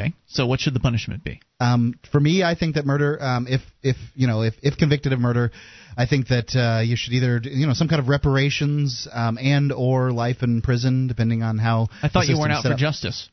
[0.00, 0.14] Okay.
[0.26, 1.40] So what should the punishment be?
[1.60, 5.12] Um, for me, I think that murder, um, if if you know, if, if convicted
[5.12, 5.50] of murder,
[5.96, 9.72] I think that uh, you should either you know some kind of reparations um, and
[9.72, 11.88] or life in prison, depending on how.
[12.02, 12.78] I thought the you weren't out for up.
[12.78, 13.28] justice.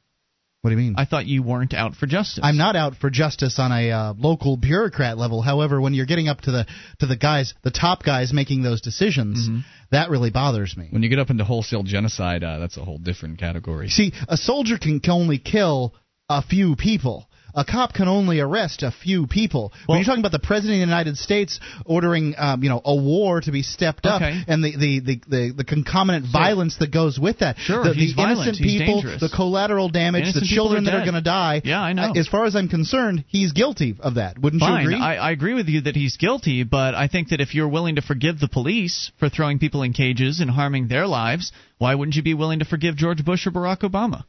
[0.62, 0.96] What do you mean?
[0.98, 2.44] I thought you weren't out for justice.
[2.44, 5.42] I'm not out for justice on a uh, local bureaucrat level.
[5.42, 6.66] However, when you're getting up to the
[7.00, 9.48] to the guys, the top guys making those decisions,
[9.92, 10.88] That really bothers me.
[10.90, 13.88] When you get up into wholesale genocide, uh, that's a whole different category.
[13.88, 15.94] See, a soldier can, can only kill
[16.30, 17.28] a few people.
[17.56, 19.74] A cop can only arrest a few people.
[19.88, 22.96] when you're talking about the president of the United States ordering, um, you know, a
[22.96, 24.44] war to be stepped up, Okay.
[24.48, 28.16] and the the, the, the, the concomitant violence that goes with that, Sure, the, he's
[28.16, 31.22] the innocent violent, people, the collateral damage, Innocent the children are that are going to
[31.22, 31.62] die.
[31.64, 32.12] Yeah, I know.
[32.12, 34.38] uh, As far as I'm concerned, he's guilty of that.
[34.38, 35.02] Wouldn't Fine, you agree?
[35.02, 37.96] I, I agree with you that he's guilty, but I think that if you're willing
[37.96, 42.16] to forgive the police for throwing people in cages and harming their lives, why wouldn't
[42.16, 44.26] you be willing to forgive George Bush or Barack Obama?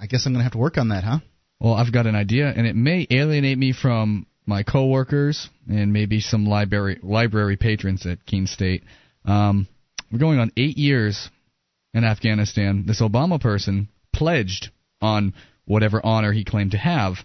[0.00, 1.18] I guess I'm going to have to work on that, huh?
[1.60, 6.20] Well, I've got an idea, and it may alienate me from my coworkers and maybe
[6.20, 8.84] some library library patrons at Keene State.
[9.24, 9.66] Um,
[10.12, 11.30] we're going on eight years
[11.94, 12.84] in Afghanistan.
[12.86, 14.70] This Obama person pledged
[15.00, 17.16] on whatever honor he claimed to have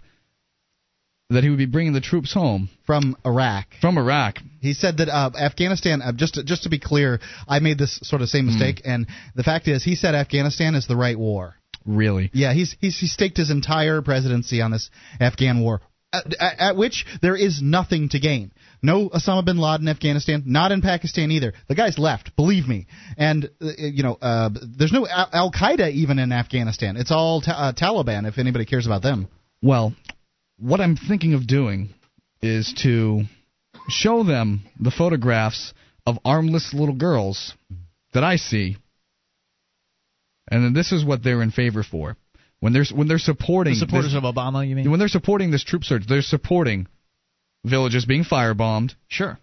[1.30, 3.66] that he would be bringing the troops home from Iraq.
[3.80, 4.36] From Iraq.
[4.60, 6.02] He said that uh, Afghanistan.
[6.02, 8.36] Uh, just to, just to be clear, I made this sort of Hmm.
[8.38, 11.54] same mistake, and the fact is, he said Afghanistan is the right war.
[11.84, 12.30] Really?
[12.32, 14.90] Yeah, he's he's he staked his entire presidency on this
[15.20, 15.80] Afghan war,
[16.12, 18.52] at, at, at which there is nothing to gain.
[18.82, 21.52] No Osama bin Laden in Afghanistan, not in Pakistan either.
[21.68, 22.86] The guy's left, believe me.
[23.16, 26.96] And uh, you know, uh, there's no Al Qaeda even in Afghanistan.
[26.96, 28.26] It's all ta- uh, Taliban.
[28.26, 29.28] If anybody cares about them.
[29.62, 29.94] Well,
[30.58, 31.94] what I'm thinking of doing
[32.42, 33.22] is to
[33.88, 35.72] show them the photographs
[36.06, 37.54] of armless little girls
[38.12, 38.76] that I see,
[40.50, 42.16] and then this is what they're in favor for.
[42.60, 44.90] When they're when they're supporting The supporters this- of Obama, you mean?
[44.90, 46.86] when they're supporting this troop surge, they're supporting
[47.64, 48.94] villages being firebombed.
[49.08, 49.38] Sure.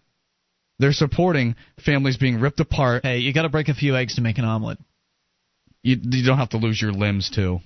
[0.80, 1.55] They're supporting
[1.85, 3.03] families being ripped apart.
[3.03, 4.77] Hey, you got to break a few eggs to make an omelet.
[5.84, 7.59] You, you don't have to lose your limbs too.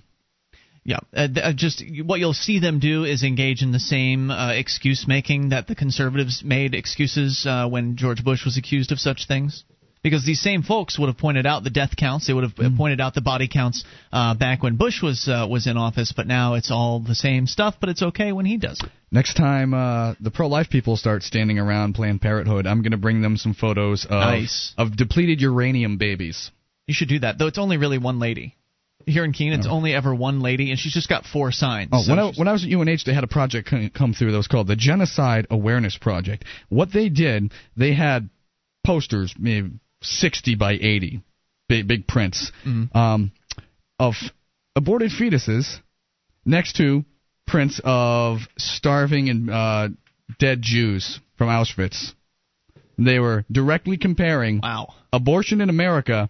[0.86, 4.30] Yeah, uh, th- uh, just what you'll see them do is engage in the same
[4.30, 9.00] uh, excuse making that the conservatives made excuses uh, when George Bush was accused of
[9.00, 9.64] such things.
[10.04, 12.70] Because these same folks would have pointed out the death counts, they would have uh
[12.76, 16.28] pointed out the body counts uh, back when Bush was uh, was in office, but
[16.28, 17.76] now it's all the same stuff.
[17.80, 18.90] But it's okay when he does it.
[19.12, 23.22] Next time uh, the pro-life people start standing around Planned Parenthood, I'm going to bring
[23.22, 24.74] them some photos of Nice.
[24.78, 26.52] of depleted uranium babies.
[26.86, 27.48] You should do that, though.
[27.48, 28.58] It's only really one lady.
[29.06, 31.90] Here in Keene, it's only ever one lady, and she's just got four signs.
[31.92, 34.32] Oh, So when I, when I was at UNH, they had a project come through
[34.32, 36.46] that was called the Genocide Awareness Project.
[36.70, 38.30] What they did, they had
[38.86, 39.72] posters, maybe
[40.04, 41.22] 60 by 80,
[41.70, 42.98] big, big prints, Mm-hmm.
[42.98, 43.32] um,
[44.00, 44.16] of
[44.76, 45.80] aborted fetuses
[46.46, 47.06] next to
[47.48, 49.90] prints of starving and uh,
[50.40, 52.14] dead Jews from Auschwitz.
[52.98, 54.94] They were directly comparing wow.
[55.12, 56.30] abortion in America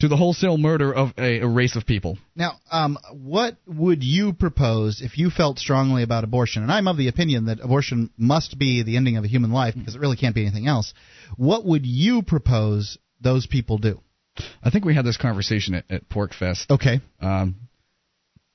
[0.00, 2.18] to the wholesale murder of a, a race of people.
[2.34, 6.64] Now, um, what would you propose if you felt strongly about abortion?
[6.64, 9.74] And I'm of the opinion that abortion must be the ending of a human life
[9.76, 10.92] because it really can't be anything else.
[11.36, 14.00] What would you propose those people do?
[14.62, 16.70] I think we had this conversation at, at PorcFest.
[16.70, 17.00] Okay.
[17.20, 17.56] Um,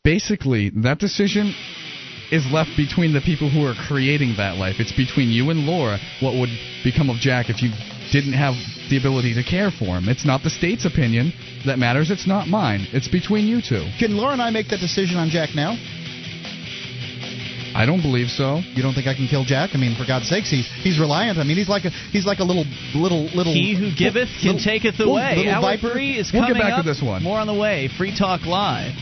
[0.04, 1.54] basically, that decision
[2.32, 4.76] is left between the people who are creating that life.
[4.80, 6.50] It's between you and Laura what would
[6.84, 7.72] become of Jack if you
[8.12, 8.56] didn't have
[8.90, 10.10] the ability to care for him.
[10.10, 11.32] It's not the state's opinion
[11.66, 12.12] that matters.
[12.12, 12.88] It's not mine.
[12.92, 13.88] It's between you two.
[14.00, 15.76] Can Laura and I make that decision on Jack now?
[17.78, 18.58] I don't believe so.
[18.74, 19.70] You don't think I can kill Jack?
[19.74, 21.38] I mean, for God's sakes, he's he's reliant.
[21.38, 23.54] I mean, he's like a he's like a little little little.
[23.54, 25.36] He who giveth can little- taketh away.
[25.38, 25.92] little Hour viper.
[25.94, 26.86] three is We'll get coming back to up.
[26.86, 27.22] this one.
[27.22, 27.88] More on the way.
[27.98, 28.94] Free Talk Live.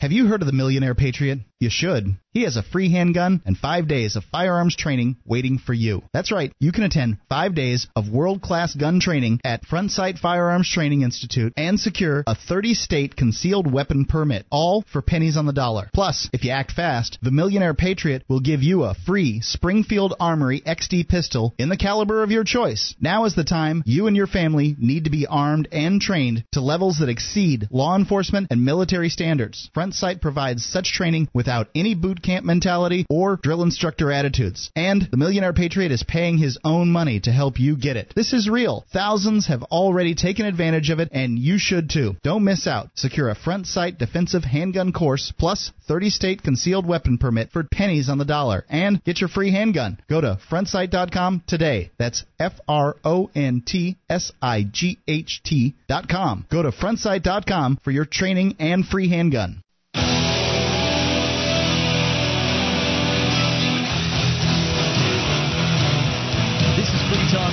[0.00, 1.38] Have you heard of the Millionaire Patriot?
[1.62, 2.16] You should.
[2.32, 6.02] He has a free handgun and five days of firearms training waiting for you.
[6.14, 6.50] That's right.
[6.58, 11.52] You can attend five days of world-class gun training at Front Sight Firearms Training Institute
[11.56, 15.90] and secure a 30-state concealed weapon permit, all for pennies on the dollar.
[15.94, 20.62] Plus, if you act fast, the Millionaire Patriot will give you a free Springfield Armory
[20.62, 22.96] XD pistol in the caliber of your choice.
[22.98, 26.62] Now is the time you and your family need to be armed and trained to
[26.62, 29.68] levels that exceed law enforcement and military standards.
[29.74, 34.70] Front Sight provides such training without any boot camp mentality or drill instructor attitudes.
[34.74, 38.12] And the Millionaire Patriot is paying his own money to help you get it.
[38.14, 38.84] This is real.
[38.92, 42.16] Thousands have already taken advantage of it, and you should too.
[42.22, 42.90] Don't miss out.
[42.94, 48.08] Secure a Front Sight defensive handgun course plus 30 state concealed weapon permit for pennies
[48.08, 48.64] on the dollar.
[48.68, 49.98] And get your free handgun.
[50.08, 51.90] Go to frontsight.com today.
[51.98, 56.46] That's F R O N T S I G H T dot com.
[56.50, 59.62] Go to frontsight.com for your training and free handgun.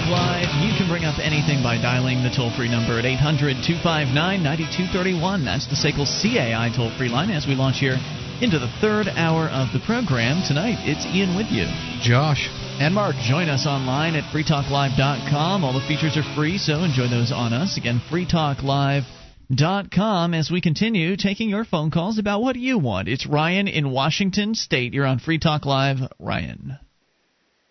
[0.10, 0.50] Live.
[0.66, 5.46] You can bring up anything by dialing the toll free number at 800 259 9231.
[5.46, 7.94] That's the SACL CAI toll free line as we launch here
[8.42, 10.42] into the third hour of the program.
[10.42, 11.70] Tonight, it's Ian with you.
[12.02, 12.50] Josh.
[12.82, 13.18] and Mark.
[13.22, 15.64] Join us online at freetalklive.com.
[15.64, 17.78] All the features are free, so enjoy those on us.
[17.78, 23.08] Again, freetalklive.com as we continue taking your phone calls about what you want.
[23.08, 24.94] It's Ryan in Washington State.
[24.94, 26.00] You're on Free Talk Live.
[26.18, 26.80] Ryan.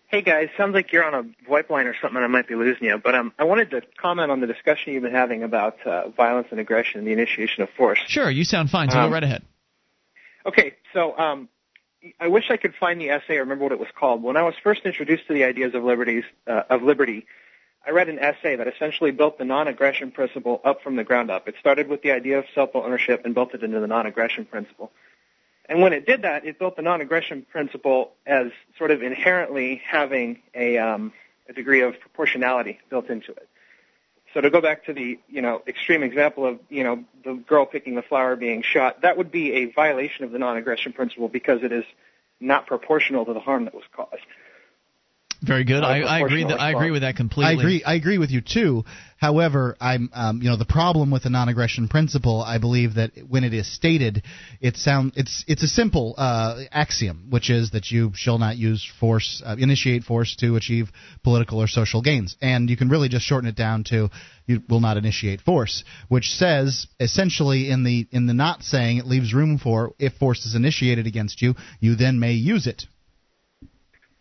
[0.09, 2.15] Hey guys, sounds like you're on a VoIP line or something.
[2.15, 4.93] and I might be losing you, but um, I wanted to comment on the discussion
[4.93, 7.99] you've been having about uh, violence and aggression and the initiation of force.
[8.07, 9.43] Sure, you sound fine, so Um, go right ahead.
[10.47, 11.47] Okay, so um,
[12.19, 14.23] I wish I could find the essay or remember what it was called.
[14.23, 17.27] When I was first introduced to the ideas of liberties uh, of liberty,
[17.85, 21.47] I read an essay that essentially built the non-aggression principle up from the ground up.
[21.47, 24.91] It started with the idea of self-ownership and built it into the non-aggression principle.
[25.69, 28.47] And when it did that, it built the non-aggression principle as
[28.77, 31.13] sort of inherently having a, um,
[31.47, 33.47] a degree of proportionality built into it.
[34.33, 37.67] So to go back to the, you know, extreme example of, you know, the girl
[37.67, 41.61] picking the flower being shot, that would be a violation of the non-aggression principle because
[41.63, 41.85] it is
[42.39, 44.25] not proportional to the harm that was caused.
[45.41, 45.81] Very good.
[45.81, 46.43] Not a I, I agree.
[46.43, 47.55] proportional That, I agree with that completely.
[47.55, 47.83] I agree.
[47.83, 48.83] I agree with you too.
[49.17, 52.41] However, I'm, um, you know, the problem with the non-aggression principle.
[52.41, 54.23] I believe that when it is stated,
[54.59, 58.85] it sound it's it's a simple uh, axiom, which is that you shall not use
[58.99, 60.89] force, uh, initiate force to achieve
[61.23, 64.09] political or social gains, and you can really just shorten it down to
[64.45, 69.05] you will not initiate force, which says essentially in the in the not saying it
[69.05, 72.83] leaves room for if force is initiated against you, you then may use it.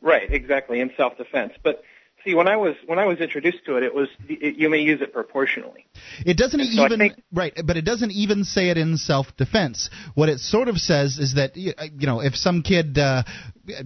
[0.01, 1.55] Right, exactly, in self-defense.
[1.62, 1.83] But
[2.25, 4.79] see, when I was when I was introduced to it, it was it, you may
[4.81, 5.87] use it proportionally.
[6.25, 9.91] It doesn't And so even think- right, but it doesn't even say it in self-defense.
[10.15, 11.75] What it sort of says is that you
[12.07, 13.25] know, if some kid uh,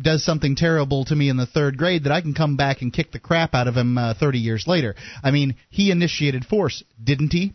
[0.00, 2.92] does something terrible to me in the third grade, that I can come back and
[2.92, 4.94] kick the crap out of him uh, 30 years later.
[5.22, 7.54] I mean, he initiated force, didn't he?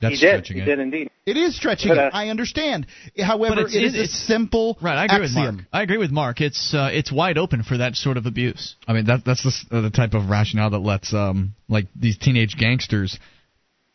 [0.00, 0.30] That's he did.
[0.32, 0.64] stretching he it.
[0.66, 1.10] did indeed.
[1.26, 2.14] It is stretching But, uh, it.
[2.14, 2.86] I understand.
[3.18, 5.56] However, But it's- it is a simple Right, I agree with axiom.
[5.56, 5.66] Mark.
[5.72, 6.40] I agree with Mark.
[6.40, 8.76] It's uh, it's wide open for that sort of abuse.
[8.88, 12.16] I mean, that that's the, uh, the type of rationale that lets um like these
[12.18, 13.18] teenage gangsters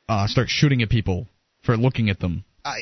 [0.07, 1.27] uh start shooting at people
[1.63, 2.43] for looking at them.
[2.63, 2.79] I,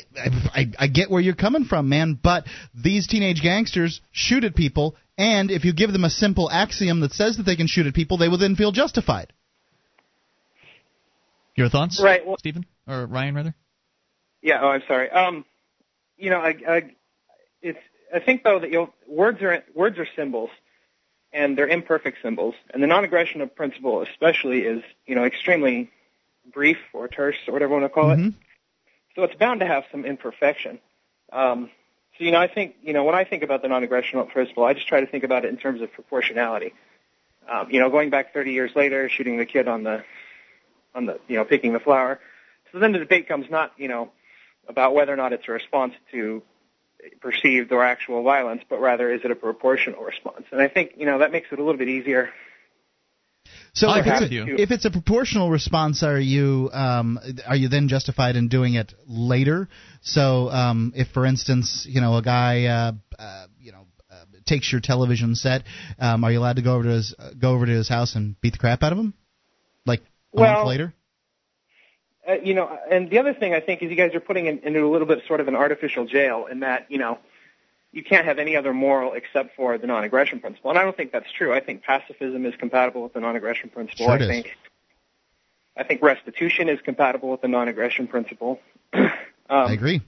[0.54, 2.44] I I get where you're coming from, man, but
[2.74, 7.12] these teenage gangsters shoot at people, and if you give them a simple axiom that
[7.12, 9.32] says that they can shoot at people, they will then feel justified.
[11.56, 13.54] Your thoughts, Right, well- Stephen or Ryan, rather?
[14.42, 14.60] Yeah.
[14.60, 15.10] Oh, I'm sorry.
[15.10, 15.44] Um,
[16.18, 16.90] you know, I, I,
[17.62, 17.78] it's.
[18.14, 20.50] I think though that you'll words are words are symbols,
[21.32, 22.54] and they're imperfect symbols.
[22.72, 25.90] And the non-aggression of principle, especially, is you know extremely
[26.52, 28.34] brief or terse or whatever you want to call it.
[29.16, 30.78] So it's bound to have some imperfection.
[31.32, 31.70] Um,
[32.18, 34.74] so you know, I think you know when I think about the non-aggression principle, I
[34.74, 36.74] just try to think about it in terms of proportionality.
[37.50, 40.04] Um, you know, going back 30 years later, shooting the kid on the
[40.94, 42.20] on the you know picking the flower.
[42.72, 44.10] So then the debate comes not you know
[44.68, 46.42] about whether or not it's a response to
[47.20, 50.46] perceived or actual violence, but rather is it a proportional response?
[50.50, 52.30] And I think you know that makes it a little bit easier.
[53.74, 57.88] So if it's, a, if it's a proportional response, are you um, are you then
[57.88, 59.68] justified in doing it later?
[60.00, 64.70] So um, if, for instance, you know a guy uh, uh, you know uh, takes
[64.70, 65.64] your television set,
[65.98, 68.14] um, are you allowed to go over to his uh, go over to his house
[68.14, 69.23] and beat the crap out of him, like
[70.34, 70.94] a Well- month later?
[72.26, 74.58] Uh, you know, and the other thing I think is you guys are putting in,
[74.60, 77.18] into a little bit sort of an artificial jail in that you know
[77.92, 81.12] you can't have any other moral except for the non-aggression principle, and I don't think
[81.12, 81.52] that's true.
[81.52, 84.06] I think pacifism is compatible with the non-aggression principle.
[84.06, 84.28] Sure I it is.
[84.28, 84.56] think
[85.76, 88.58] I think restitution is compatible with the non-aggression principle.
[88.94, 89.10] um,
[89.50, 90.00] I agree.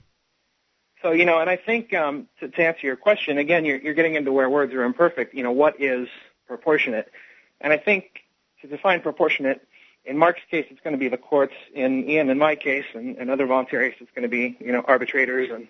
[1.03, 3.93] So you know, and I think um, to, to answer your question again, you're, you're
[3.93, 5.35] getting into where words are imperfect.
[5.35, 6.07] You know, what is
[6.47, 7.11] proportionate?
[7.61, 8.21] And I think
[8.61, 9.61] to define proportionate,
[10.07, 11.53] in Mark's case, it's going to be the courts.
[11.73, 14.83] In Ian, in my case, and, and other voluntaries, it's going to be you know
[14.87, 15.67] arbitrators and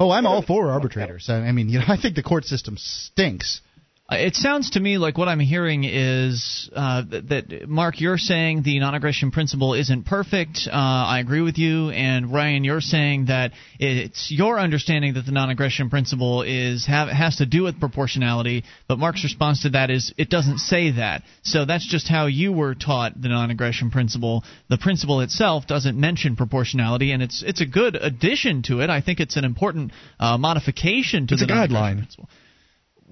[0.00, 1.28] Oh, I'm all for arbitrators.
[1.28, 3.60] I mean, you know, I think the court system stinks.
[4.10, 8.18] Uh, It sounds to me like what I'm hearing is uh, that, that Mark, you're
[8.18, 10.66] saying the non-aggression principle isn't perfect.
[10.66, 15.32] Uh, I agree with you, and Ryan, you're saying that it's your understanding that the
[15.32, 18.64] non-aggression principle is have, has to do with proportionality.
[18.88, 21.22] But Mark's response to that is it doesn't say that.
[21.42, 24.42] So that's just how you were taught the non-aggression principle.
[24.68, 28.90] The principle itself doesn't mention proportionality, and it's it's a good addition to it.
[28.90, 31.98] I think it's an important uh, modification to It's the guideline.
[31.98, 32.28] principle.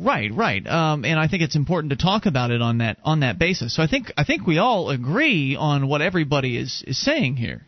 [0.01, 3.21] Right, right, um, and I think it's important to talk about it on that on
[3.21, 3.75] that basis.
[3.75, 7.67] So I think I think we all agree on what everybody is is saying here.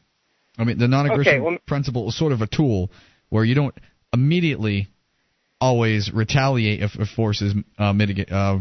[0.56, 2.90] I mean, the non-aggression Okay, well- principle is sort of a tool
[3.30, 3.74] where you don't
[4.12, 4.88] immediately
[5.60, 8.58] always retaliate if, if force is uh, mitigate, uh,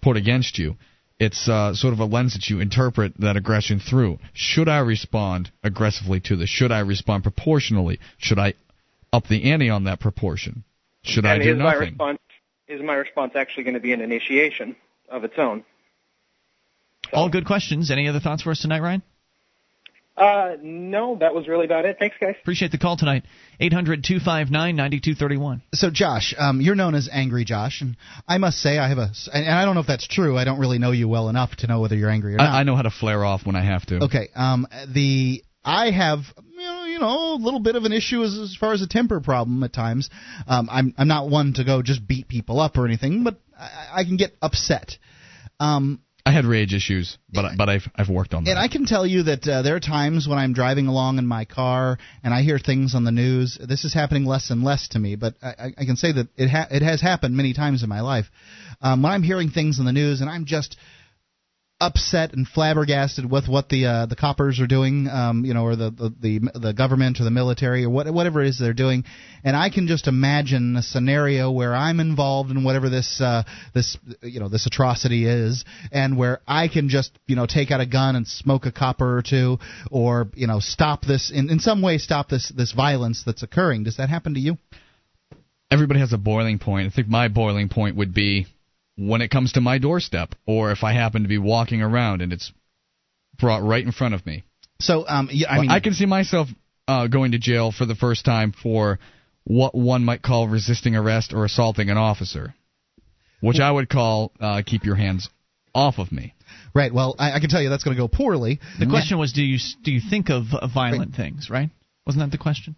[0.00, 0.76] put against you.
[1.20, 4.18] It's uh, sort of a lens that you interpret that aggression through.
[4.32, 6.48] Should I respond aggressively to this?
[6.48, 8.00] Should I respond proportionally?
[8.18, 8.54] Should I
[9.12, 10.64] up the ante on that proportion?
[11.04, 11.90] Should and I do is my nothing?
[11.90, 12.18] response
[12.68, 14.76] is my response actually going to be an initiation
[15.08, 15.64] of its own?
[17.12, 17.90] All good questions.
[17.90, 19.02] Any other thoughts for us tonight, Ryan?
[20.16, 21.96] Uh, no, that was really about it.
[21.98, 22.34] Thanks, guys.
[22.42, 23.24] Appreciate the call tonight.
[23.60, 25.62] 800 259 9231.
[25.72, 27.96] So, Josh, um, you're known as Angry Josh, and
[28.28, 30.36] I must say I have a, and I don't know if that's true.
[30.36, 32.50] I don't really know you well enough to know whether you're angry or not.
[32.50, 34.04] I, I know how to flare off when I have to.
[34.04, 34.28] Okay.
[34.34, 36.20] Um, the I have
[36.50, 36.71] you
[37.02, 39.72] know, a little bit of an issue as, as far as a temper problem at
[39.72, 40.08] times.
[40.46, 44.00] Um, I'm I'm not one to go just beat people up or anything, but I,
[44.00, 44.96] I can get upset.
[45.60, 48.50] Um, I had rage issues, but but I've I've worked on that.
[48.50, 51.26] and I can tell you that uh, there are times when I'm driving along in
[51.26, 53.58] my car and I hear things on the news.
[53.60, 56.48] This is happening less and less to me, but I, I can say that it
[56.48, 58.26] ha- it has happened many times in my life.
[58.80, 60.76] Um, when I'm hearing things in the news and I'm just
[61.82, 65.74] upset and flabbergasted with what the uh, the coppers are doing, um, you know, or
[65.74, 69.04] the, the the the government or the military or what, whatever it is they're doing,
[69.42, 73.42] and I can just imagine a scenario where I'm involved in whatever this uh,
[73.74, 77.80] this you know this atrocity is, and where I can just you know take out
[77.80, 79.58] a gun and smoke a copper or two,
[79.90, 83.82] or you know stop this in in some way stop this this violence that's occurring.
[83.84, 84.56] Does that happen to you?
[85.70, 86.86] Everybody has a boiling point.
[86.86, 88.46] I think my boiling point would be
[88.96, 92.32] when it comes to my doorstep, or if I happen to be walking around and
[92.32, 92.52] it's
[93.38, 94.44] brought right in front of me.
[94.80, 96.48] So, um, yeah, I mean, I can see myself
[96.88, 98.98] uh, going to jail for the first time for
[99.44, 102.54] what one might call resisting arrest or assaulting an officer,
[103.40, 105.28] which I would call uh, keep your hands
[105.74, 106.34] off of me.
[106.74, 106.92] Right.
[106.92, 108.60] Well, I, I can tell you that's going to go poorly.
[108.78, 111.48] The question was, do you do you think of uh, violent things?
[111.50, 111.70] Right?
[112.06, 112.76] Wasn't that the question?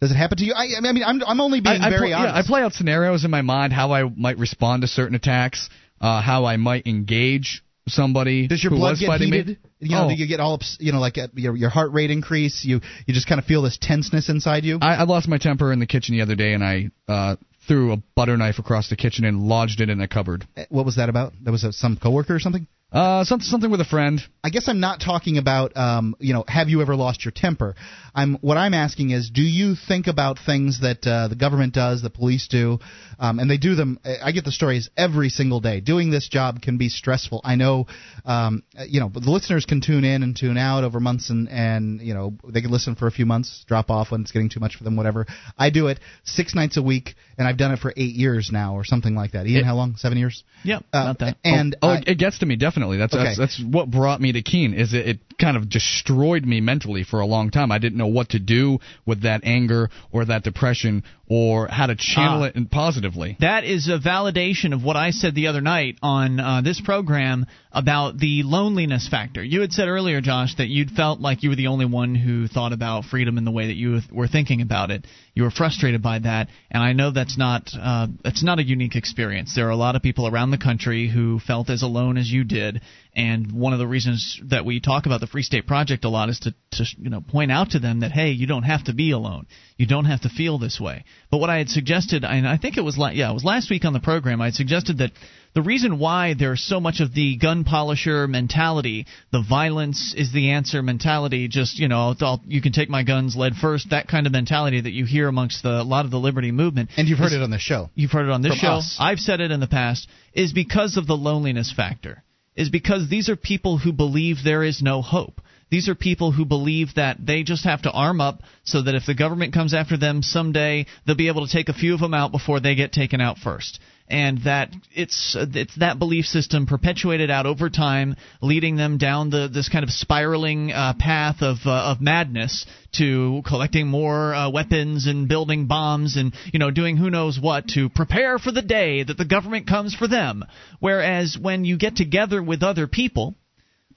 [0.00, 0.52] Does it happen to you?
[0.52, 2.34] I, I mean, I'm I'm only being I, I very pl- honest.
[2.34, 5.70] Yeah, I play out scenarios in my mind how I might respond to certain attacks,
[6.00, 8.46] uh, how I might engage somebody.
[8.46, 9.46] Does your blood get heated?
[9.46, 9.56] Me.
[9.78, 10.08] You know, oh.
[10.08, 12.62] do you get all you know like uh, your your heart rate increase?
[12.64, 14.78] You you just kind of feel this tenseness inside you.
[14.82, 17.36] I, I lost my temper in the kitchen the other day, and I uh,
[17.66, 20.46] threw a butter knife across the kitchen and lodged it in a cupboard.
[20.56, 21.32] Uh, What was that about?
[21.42, 22.66] That was uh some coworker or something.
[22.96, 24.22] Uh, something something with a friend.
[24.42, 27.74] I guess I'm not talking about um, you know, have you ever lost your temper?
[28.14, 32.00] I'm what I'm asking is, do you think about things that uh, the government does,
[32.00, 32.78] the police do,
[33.18, 33.98] um, and they do them?
[34.24, 35.80] I get the stories every single day.
[35.80, 37.42] Doing this job can be stressful.
[37.44, 37.86] I know,
[38.24, 42.00] um, you know, the listeners can tune in and tune out over months, and and
[42.00, 44.60] you know they can listen for a few months, drop off when it's getting too
[44.60, 45.26] much for them, whatever.
[45.58, 48.74] I do it six nights a week, and I've done it for eight years now,
[48.74, 49.46] or something like that.
[49.46, 49.96] Ian, It- how long?
[49.96, 50.44] Seven years?
[50.64, 51.14] Yep, Uh.
[51.44, 52.85] And oh, I- it gets to me definitely.
[52.96, 53.24] That's Okay.
[53.24, 54.72] that's that's what brought me to Keene.
[54.72, 57.72] Is it, it kind of destroyed me mentally for a long time.
[57.72, 61.94] I didn't know what to do with that anger or that depression or how to
[61.96, 62.50] channel Ah.
[62.54, 63.36] it positively.
[63.40, 67.46] That is a validation of what I said the other night on uh, this program
[67.72, 69.42] about the loneliness factor.
[69.42, 72.46] You had said earlier, Josh, that you'd felt like you were the only one who
[72.48, 75.06] thought about freedom in the way that you were thinking about it.
[75.34, 78.96] You were frustrated by that, and I know that's not uh, that's not a unique
[78.96, 79.54] experience.
[79.54, 82.44] There are a lot of people around the country who felt as alone as you
[82.44, 82.80] did,
[83.16, 86.28] and one of the reasons that we talk about the Free State Project a lot
[86.28, 88.94] is to, to you know point out to them that hey, you don't have to
[88.94, 89.46] be alone.
[89.78, 91.04] You don't have to feel this way.
[91.30, 93.70] But what I had suggested, and I think it was la- yeah, it was last
[93.70, 95.12] week on the program, I had suggested that
[95.54, 100.50] the reason why there's so much of the gun polisher mentality, the violence is the
[100.50, 104.06] answer mentality, just you know, it's all, you can take my guns, lead first, that
[104.08, 106.90] kind of mentality that you hear amongst the, a lot of the liberty movement.
[106.98, 107.88] and you've heard is- it on the show.
[107.94, 108.72] You've heard it on this From show.
[108.72, 108.96] us.
[109.00, 110.06] I've said it in the past.
[110.34, 112.22] Is because of the loneliness factor.
[112.56, 115.40] Is because these are people who believe there is no hope.
[115.70, 119.04] These are people who believe that they just have to arm up so that if
[119.04, 122.14] the government comes after them someday, they'll be able to take a few of them
[122.14, 123.80] out before they get taken out first.
[124.08, 129.48] And that it's it's that belief system perpetuated out over time, leading them down the
[129.52, 135.06] this kind of spiraling uh, path of uh, of madness to collecting more uh, weapons
[135.06, 139.02] and building bombs and you know doing who knows what to prepare for the day
[139.02, 140.44] that the government comes for them.
[140.78, 143.34] Whereas when you get together with other people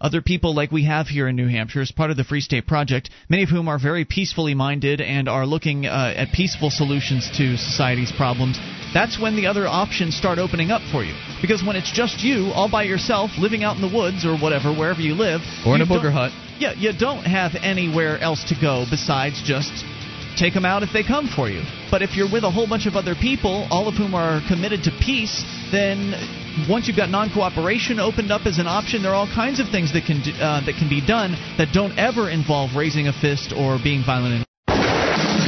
[0.01, 2.65] other people like we have here in New Hampshire as part of the Free State
[2.65, 7.29] Project, many of whom are very peacefully minded and are looking uh, at peaceful solutions
[7.37, 8.57] to society's problems,
[8.93, 11.13] that's when the other options start opening up for you.
[11.41, 14.73] Because when it's just you, all by yourself, living out in the woods or whatever,
[14.73, 16.31] wherever you live, Or in a booger hut.
[16.59, 19.71] Yeah, you don't have anywhere else to go besides just
[20.35, 21.61] take them out if they come for you.
[21.91, 24.83] But if you're with a whole bunch of other people, all of whom are committed
[24.83, 26.15] to peace, then
[26.69, 29.93] once you've got non-cooperation opened up as an option, there are all kinds of things
[29.93, 33.53] that can do, uh, that can be done that don't ever involve raising a fist
[33.55, 34.48] or being violent.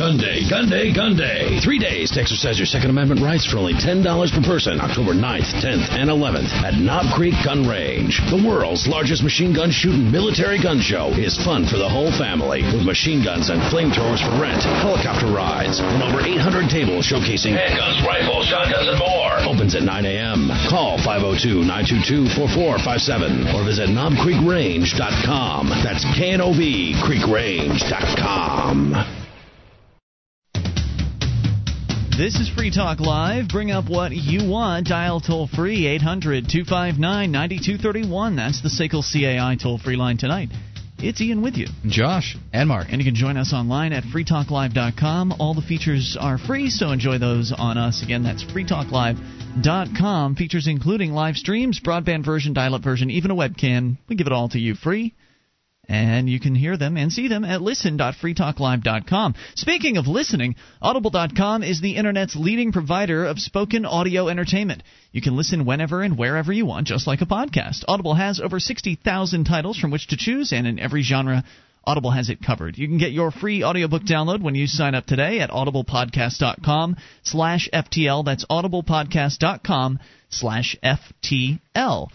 [0.02, 1.62] Gun Day, Gun Day, Gun Day.
[1.62, 5.62] Three days to exercise your Second Amendment rights for only $10 per person, October 9th,
[5.62, 8.10] 10th, and 11th at Knob Creek Gun Range.
[8.34, 12.66] The world's largest machine gun shooting military gun show is fun for the whole family
[12.74, 18.02] with machine guns and flamethrowers for rent, helicopter rides, and over 800 tables showcasing handguns,
[18.02, 19.38] rifles, shotguns, and more.
[19.46, 20.50] Opens at 9 a.m.
[20.66, 25.70] Call 502 922 4457 or visit knobcreekrange.com.
[25.86, 29.21] That's K N O B creekrange.com.
[32.22, 33.48] This is Free Talk Live.
[33.48, 34.86] Bring up what you want.
[34.86, 38.36] Dial toll free 800 259 9231.
[38.36, 40.50] That's the SACL CAI toll free line tonight.
[41.00, 41.66] It's Ian with you.
[41.88, 42.90] Josh and Mark.
[42.92, 45.34] And you can join us online at freetalklive.com.
[45.40, 48.04] All the features are free, so enjoy those on us.
[48.04, 50.36] Again, that's freetalklive.com.
[50.36, 53.98] Features including live streams, broadband version, dial up version, even a webcam.
[54.08, 55.16] We give it all to you free.
[55.92, 59.36] And you can hear them and see them at listen.freetalklive.com.
[59.56, 64.84] Speaking of listening, audible.com is the internet's leading provider of spoken audio entertainment.
[65.12, 67.84] You can listen whenever and wherever you want, just like a podcast.
[67.90, 71.44] Audible has over 60,000 titles from which to choose, and in every genre,
[71.84, 72.78] Audible has it covered.
[72.78, 77.70] You can get your free audiobook download when you sign up today at audiblepodcast.com slash
[77.74, 78.24] FTL.
[78.24, 80.00] That's audiblepodcast.com
[80.30, 82.08] slash FTL.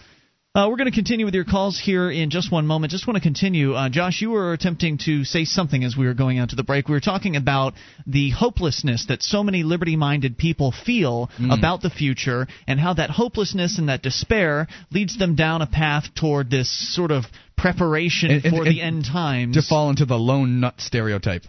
[0.57, 2.91] Uh, we're going to continue with your calls here in just one moment.
[2.91, 3.75] Just want to continue.
[3.75, 6.63] Uh, Josh, you were attempting to say something as we were going out to the
[6.63, 6.89] break.
[6.89, 7.75] We were talking about
[8.07, 11.53] the hopelessness that so many liberty minded people feel Mm.
[11.53, 16.15] about the future and how that hopelessness and that despair leads them down a path
[16.15, 17.27] toward this sort of
[17.59, 19.57] preparation And- and- for and the end times.
[19.57, 21.45] To fall into the lone nut stereotype.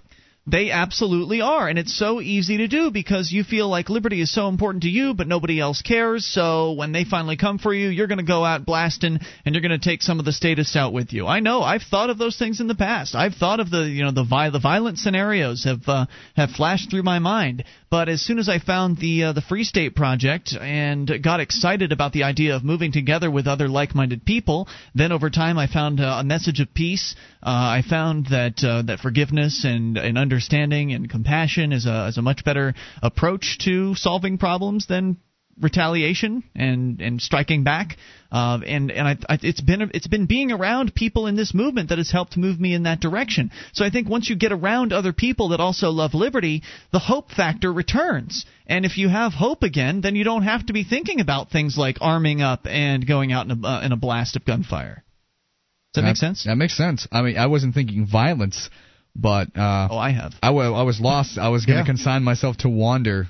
[0.49, 4.33] They absolutely are, and it's so easy to do because you feel like liberty is
[4.33, 6.25] so important to you, but nobody else cares.
[6.25, 9.61] So when they finally come for you, you're going to go out blasting, and you're
[9.61, 11.27] going to take some of the statists out with you.
[11.27, 11.63] I know.
[11.63, 13.13] I've thought of those things in the past.
[13.13, 16.05] I've thought of the you know the vi- the violent scenarios have uh,
[16.37, 17.65] have flashed through my mind.
[17.89, 21.93] But as soon as I found the uh, the Free State Project and got excited
[21.93, 26.01] about the idea of moving together with other like-minded people, then over time I found
[26.01, 27.15] uh, a message of peace.
[27.41, 32.17] Uh, I found that uh, that forgiveness and, and understanding and compassion is a is
[32.17, 35.17] a much better approach to solving problems than
[35.59, 37.97] retaliation and and striking back.
[38.31, 41.89] Uh, and and I, I, it's been it's been being around people in this movement
[41.89, 43.51] that has helped move me in that direction.
[43.73, 47.31] So I think once you get around other people that also love liberty, the hope
[47.31, 48.45] factor returns.
[48.65, 51.77] And if you have hope again, then you don't have to be thinking about things
[51.77, 55.03] like arming up and going out in a, uh, in a blast of gunfire.
[55.93, 56.43] Does that make sense?
[56.43, 57.07] That makes sense.
[57.11, 58.69] I mean, I wasn't thinking violence,
[59.15, 60.33] but uh, oh, I have.
[60.43, 61.37] I, wa- I was lost.
[61.37, 61.85] I was going to Yeah.
[61.85, 63.27] consign myself to wander, wa-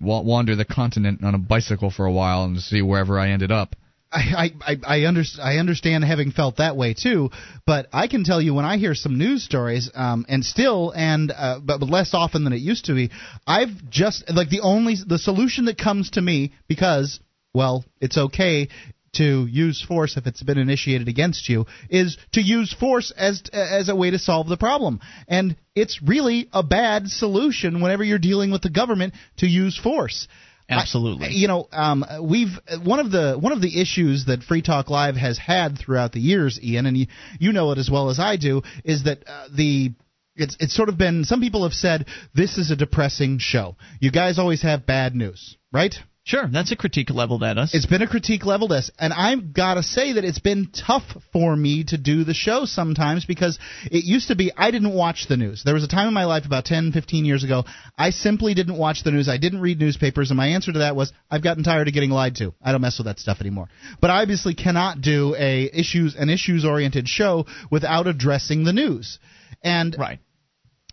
[0.00, 3.76] wander the continent on a bicycle for a while and see wherever I ended up.
[4.12, 7.30] I I I, under, I understand having felt that way too,
[7.64, 11.30] but I can tell you when I hear some news stories, um, and still and
[11.30, 13.10] uh, but, but less often than it used to be,
[13.46, 17.20] I've just like the only the solution that comes to me because
[17.52, 18.68] well, it's okay
[19.14, 23.88] to use force if it's been initiated against you is to use force as as
[23.88, 28.50] a way to solve the problem and it's really a bad solution whenever you're dealing
[28.50, 30.28] with the government to use force
[30.70, 31.26] Absolutely.
[31.26, 34.88] I- you know, um, we've one of the one of the issues that Free Talk
[34.88, 37.06] Live has had throughout the years, Ian, and you,
[37.40, 39.92] you know it as well as I do, is that uh, the
[40.36, 43.76] it's it's sort of been some people have said this is a depressing show.
[44.00, 45.94] You guys always have bad news, right?
[46.30, 47.74] Sure, that's a critique leveled at us.
[47.74, 50.68] It's been a critique leveled at us, and I've got to say that it's been
[50.70, 51.02] tough
[51.32, 55.26] for me to do the show sometimes because it used to be I didn't watch
[55.28, 55.64] the news.
[55.64, 57.64] There was a time in my life about 10, 15 years ago,
[57.98, 59.28] I simply didn't watch the news.
[59.28, 62.10] I didn't read newspapers, and my answer to that was I've gotten tired of getting
[62.10, 62.54] lied to.
[62.62, 63.66] I don't mess with that stuff anymore.
[64.00, 69.18] But I obviously cannot do a issues an issues oriented show without addressing the news.
[69.64, 70.20] And right.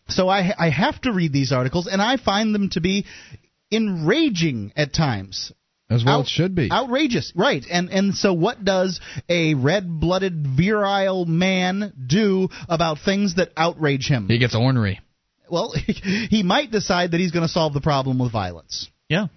[0.09, 3.05] So I I have to read these articles, and I find them to be
[3.71, 5.51] enraging at times.
[5.89, 6.69] As well, Out- it should be.
[6.71, 7.65] Outrageous, right?
[7.71, 8.99] And and so, what does
[9.29, 14.27] a red-blooded, virile man do about things that outrage him?
[14.27, 14.99] He gets ornery.
[15.49, 18.89] Well, he might decide that he's going to solve the problem with violence.
[19.07, 19.27] Yeah.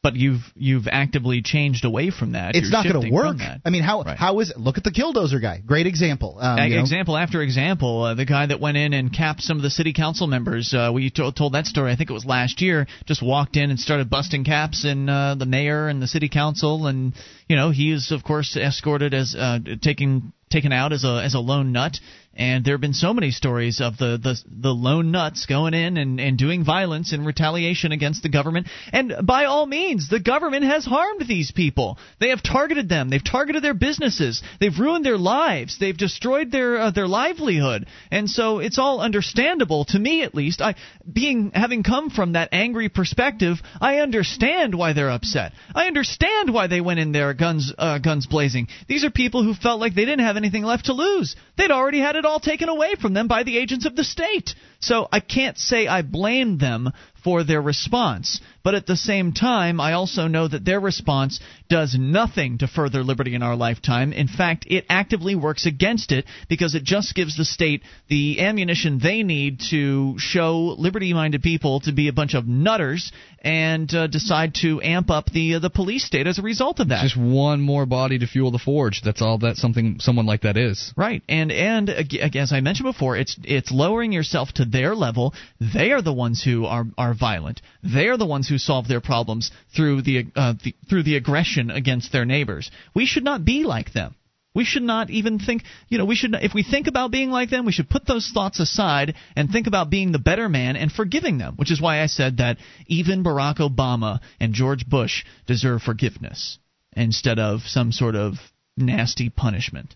[0.00, 2.54] But you've you've actively changed away from that.
[2.54, 3.38] It's You're not going to work.
[3.64, 4.56] I mean, how how is it?
[4.56, 5.60] Look at the Killdozer guy.
[5.66, 6.38] Great example.
[6.40, 6.80] Um, Uh, you know.
[6.82, 9.92] example after example, uh, the guy that went in and capped some of the city
[9.92, 10.72] council members.
[10.72, 11.90] Uh, we to- told that story.
[11.90, 12.86] I think it was last year.
[13.06, 16.86] Just walked in and started busting caps in uh, the mayor and the city council,
[16.86, 17.12] and
[17.48, 21.34] you know he is of course escorted as uh, taking taken out as a as
[21.34, 21.98] a lone nut.
[22.38, 25.96] And there have been so many stories of the, the, the lone nuts going in
[25.96, 28.68] and, and doing violence in retaliation against the government.
[28.92, 31.98] And by all means, the government has harmed these people.
[32.20, 33.10] They have targeted them.
[33.10, 34.40] They've targeted their businesses.
[34.60, 35.78] They've ruined their lives.
[35.80, 37.86] They've destroyed their uh, their livelihood.
[38.12, 40.60] And so it's all understandable to me, at least.
[40.60, 40.76] I,
[41.12, 45.54] being having come from that angry perspective, I understand why they're upset.
[45.74, 48.68] I understand why they went in there guns uh, guns blazing.
[48.86, 51.34] These are people who felt like they didn't have anything left to lose.
[51.56, 54.54] They'd already had it all taken away from them by the agents of the state.
[54.80, 56.92] So I can't say I blame them
[57.24, 58.40] for their response.
[58.68, 61.40] But at the same time, I also know that their response
[61.70, 64.12] does nothing to further liberty in our lifetime.
[64.12, 68.98] In fact, it actively works against it because it just gives the state the ammunition
[69.02, 74.06] they need to show liberty minded people to be a bunch of nutters and uh,
[74.06, 77.02] decide to amp up the uh, the police state as a result of that.
[77.02, 79.00] Just one more body to fuel the forge.
[79.02, 80.92] That's all that something someone like that is.
[80.96, 81.22] Right.
[81.28, 85.34] And and as I mentioned before, it's it's lowering yourself to their level.
[85.60, 87.62] They are the ones who are are violent.
[87.82, 91.70] They are the ones who solve their problems through the, uh, the through the aggression
[91.70, 92.70] against their neighbors.
[92.94, 94.14] We should not be like them.
[94.54, 97.50] We should not even think, you know, we should if we think about being like
[97.50, 100.90] them, we should put those thoughts aside and think about being the better man and
[100.90, 105.82] forgiving them, which is why I said that even Barack Obama and George Bush deserve
[105.82, 106.58] forgiveness
[106.96, 108.34] instead of some sort of
[108.76, 109.94] nasty punishment.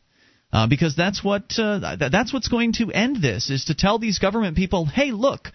[0.52, 4.18] Uh, because that's what uh, that's what's going to end this is to tell these
[4.18, 5.48] government people, hey, look,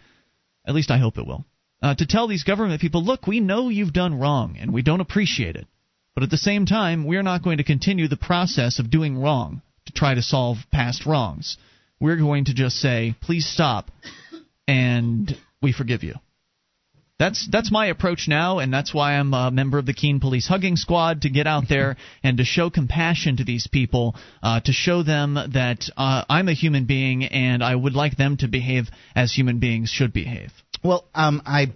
[0.65, 1.45] at least I hope it will.
[1.81, 5.01] Uh, to tell these government people, look, we know you've done wrong and we don't
[5.01, 5.67] appreciate it.
[6.15, 9.61] But at the same time, we're not going to continue the process of doing wrong
[9.85, 11.57] to try to solve past wrongs.
[11.99, 13.91] We're going to just say, please stop,
[14.67, 16.15] and we forgive you.
[17.19, 20.47] That's that's my approach now, and that's why I'm a member of the Keene Police
[20.47, 24.71] Hugging Squad to get out there and to show compassion to these people, uh, to
[24.71, 28.89] show them that uh, I'm a human being and I would like them to behave
[29.15, 30.51] as human beings should behave.
[30.83, 31.73] Well, um, I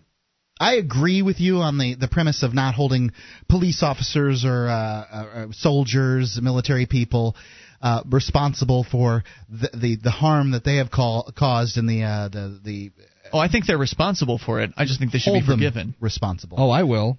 [0.59, 3.11] I agree with you on the, the premise of not holding
[3.49, 7.35] police officers or uh, uh, soldiers, military people
[7.81, 12.29] uh, responsible for the, the, the harm that they have call, caused in the uh,
[12.29, 12.91] the the.
[13.33, 14.71] Oh, I think they're responsible for it.
[14.77, 15.95] I just think they should hold be forgiven.
[15.99, 16.57] responsible.
[16.59, 17.17] Oh, I will.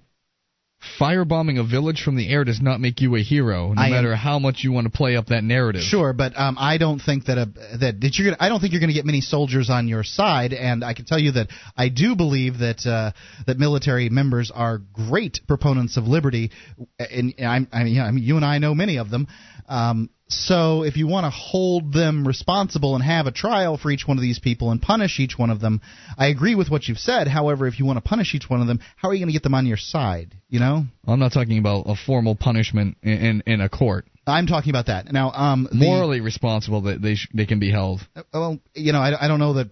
[0.99, 4.11] Firebombing a village from the air does not make you a hero, no I matter
[4.11, 5.81] am- how much you want to play up that narrative.
[5.81, 7.45] Sure, but um, I don't think that a,
[7.79, 10.03] that that you're gonna, I don't think you're going to get many soldiers on your
[10.03, 11.47] side, and I can tell you that
[11.77, 13.11] I do believe that uh,
[13.47, 16.51] that military members are great proponents of liberty,
[16.99, 19.27] and I'm, I mean, yeah, I mean, you and I know many of them.
[19.67, 24.07] Um, so if you want to hold them responsible and have a trial for each
[24.07, 25.81] one of these people and punish each one of them,
[26.17, 27.27] I agree with what you've said.
[27.27, 29.33] However, if you want to punish each one of them, how are you going to
[29.33, 30.35] get them on your side?
[30.49, 34.05] You know, I'm not talking about a formal punishment in in, in a court.
[34.25, 35.31] I'm talking about that now.
[35.31, 37.99] Um, the- Morally responsible that they sh- they can be held.
[38.15, 39.69] Uh, well, you know, I, I don't know that.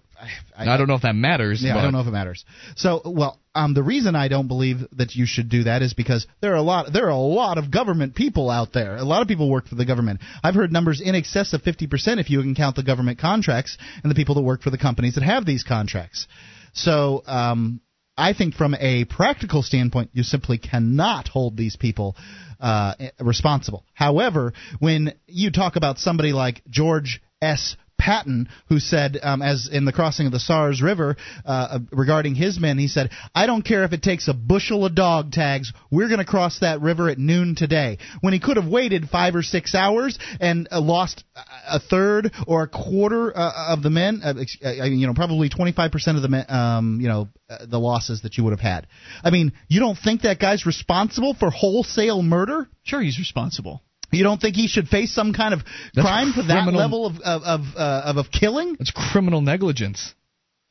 [0.56, 1.62] I, I don't know if that matters.
[1.62, 2.44] Yeah, but I don't know if it matters.
[2.76, 6.26] So, well, um, the reason I don't believe that you should do that is because
[6.40, 8.96] there are a lot there are a lot of government people out there.
[8.96, 10.20] A lot of people work for the government.
[10.42, 14.10] I've heard numbers in excess of 50% if you can count the government contracts and
[14.10, 16.26] the people that work for the companies that have these contracts.
[16.72, 17.80] So, um,
[18.16, 22.14] I think from a practical standpoint, you simply cannot hold these people
[22.60, 23.84] uh, responsible.
[23.94, 27.76] However, when you talk about somebody like George S.
[28.02, 31.16] Patton, who said, um, as in the crossing of the Saar River,
[31.46, 34.96] uh, regarding his men, he said, "I don't care if it takes a bushel of
[34.96, 35.72] dog tags.
[35.88, 39.36] We're going to cross that river at noon today." When he could have waited five
[39.36, 41.22] or six hours and uh, lost
[41.68, 44.34] a third or a quarter uh, of the men, uh,
[44.64, 48.36] uh, you know, probably 25% of the men, um, you know, uh, the losses that
[48.36, 48.88] you would have had.
[49.22, 52.68] I mean, you don't think that guy's responsible for wholesale murder?
[52.82, 53.80] Sure, he's responsible.
[54.12, 55.60] You don't think he should face some kind of
[55.94, 58.76] That's crime for that level of of of, uh, of of killing?
[58.78, 60.14] It's criminal negligence.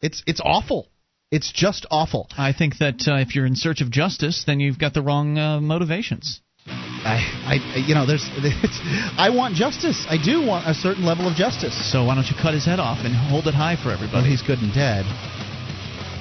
[0.02, 0.88] It's it's awful.
[1.32, 2.28] It's just awful.
[2.38, 5.38] I think that uh, if you're in search of justice, then you've got the wrong
[5.38, 6.42] uh, motivations.
[6.68, 8.80] I, I, you know, there's, it's,
[9.18, 10.06] I want justice.
[10.08, 11.74] I do want a certain level of justice.
[11.92, 14.22] So why don't you cut his head off and hold it high for everybody?
[14.22, 15.08] Well, he's good and dead.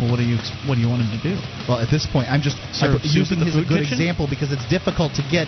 [0.00, 1.36] Well, what do you what do you want him to do?
[1.68, 4.00] Well, at this point, I'm just Serve using his a good kitchen?
[4.00, 5.44] example because it's difficult to get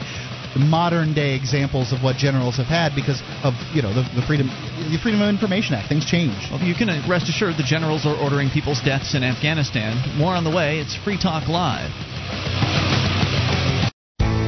[0.56, 4.48] modern day examples of what generals have had because of you know the, the freedom
[4.92, 5.88] the Freedom of Information Act.
[5.88, 6.36] Things change.
[6.50, 9.96] Well, you can rest assured the generals are ordering people's deaths in Afghanistan.
[10.16, 10.78] More on the way.
[10.78, 11.90] It's Free Talk Live.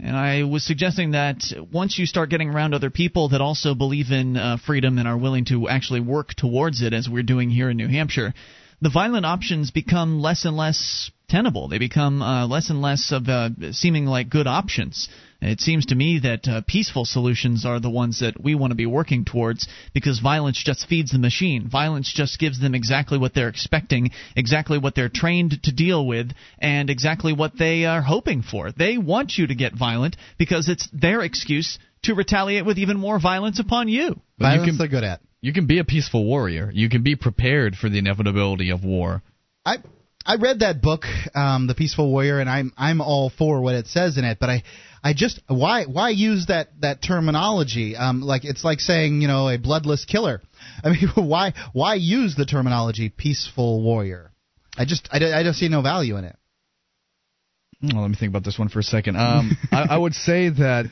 [0.00, 1.42] And I was suggesting that
[1.72, 5.18] once you start getting around other people that also believe in uh, freedom and are
[5.18, 8.32] willing to actually work towards it, as we're doing here in New Hampshire,
[8.80, 11.68] the violent options become less and less tenable.
[11.68, 15.08] They become uh, less and less of uh, seeming like good options.
[15.40, 18.76] It seems to me that uh, peaceful solutions are the ones that we want to
[18.76, 21.68] be working towards because violence just feeds the machine.
[21.68, 26.32] Violence just gives them exactly what they're expecting, exactly what they're trained to deal with,
[26.58, 28.72] and exactly what they are hoping for.
[28.72, 33.20] They want you to get violent because it's their excuse to retaliate with even more
[33.20, 34.20] violence upon you.
[34.40, 35.20] Violence you can, they're good at.
[35.40, 36.68] You can be a peaceful warrior.
[36.72, 39.22] You can be prepared for the inevitability of war.
[39.64, 39.76] I
[40.28, 43.86] I read that book, um, The Peaceful Warrior, and I'm I'm all for what it
[43.86, 44.62] says in it, but I
[45.02, 47.96] I just why why use that that terminology?
[47.96, 50.42] Um, like it's like saying you know a bloodless killer.
[50.84, 54.30] I mean, why why use the terminology peaceful warrior?
[54.76, 56.36] I just I, I just see no value in it.
[57.80, 59.16] Well, let me think about this one for a second.
[59.16, 60.86] Um, I, I would say that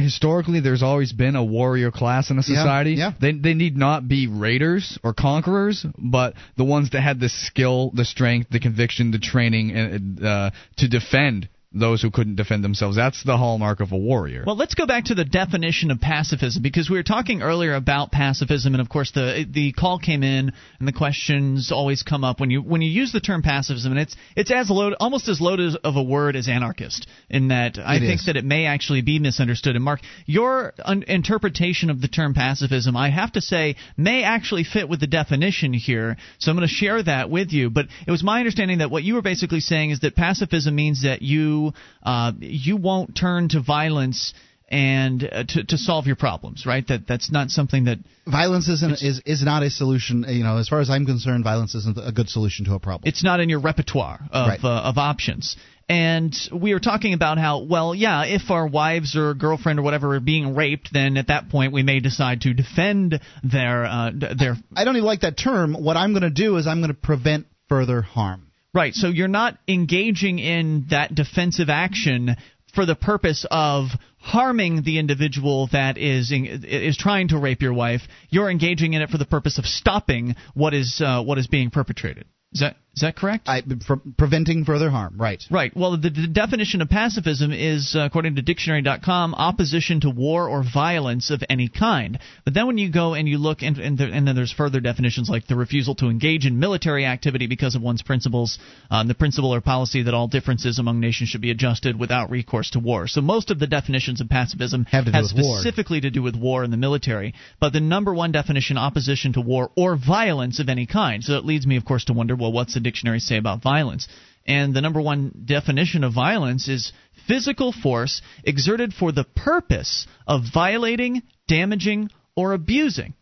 [0.00, 2.92] historically there's always been a warrior class in a society.
[2.92, 3.12] Yeah, yeah.
[3.20, 7.90] They they need not be raiders or conquerors, but the ones that had the skill,
[7.94, 12.96] the strength, the conviction, the training, and uh, to defend those who couldn't defend themselves.
[12.96, 14.42] That's the hallmark of a warrior.
[14.44, 18.10] Well, let's go back to the definition of pacifism because we were talking earlier about
[18.10, 22.40] pacifism, and of course the the call came in, and the questions always come up
[22.40, 25.40] when you when you use the term pacifism, and it's it's as load almost as
[25.40, 28.26] loaded of a word as anarchist in that I It think is.
[28.26, 29.76] that it may actually be misunderstood.
[29.76, 34.64] And Mark, your un- interpretation of the term pacifism, I have to say, may actually
[34.64, 36.16] fit with the definition here.
[36.38, 37.70] So I'm going to share that with you.
[37.70, 41.04] But it was my understanding that what you were basically saying is that pacifism means
[41.04, 41.59] that you
[42.02, 44.34] uh, you won't turn to violence
[44.68, 46.86] and uh, to to solve your problems, right?
[46.86, 50.24] That that's not something that Violence isn't is is not a solution.
[50.28, 53.08] You know, as far as I'm concerned, violence isn't a good solution to a problem.
[53.10, 54.64] it's not in your repertoire of Right.
[54.64, 55.56] uh, of options.
[55.88, 60.14] And we were talking about how, well, yeah, if our wives or girlfriend or whatever
[60.14, 64.54] are being raped, then at that point we may decide to defend their uh, their
[64.76, 65.74] I don't even like that term.
[65.74, 68.46] What I'm going to do is I'm going to prevent further harm.
[68.72, 68.94] Right.
[68.94, 72.36] So you're not engaging in that defensive action
[72.74, 73.88] for the purpose of
[74.18, 78.02] harming the individual that is is trying to rape your wife.
[78.28, 81.70] You're engaging in it for the purpose of stopping what is uh, what is being
[81.70, 82.26] perpetrated.
[82.52, 83.48] Is that is that correct?
[83.48, 85.14] I, for preventing further harm.
[85.16, 85.42] Right.
[85.50, 85.74] Right.
[85.74, 90.62] Well, the, the definition of pacifism is, uh, according to dictionary.com, opposition to war or
[90.62, 92.18] violence of any kind.
[92.44, 94.80] But then when you go and you look, and, and, there, and then there's further
[94.80, 98.58] definitions like the refusal to engage in military activity because of one's principles,
[98.90, 102.68] um, the principle or policy that all differences among nations should be adjusted without recourse
[102.72, 103.08] to war.
[103.08, 105.56] So most of the definitions of pacifism Have to with war.
[105.56, 107.32] specifically to do with war and the military.
[107.60, 111.24] But the number one definition, opposition to war or violence of any kind.
[111.24, 114.08] So it leads me, of course, to wonder, well, what's the dictionary say about violence?
[114.46, 116.92] And the number one definition of violence is
[117.28, 123.14] physical force exerted for the purpose of violating, damaging, or abusing.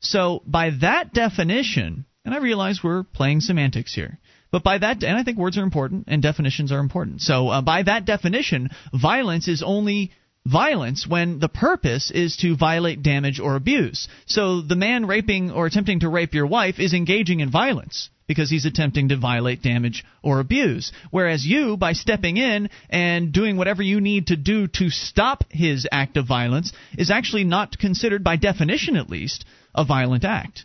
[0.00, 4.18] So, by that definition, and I realize we're playing semantics here,
[4.50, 7.20] but by that, and I think words are important and definitions are important.
[7.20, 10.12] So, uh, by that definition, violence is only
[10.46, 14.08] violence when the purpose is to violate, damage, or abuse.
[14.26, 18.48] So the man raping or attempting to rape your wife is engaging in violence because
[18.48, 20.92] he's attempting to violate, damage, or abuse.
[21.10, 25.84] Whereas you, by stepping in and doing whatever you need to do to stop his
[25.90, 30.64] act of violence, is actually not considered, by definition at least, a violent act.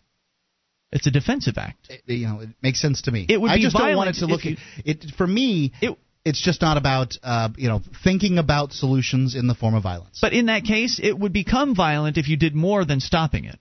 [0.91, 1.89] It's a defensive act.
[1.89, 3.25] It, you know, it makes sense to me.
[3.27, 4.45] It would I be just don't want it to look.
[4.45, 5.73] you- it for me.
[5.81, 9.81] It, it's just not about uh, you know thinking about solutions in the form of
[9.81, 10.19] violence.
[10.21, 13.57] But in that case, it would become violent if you did more than stopping it.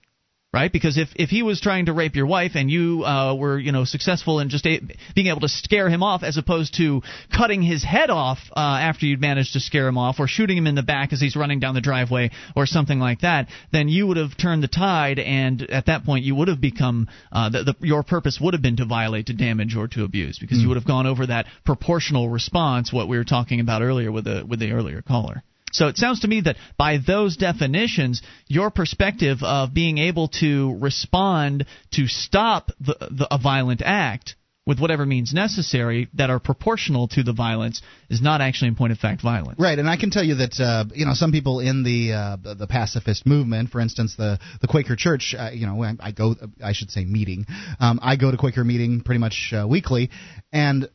[0.55, 3.59] Right, because if, if he was trying to rape your wife and you uh, were
[3.59, 4.79] you know successful in just a,
[5.13, 9.05] being able to scare him off, as opposed to cutting his head off uh, after
[9.05, 11.59] you'd managed to scare him off, or shooting him in the back as he's running
[11.59, 15.61] down the driveway, or something like that, then you would have turned the tide, and
[15.63, 18.77] at that point you would have become uh, the, the, your purpose would have been
[18.77, 22.29] to violate, to damage, or to abuse, because you would have gone over that proportional
[22.29, 25.43] response, what we were talking about earlier with the with the earlier caller.
[25.71, 30.77] So it sounds to me that by those definitions, your perspective of being able to
[30.79, 34.35] respond to stop the, the, a violent act
[34.65, 38.91] with whatever means necessary that are proportional to the violence is not actually in point
[38.91, 39.59] of fact violence.
[39.59, 42.37] Right, and I can tell you that uh, you know some people in the uh,
[42.55, 45.35] the, pacifist movement, for instance, the the Quaker Church.
[45.37, 47.45] Uh, you know, I, I go, I should say meeting.
[47.79, 50.09] Um, I go to Quaker meeting pretty much uh, weekly,
[50.51, 50.89] and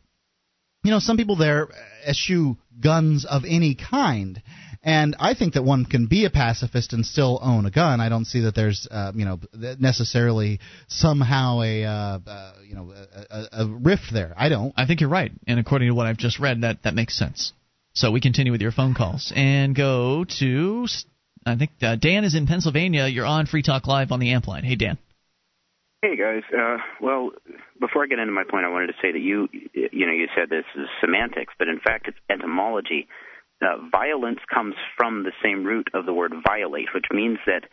[0.82, 1.68] you know some people there
[2.06, 4.42] eschew guns of any kind.
[4.82, 8.00] And I think that one can be a pacifist and still own a gun.
[8.00, 9.38] I don't see that there's, uh, you know,
[9.78, 10.58] necessarily
[10.88, 14.32] somehow a, uh, uh, you know, a, a, a rift there.
[14.38, 14.72] I don't.
[14.78, 17.52] I think you're right, and according to what I've just read, that that makes sense.
[17.92, 20.86] So we continue with your phone calls and go to,
[21.44, 23.06] I think uh, Dan is in Pennsylvania.
[23.06, 24.64] You're on Free Talk Live on the Amp line.
[24.64, 24.96] Hey Dan.
[26.02, 26.42] Hey guys.
[26.50, 27.30] Uh, well,
[27.78, 30.28] before I get into my point, I wanted to say that you, you know, you
[30.34, 33.06] said this is semantics, but in fact it's etymology.
[33.60, 37.64] Uh, violence comes from the same root of the word violate, which means that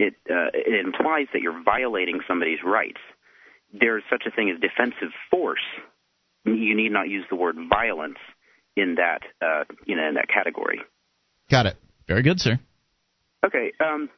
[0.00, 2.98] it, uh, it implies that you're violating somebody's rights.
[3.72, 5.64] There's such a thing as defensive force.
[6.44, 8.18] You need not use the word violence
[8.76, 10.80] in that, uh, you know, in that category.
[11.48, 11.76] Got it.
[12.08, 12.58] Very good, sir.
[13.46, 13.72] Okay.
[13.78, 14.08] Um,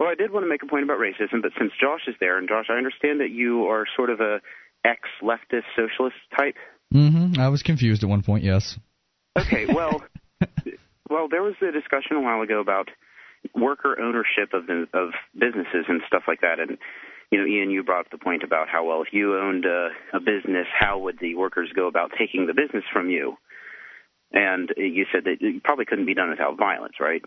[0.00, 2.38] well, I did want to make a point about racism, but since Josh is there,
[2.38, 4.40] and Josh, I understand that you are sort of a
[4.82, 6.56] ex-leftist socialist type.
[6.94, 7.38] Mm-hmm.
[7.38, 8.42] I was confused at one point.
[8.42, 8.78] Yes.
[9.38, 9.66] Okay.
[9.74, 10.02] Well,
[11.10, 12.88] well, there was a discussion a while ago about
[13.54, 16.78] worker ownership of the, of businesses and stuff like that, and
[17.30, 19.90] you know, Ian, you brought up the point about how well, if you owned a,
[20.14, 23.36] a business, how would the workers go about taking the business from you?
[24.32, 27.22] And you said that it probably couldn't be done without violence, right?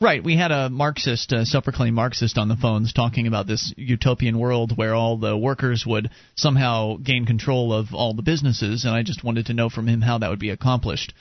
[0.00, 0.22] Right.
[0.22, 4.76] We had a Marxist, uh, self-proclaimed Marxist, on the phones talking about this utopian world
[4.76, 9.22] where all the workers would somehow gain control of all the businesses, and I just
[9.22, 11.14] wanted to know from him how that would be accomplished.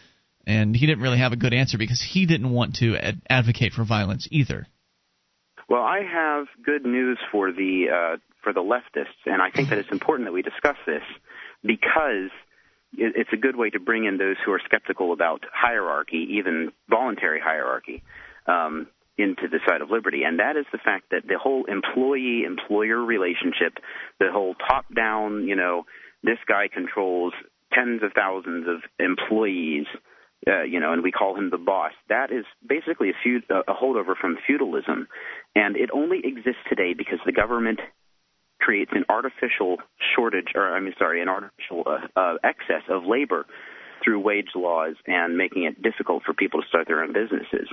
[0.46, 3.74] And he didn't really have a good answer because he didn't want to ad- advocate
[3.74, 4.68] for violence either.
[5.70, 9.78] Well, I have good news for the uh, for the leftists, and I think that
[9.78, 11.04] it's important that we discuss this
[11.64, 12.32] because
[12.96, 17.40] it's a good way to bring in those who are skeptical about hierarchy, even voluntary
[17.40, 18.04] hierarchy,
[18.48, 18.88] um,
[19.18, 23.78] into the side of liberty, and that is the fact that the whole employee-employer relationship,
[24.20, 25.86] the whole top-down, you know,
[26.24, 27.34] this guy controls
[27.72, 29.86] tens of thousands of employees.
[30.46, 31.94] Uh, you know, and we call him the boss.
[32.10, 35.08] That is basically a, feud, a holdover from feudalism,
[35.56, 37.80] and it only exists today because the government
[38.60, 39.78] creates an artificial
[40.16, 43.46] shortage, or I mean, sorry, an artificial uh, uh, excess of labor
[44.04, 47.70] through wage laws and making it difficult for people to start their own businesses.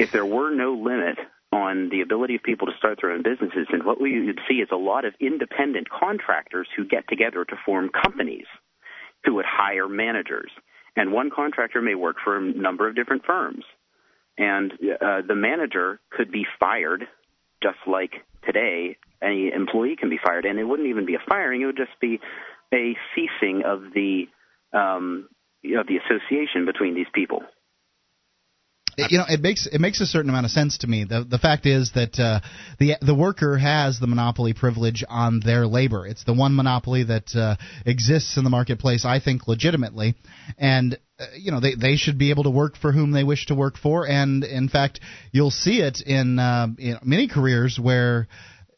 [0.00, 1.18] If there were no limit
[1.52, 4.56] on the ability of people to start their own businesses, then what we would see
[4.56, 8.46] is a lot of independent contractors who get together to form companies
[9.24, 10.50] who would hire managers.
[10.96, 13.62] And one contractor may work for a number of different firms.
[14.38, 17.06] And uh, the manager could be fired
[17.62, 18.12] just like
[18.46, 20.46] today any employee can be fired.
[20.46, 22.20] And it wouldn't even be a firing, it would just be
[22.72, 24.28] a ceasing of the
[24.72, 25.28] um,
[25.76, 27.42] of the association between these people.
[29.00, 31.04] It, you know, it makes it makes a certain amount of sense to me.
[31.04, 32.40] The the fact is that uh,
[32.78, 36.06] the the worker has the monopoly privilege on their labor.
[36.06, 37.56] It's the one monopoly that uh,
[37.86, 40.14] exists in the marketplace, I think, legitimately,
[40.58, 43.46] and uh, you know they they should be able to work for whom they wish
[43.46, 44.06] to work for.
[44.06, 45.00] And in fact,
[45.32, 48.28] you'll see it in, uh, in many careers where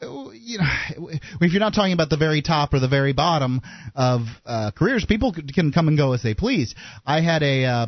[0.03, 3.61] you know, if you're not talking about the very top or the very bottom
[3.94, 6.74] of uh, careers, people can come and go as they please.
[7.07, 7.65] I had a.
[7.65, 7.86] Uh,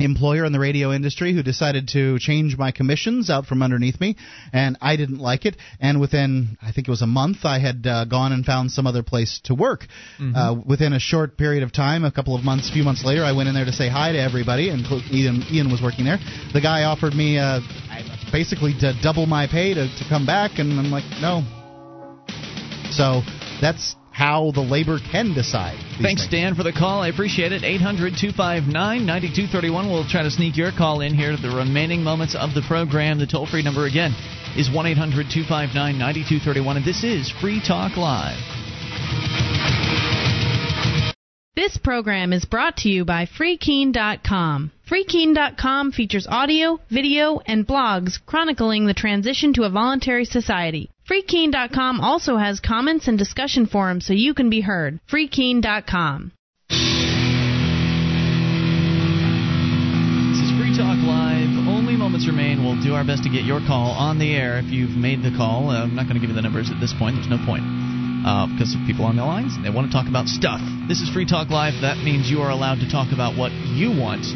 [0.00, 4.14] employer in the radio industry who decided to change my commissions out from underneath me,
[4.52, 5.56] and I didn't like it.
[5.80, 8.86] And within, I think it was a month, I had uh, gone and found some
[8.86, 9.88] other place to work.
[10.20, 10.36] Mm-hmm.
[10.36, 13.24] Uh, within a short period of time, a couple of months, a few months later,
[13.24, 16.18] I went in there to say hi to everybody, and Ian, Ian was working there.
[16.52, 17.58] The guy offered me uh,
[18.30, 21.42] basically to double my pay to, to come back, and I'm like, no.
[22.92, 23.22] So
[23.60, 25.78] that's how the labor can decide.
[26.02, 26.28] Thanks, things.
[26.28, 27.02] Dan, for the call.
[27.02, 27.62] I appreciate it.
[27.62, 29.86] 800 259 9231.
[29.88, 33.20] We'll try to sneak your call in here to the remaining moments of the program.
[33.20, 34.10] The toll free number again
[34.56, 36.76] is 1 800 259 9231.
[36.78, 38.42] And this is Free Talk Live.
[41.54, 44.72] This program is brought to you by FreeKeene.com.
[44.90, 50.90] FreeKeene.com features audio, video, and blogs chronicling the transition to a voluntary society.
[51.08, 55.00] FreeKeene.com also has comments and discussion forums so you can be heard.
[55.10, 56.32] FreeKeene.com.
[56.68, 56.78] This
[60.44, 61.48] is Free Talk Live.
[61.64, 62.62] Only moments remain.
[62.62, 65.32] We'll do our best to get your call on the air if you've made the
[65.34, 65.70] call.
[65.70, 67.16] Uh, I'm not going to give you the numbers at this point.
[67.16, 67.64] There's no point.
[68.28, 69.56] Uh, because of people on the lines.
[69.62, 70.60] They want to talk about stuff.
[70.88, 71.80] This is Free Talk Live.
[71.80, 74.26] That means you are allowed to talk about what you want.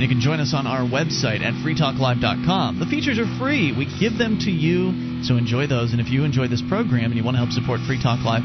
[0.00, 2.78] And you can join us on our website at freetalklive.com.
[2.78, 3.76] The features are free.
[3.76, 5.92] We give them to you, so enjoy those.
[5.92, 8.40] And if you enjoy this program and you want to help support Free Talk Live,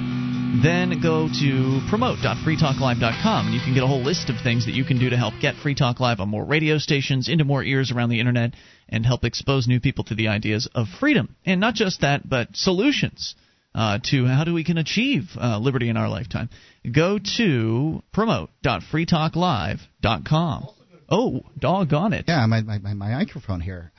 [0.62, 4.84] then go to promote.freetalklive.com and you can get a whole list of things that you
[4.84, 7.90] can do to help get Free Talk Live on more radio stations, into more ears
[7.90, 8.54] around the internet,
[8.90, 11.38] and help expose new people to the ideas of freedom.
[11.46, 13.34] And not just that, but solutions
[13.74, 16.50] uh, to how do we can achieve uh, liberty in our lifetime.
[16.92, 20.75] Go to promote.freetalklive.com.
[21.08, 22.26] Oh, doggone it.
[22.28, 23.92] Yeah, my, my, my microphone here.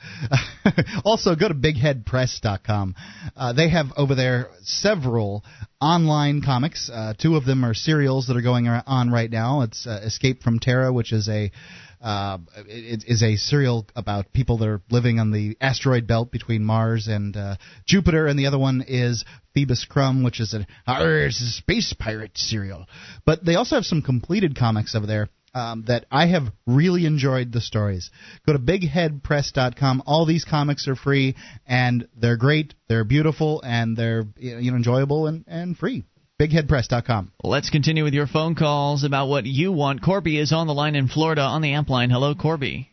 [1.05, 2.95] also, go to bigheadpress.com.
[3.35, 5.43] Uh, they have over there several
[5.79, 6.89] online comics.
[6.93, 9.61] Uh, two of them are serials that are going on right now.
[9.61, 11.51] It's uh, Escape from Terra, which is a
[11.99, 16.63] uh, it is a serial about people that are living on the asteroid belt between
[16.63, 17.55] Mars and uh,
[17.85, 19.25] Jupiter, and the other one is
[19.55, 22.85] Phoebus Crumb, which is a, a space pirate serial.
[23.25, 25.29] But they also have some completed comics over there.
[25.57, 28.11] Um, that I have really enjoyed the stories.
[28.45, 30.03] Go to bigheadpress.com.
[30.05, 31.35] All these comics are free,
[31.65, 32.75] and they're great.
[32.87, 36.03] They're beautiful, and they're you know enjoyable and, and free.
[36.39, 37.31] BigHeadPress.com.
[37.43, 40.03] Let's continue with your phone calls about what you want.
[40.03, 42.11] Corby is on the line in Florida on the amp line.
[42.11, 42.91] Hello, Corby.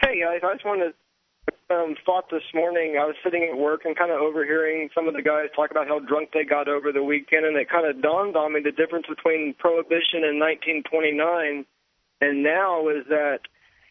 [0.00, 0.94] Hey guys, I just wanted to
[1.70, 2.98] um, thought this morning.
[3.00, 5.88] I was sitting at work and kind of overhearing some of the guys talk about
[5.88, 8.72] how drunk they got over the weekend, and it kind of dawned on me the
[8.72, 11.64] difference between prohibition in 1929
[12.20, 13.40] and now is that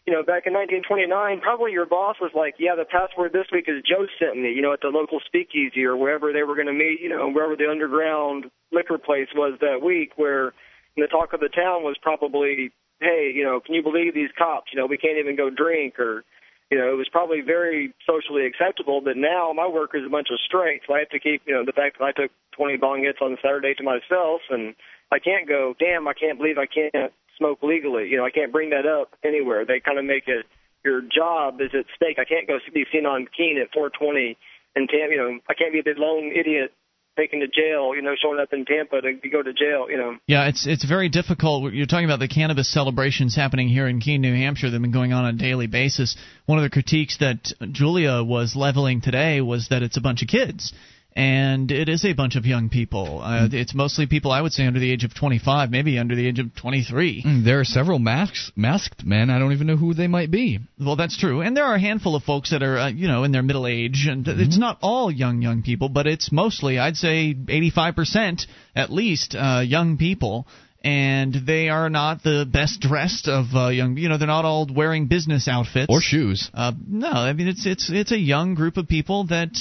[0.09, 1.05] you know, back in 1929,
[1.39, 4.61] probably your boss was like, yeah, the password this week is Joe sent me, you
[4.61, 7.55] know, at the local speakeasy or wherever they were going to meet, you know, wherever
[7.55, 10.53] the underground liquor place was that week, where
[10.97, 14.73] the talk of the town was probably, hey, you know, can you believe these cops?
[14.73, 16.23] You know, we can't even go drink or,
[16.71, 19.01] you know, it was probably very socially acceptable.
[19.01, 20.85] But now my work is a bunch of straights.
[20.87, 23.19] So I have to keep, you know, the fact that I took 20 bong hits
[23.21, 24.75] on Saturday to myself and
[25.11, 28.07] I can't go, damn, I can't believe I can't smoke legally.
[28.07, 29.65] You know, I can't bring that up anywhere.
[29.65, 30.45] They kind of make it
[30.83, 32.19] your job is at stake.
[32.19, 34.37] I can't go be seen on Keene at 420
[34.75, 35.11] and Tampa.
[35.11, 36.71] You know, I can't be the lone idiot
[37.19, 37.95] taken to jail.
[37.95, 39.89] You know, showing up in Tampa to, to go to jail.
[39.89, 40.17] You know.
[40.27, 41.73] Yeah, it's it's very difficult.
[41.73, 44.69] You're talking about the cannabis celebrations happening here in Keene, New Hampshire.
[44.69, 46.15] They've been going on on a daily basis.
[46.45, 50.27] One of the critiques that Julia was leveling today was that it's a bunch of
[50.27, 50.73] kids
[51.19, 53.21] and it is a bunch of young people.
[53.21, 53.53] Uh, Mm.
[53.53, 56.39] it's mostly people I would say under the age of 25, maybe under the age
[56.39, 57.23] of 23.
[57.23, 59.29] Mm, There are several masks, masked men.
[59.29, 60.59] I don't even know who they might be.
[60.79, 63.23] Well, that's true, and there are a handful of folks that are, uh, you know,
[63.25, 64.39] in their middle age, and Mm-hmm.
[64.41, 69.61] it's not all young young people, but it's mostly, I'd say, 85% at least, uh,
[69.65, 70.47] young people.
[70.81, 73.97] And they are not the best dressed of uh, young.
[73.97, 76.49] You know, they're not all wearing business outfits Or shoes.
[76.53, 79.51] Uh, no, I mean it's it's it's a young group of people that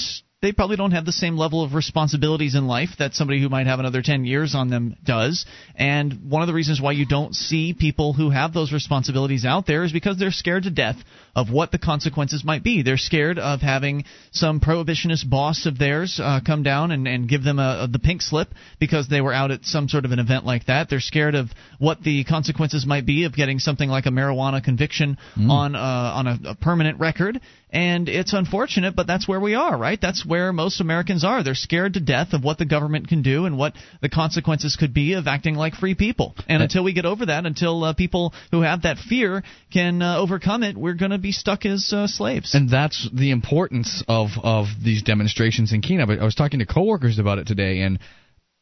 [0.41, 3.67] they probably don't have the same level of responsibilities in life that somebody who might
[3.67, 5.45] have another 10 years on them does.
[5.75, 9.67] And one of the reasons why you don't see people who have those responsibilities out
[9.67, 10.95] there is because they're scared to death
[11.35, 12.83] of what the consequences might be.
[12.83, 17.43] They're scared of having some prohibitionist boss of theirs uh, come down and, and give
[17.43, 18.47] them a, a, the pink slip
[18.79, 20.89] because they were out at some sort of an event like that.
[20.89, 21.49] They're scared of
[21.79, 25.17] what the consequences might be of getting something like a marijuana conviction
[25.49, 27.41] on uh, on a, a permanent record.
[27.71, 29.99] And it's unfortunate, but that's where we are, right?
[30.01, 31.43] That's where most Americans are.
[31.43, 34.91] They're scared to death of what the government can do and what the consequences could
[34.91, 36.33] be of acting like free people.
[36.47, 40.17] And until we get over that, until uh, people who have that fear can uh,
[40.17, 42.55] overcome it, we're going to be stuck as uh, slaves.
[42.55, 46.01] And that's the importance of of these demonstrations in Keene.
[46.01, 47.99] I was talking to coworkers about it today, and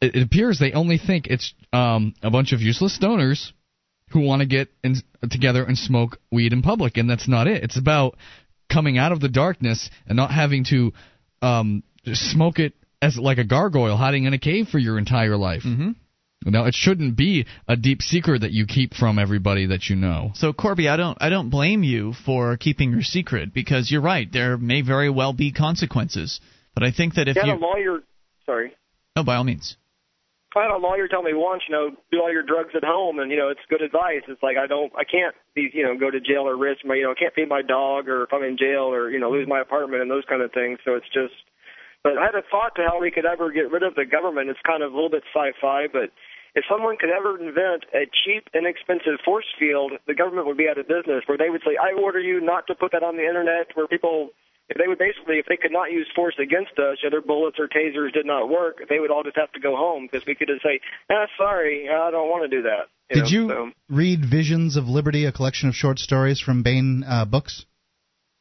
[0.01, 3.51] it, it appears they only think it's um, a bunch of useless stoners
[4.11, 4.95] who want to get in,
[5.29, 7.63] together and smoke weed in public, and that's not it.
[7.63, 8.17] It's about
[8.71, 10.93] coming out of the darkness and not having to
[11.41, 11.83] um,
[12.13, 15.63] smoke it as like a gargoyle hiding in a cave for your entire life.
[15.63, 15.91] Mm-hmm.
[16.45, 20.31] Now, it shouldn't be a deep secret that you keep from everybody that you know.
[20.35, 24.31] So Corby, I don't I don't blame you for keeping your secret because you're right.
[24.31, 26.39] There may very well be consequences.
[26.73, 28.03] But I think that if I had you a lawyer,
[28.45, 28.75] sorry,
[29.15, 29.75] Oh, by all means.
[30.55, 33.19] I had a lawyer tell me once, you know, do all your drugs at home,
[33.19, 34.23] and you know, it's good advice.
[34.27, 36.95] It's like I don't, I can't be, you know, go to jail or risk my,
[36.95, 39.29] you know, I can't feed my dog, or if I'm in jail, or you know,
[39.29, 40.79] lose my apartment and those kind of things.
[40.85, 41.35] So it's just,
[42.01, 44.49] but I had a thought to how we could ever get rid of the government.
[44.49, 46.09] It's kind of a little bit sci-fi, but
[46.55, 50.79] if someone could ever invent a cheap, inexpensive force field, the government would be out
[50.79, 51.21] of business.
[51.27, 53.85] Where they would say, "I order you not to put that on the internet," where
[53.85, 54.31] people
[54.69, 57.57] if they would basically, if they could not use force against us, or their bullets
[57.59, 60.35] or tasers did not work, they would all just have to go home because we
[60.35, 60.79] could just say,
[61.09, 62.87] ah, sorry, I don't want to do that.
[63.09, 66.63] You Did know, you so- read Visions of Liberty, a collection of short stories from
[66.63, 67.65] Baen uh, Books?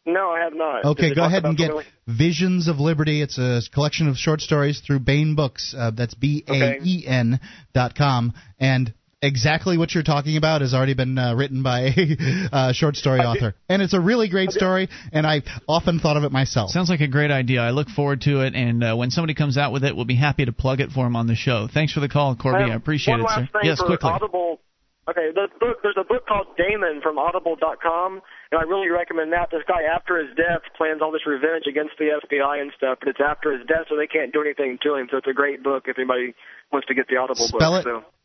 [0.09, 0.85] No, I have not.
[0.85, 3.23] Okay, go ahead and get something Visions of Liberty.
[3.23, 5.75] It's a collection of short stories through Baen Books.
[5.77, 7.41] Uh, that's B A E N
[7.75, 8.33] dot com.
[8.61, 12.97] And exactly what you're talking about has already been uh, written by a uh, short
[12.97, 13.55] story author.
[13.69, 16.71] And it's a really great story, and I often thought of it myself.
[16.71, 17.61] Sounds like a great idea.
[17.61, 20.17] I look forward to it, and uh, when somebody comes out with it, we'll be
[20.17, 21.69] happy to plug it for him on the show.
[21.73, 22.65] Thanks for the call, Corby.
[22.65, 23.49] I, have appreciate one it, last sir.
[23.53, 24.11] Thing Yes, for quickly.
[24.11, 24.61] Audible.
[25.09, 28.21] Okay, the book, there's a book called Daemon from Audible.com,
[28.51, 29.51] and I really recommend that.
[29.53, 33.11] This guy, after his death, plans all this revenge against the FBI and stuff, but
[33.11, 35.07] it's after his death, so they can't do anything to him.
[35.09, 36.35] So it's a great book if anybody
[36.73, 37.87] wants to get the Audible Spell book.
[37.87, 38.03] it.
[38.03, 38.16] So.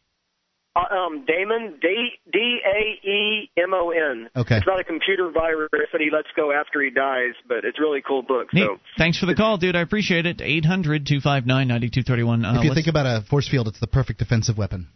[0.73, 4.29] Uh, um, Daemon, D D A E M O N.
[4.35, 4.57] Okay.
[4.57, 7.81] It's not a computer virus that he lets go after he dies, but it's a
[7.81, 8.53] really cool book.
[8.53, 8.61] Neat.
[8.65, 9.75] So Thanks for the call, dude.
[9.75, 10.39] I appreciate it.
[10.39, 12.45] 800 259 9231.
[12.57, 14.87] if you think about a force field, it's the perfect defensive weapon.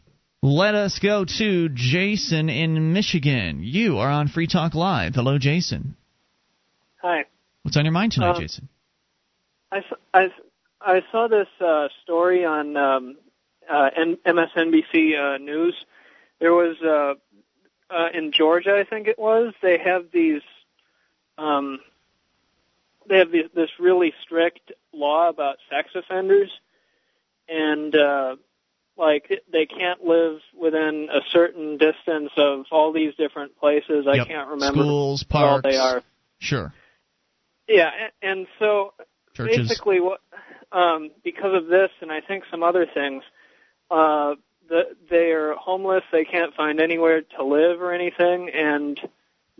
[0.41, 3.61] Let us go to Jason in Michigan.
[3.64, 5.15] You are on Free Talk Live.
[5.15, 5.97] Hello, Jason.
[7.02, 7.26] Hi.
[7.64, 8.69] What's on your mind tonight, Uh, Jason?
[10.85, 13.18] I saw this uh, story on um,
[13.71, 15.75] uh, N- MSNBC uh, News.
[16.39, 19.53] There was uh, uh, in Georgia, I think it was.
[19.61, 20.41] They have these.
[21.37, 21.79] Um,
[23.07, 26.49] they have these, this really strict law about sex offenders,
[27.47, 28.35] and uh,
[28.97, 34.07] like they can't live within a certain distance of all these different places.
[34.09, 35.63] I can't remember Schools, parks.
[35.63, 36.01] they are.
[36.39, 36.73] Sure.
[37.67, 38.93] Yeah, a- and so
[39.33, 39.67] Churches.
[39.69, 40.21] basically, what
[40.71, 43.23] um, because of this, and I think some other things,
[43.91, 44.35] uh,
[44.67, 46.03] the, they are homeless.
[46.11, 48.99] They can't find anywhere to live or anything, and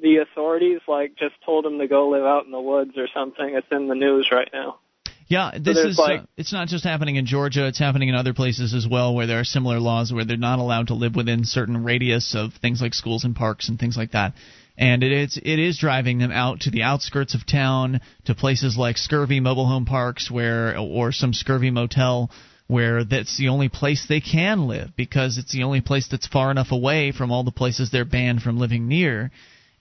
[0.02, 3.56] the authorities like just told them to go live out in the woods or something.
[3.56, 4.80] It's in the news right now.
[5.28, 8.16] Yeah, this there's is like- uh, it's not just happening in Georgia, it's happening in
[8.16, 11.16] other places as well where there are similar laws where they're not allowed to live
[11.16, 14.34] within certain radius of things like schools and parks and things like that.
[14.78, 18.78] And it is it is driving them out to the outskirts of town to places
[18.78, 22.30] like scurvy mobile home parks where or some scurvy motel
[22.68, 26.50] where that's the only place they can live because it's the only place that's far
[26.52, 29.30] enough away from all the places they're banned from living near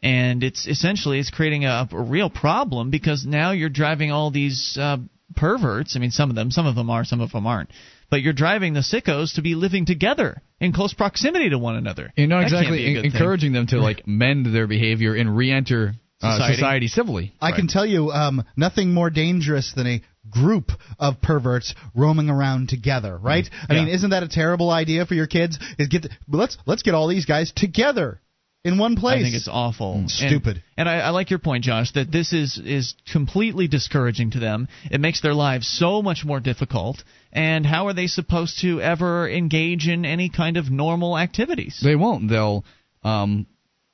[0.03, 4.77] and it's essentially it's creating a, a real problem because now you're driving all these
[4.79, 4.99] uh,
[5.35, 5.97] perverts.
[5.97, 7.71] I mean, some of them, some of them are, some of them aren't.
[8.11, 12.13] But you're driving the sickos to be living together in close proximity to one another.
[12.17, 13.53] You're not That exactly be a en- good thing.
[13.55, 16.55] them to like mend their behavior and re-enter uh, Society.
[16.55, 16.89] society.
[16.89, 17.33] civilly.
[17.41, 22.69] I can tell you, um, nothing more dangerous than a group of perverts roaming around
[22.69, 23.49] together, right?
[23.69, 25.59] I mean, isn't that a terrible idea for your kids?
[25.79, 28.21] Is get the, let's let's get all these guys together
[28.65, 29.21] in one place.
[29.21, 30.63] I think it's awful, And- stupid.
[30.77, 34.69] And, I, I like your point, Josh, that this is is completely discouraging to them.
[34.91, 37.03] It makes their lives so much more difficult.
[37.33, 41.81] And how are they supposed to ever engage in any kind of normal activities?
[41.83, 42.29] They won't.
[42.29, 42.65] They'll
[43.03, 43.47] um,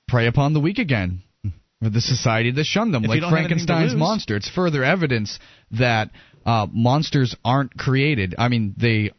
[0.09, 1.23] prey upon the weak again.
[1.83, 4.37] The society that shunned them, If like don't have anything to Frankenstein's monster.
[4.37, 5.39] It's further evidence
[5.71, 6.11] that
[6.45, 8.35] uh, monsters aren't created.
[8.37, 9.13] I mean, they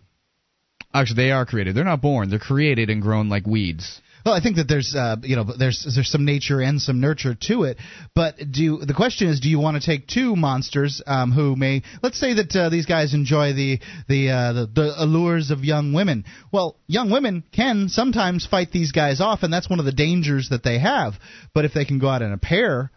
[0.94, 1.76] actually they are created.
[1.76, 2.30] They're not born.
[2.30, 4.02] They're created and grown like weeds.
[4.26, 7.36] Well, I think that there's uh, you know there's there's some nature and some nurture
[7.48, 7.78] to it,
[8.16, 11.84] but do the question is, do you want to take two monsters um, who may
[12.04, 15.94] let's say that uh, these guys enjoy the the, uh, the the allures of young
[15.94, 16.26] women?
[16.52, 20.50] Well, young women can sometimes fight these guys off, and that's one of the dangers
[20.50, 21.14] that they have.
[21.54, 22.92] But if they can go out in a pair,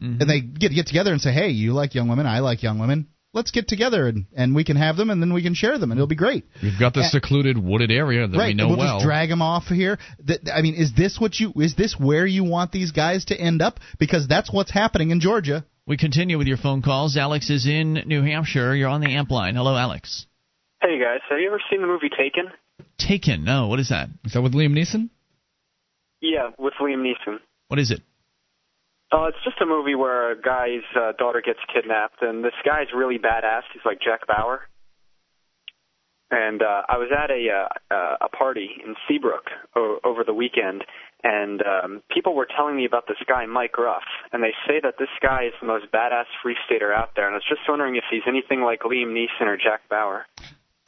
[0.00, 2.78] and they get get together and say, hey, you like young women, I like young
[2.78, 3.08] women.
[3.34, 5.90] Let's get together and, and we can have them and then we can share them
[5.90, 6.44] and it'll be great.
[6.62, 8.98] We've got the secluded wooded area that right, we know and we'll well.
[8.98, 9.98] just drag them off here.
[10.52, 13.60] I mean, is this what you is this where you want these guys to end
[13.60, 13.80] up?
[13.98, 15.66] Because that's what's happening in Georgia.
[15.84, 17.16] We continue with your phone calls.
[17.16, 18.74] Alex is in New Hampshire.
[18.74, 19.56] You're on the amp line.
[19.56, 20.26] Hello, Alex.
[20.80, 22.52] Hey guys, have you ever seen the movie Taken?
[22.98, 23.42] Taken.
[23.44, 24.10] No, what is that?
[24.24, 25.10] Is that with Liam Neeson?
[26.20, 27.38] Yeah, with Liam Neeson.
[27.66, 28.00] What is it?
[29.14, 32.88] Uh, it's just a movie where a guy's uh, daughter gets kidnapped, and this guy's
[32.92, 33.62] really badass.
[33.72, 34.62] He's like Jack Bauer.
[36.32, 37.46] And uh, I was at a
[37.94, 39.44] uh, a party in Seabrook
[39.76, 40.82] o- over the weekend,
[41.22, 44.94] and um, people were telling me about this guy Mike Ruff, and they say that
[44.98, 47.26] this guy is the most badass free stater out there.
[47.26, 50.26] And I was just wondering if he's anything like Liam Neeson or Jack Bauer.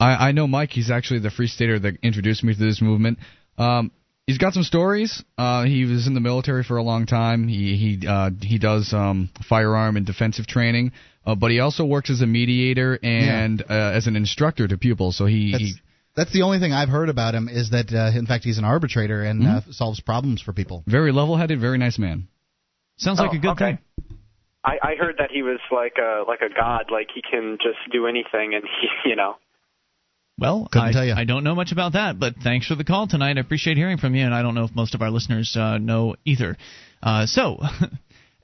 [0.01, 0.71] I, I know Mike.
[0.71, 3.19] He's actually the free stater that introduced me to this movement.
[3.57, 3.91] Um,
[4.27, 5.23] he's got some stories.
[5.37, 7.47] Uh, he was in the military for a long time.
[7.47, 10.91] He he uh, he does um, firearm and defensive training,
[11.25, 15.17] uh, but he also works as a mediator and uh, as an instructor to pupils.
[15.17, 15.73] So he, That's, he
[16.15, 18.65] that's the only thing I've heard about him is that uh, in fact he's an
[18.65, 19.73] arbitrator and uh, Mhm.
[19.73, 20.83] solves problems for people.
[20.87, 22.27] very level-headed, very nice man.
[22.97, 23.79] Sounds like a good thing.
[24.63, 27.77] I, I heard that he was like a like a god, like he can just
[27.91, 29.35] do anything, and he, you know.
[30.39, 31.15] Well, Couldn't I, tell ya.
[31.17, 33.37] I don't know much about that, but thanks for the call tonight.
[33.37, 35.79] I appreciate hearing from you, and I don't know if most of our listeners uh,
[35.79, 36.57] know either.
[37.01, 37.57] Uh, so,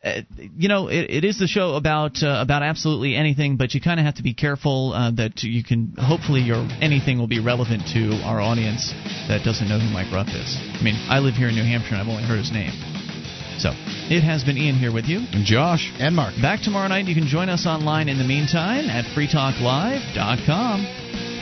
[0.04, 0.22] uh,
[0.58, 4.00] you know, it, it is the show about uh, about absolutely anything, but you kind
[4.00, 5.94] of have to be careful uh, that you can.
[6.00, 8.92] Hopefully, your anything will be relevant to our audience
[9.28, 10.58] that doesn't know who Mike Ruff is.
[10.58, 12.72] I mean, I live here in New Hampshire, and I've only heard his name.
[13.60, 13.70] So,
[14.10, 15.20] it has been Ian here with you.
[15.32, 15.94] And Josh.
[16.00, 16.34] And Mark.
[16.42, 17.06] Back tomorrow night.
[17.06, 21.33] You can join us online in the meantime at freetalklive.com.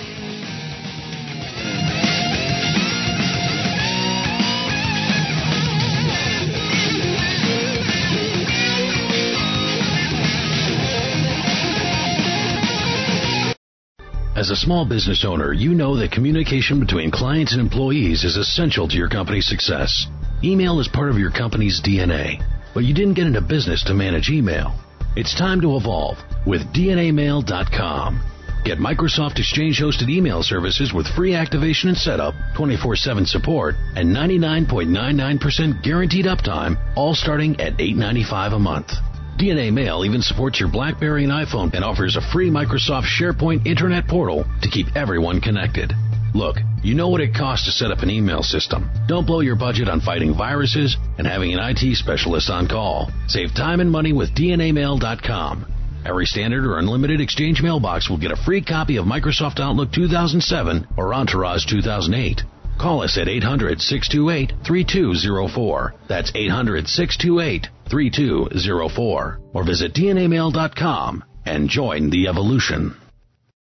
[14.41, 18.87] As a small business owner, you know that communication between clients and employees is essential
[18.87, 20.07] to your company's success.
[20.43, 22.41] Email is part of your company's DNA,
[22.73, 24.73] but you didn't get into business to manage email.
[25.15, 26.17] It's time to evolve
[26.47, 28.40] with DNAmail.com.
[28.63, 34.15] Get Microsoft Exchange hosted email services with free activation and setup, 24 7 support, and
[34.15, 38.91] 99.99% guaranteed uptime, all starting at $8.95 a month.
[39.39, 44.07] DNA Mail even supports your BlackBerry and iPhone and offers a free Microsoft SharePoint Internet
[44.07, 45.93] portal to keep everyone connected.
[46.35, 48.91] Look, you know what it costs to set up an email system.
[49.07, 53.09] Don't blow your budget on fighting viruses and having an IT specialist on call.
[53.27, 55.80] Save time and money with DNAmail.com.
[56.05, 60.87] Every standard or unlimited exchange mailbox will get a free copy of Microsoft Outlook 2007
[60.97, 62.43] or Entourage 2008.
[62.79, 65.93] Call us at 800 628 3204.
[66.07, 69.39] That's 800 628 3204.
[69.53, 72.95] Or visit DNAmail.com and join the evolution.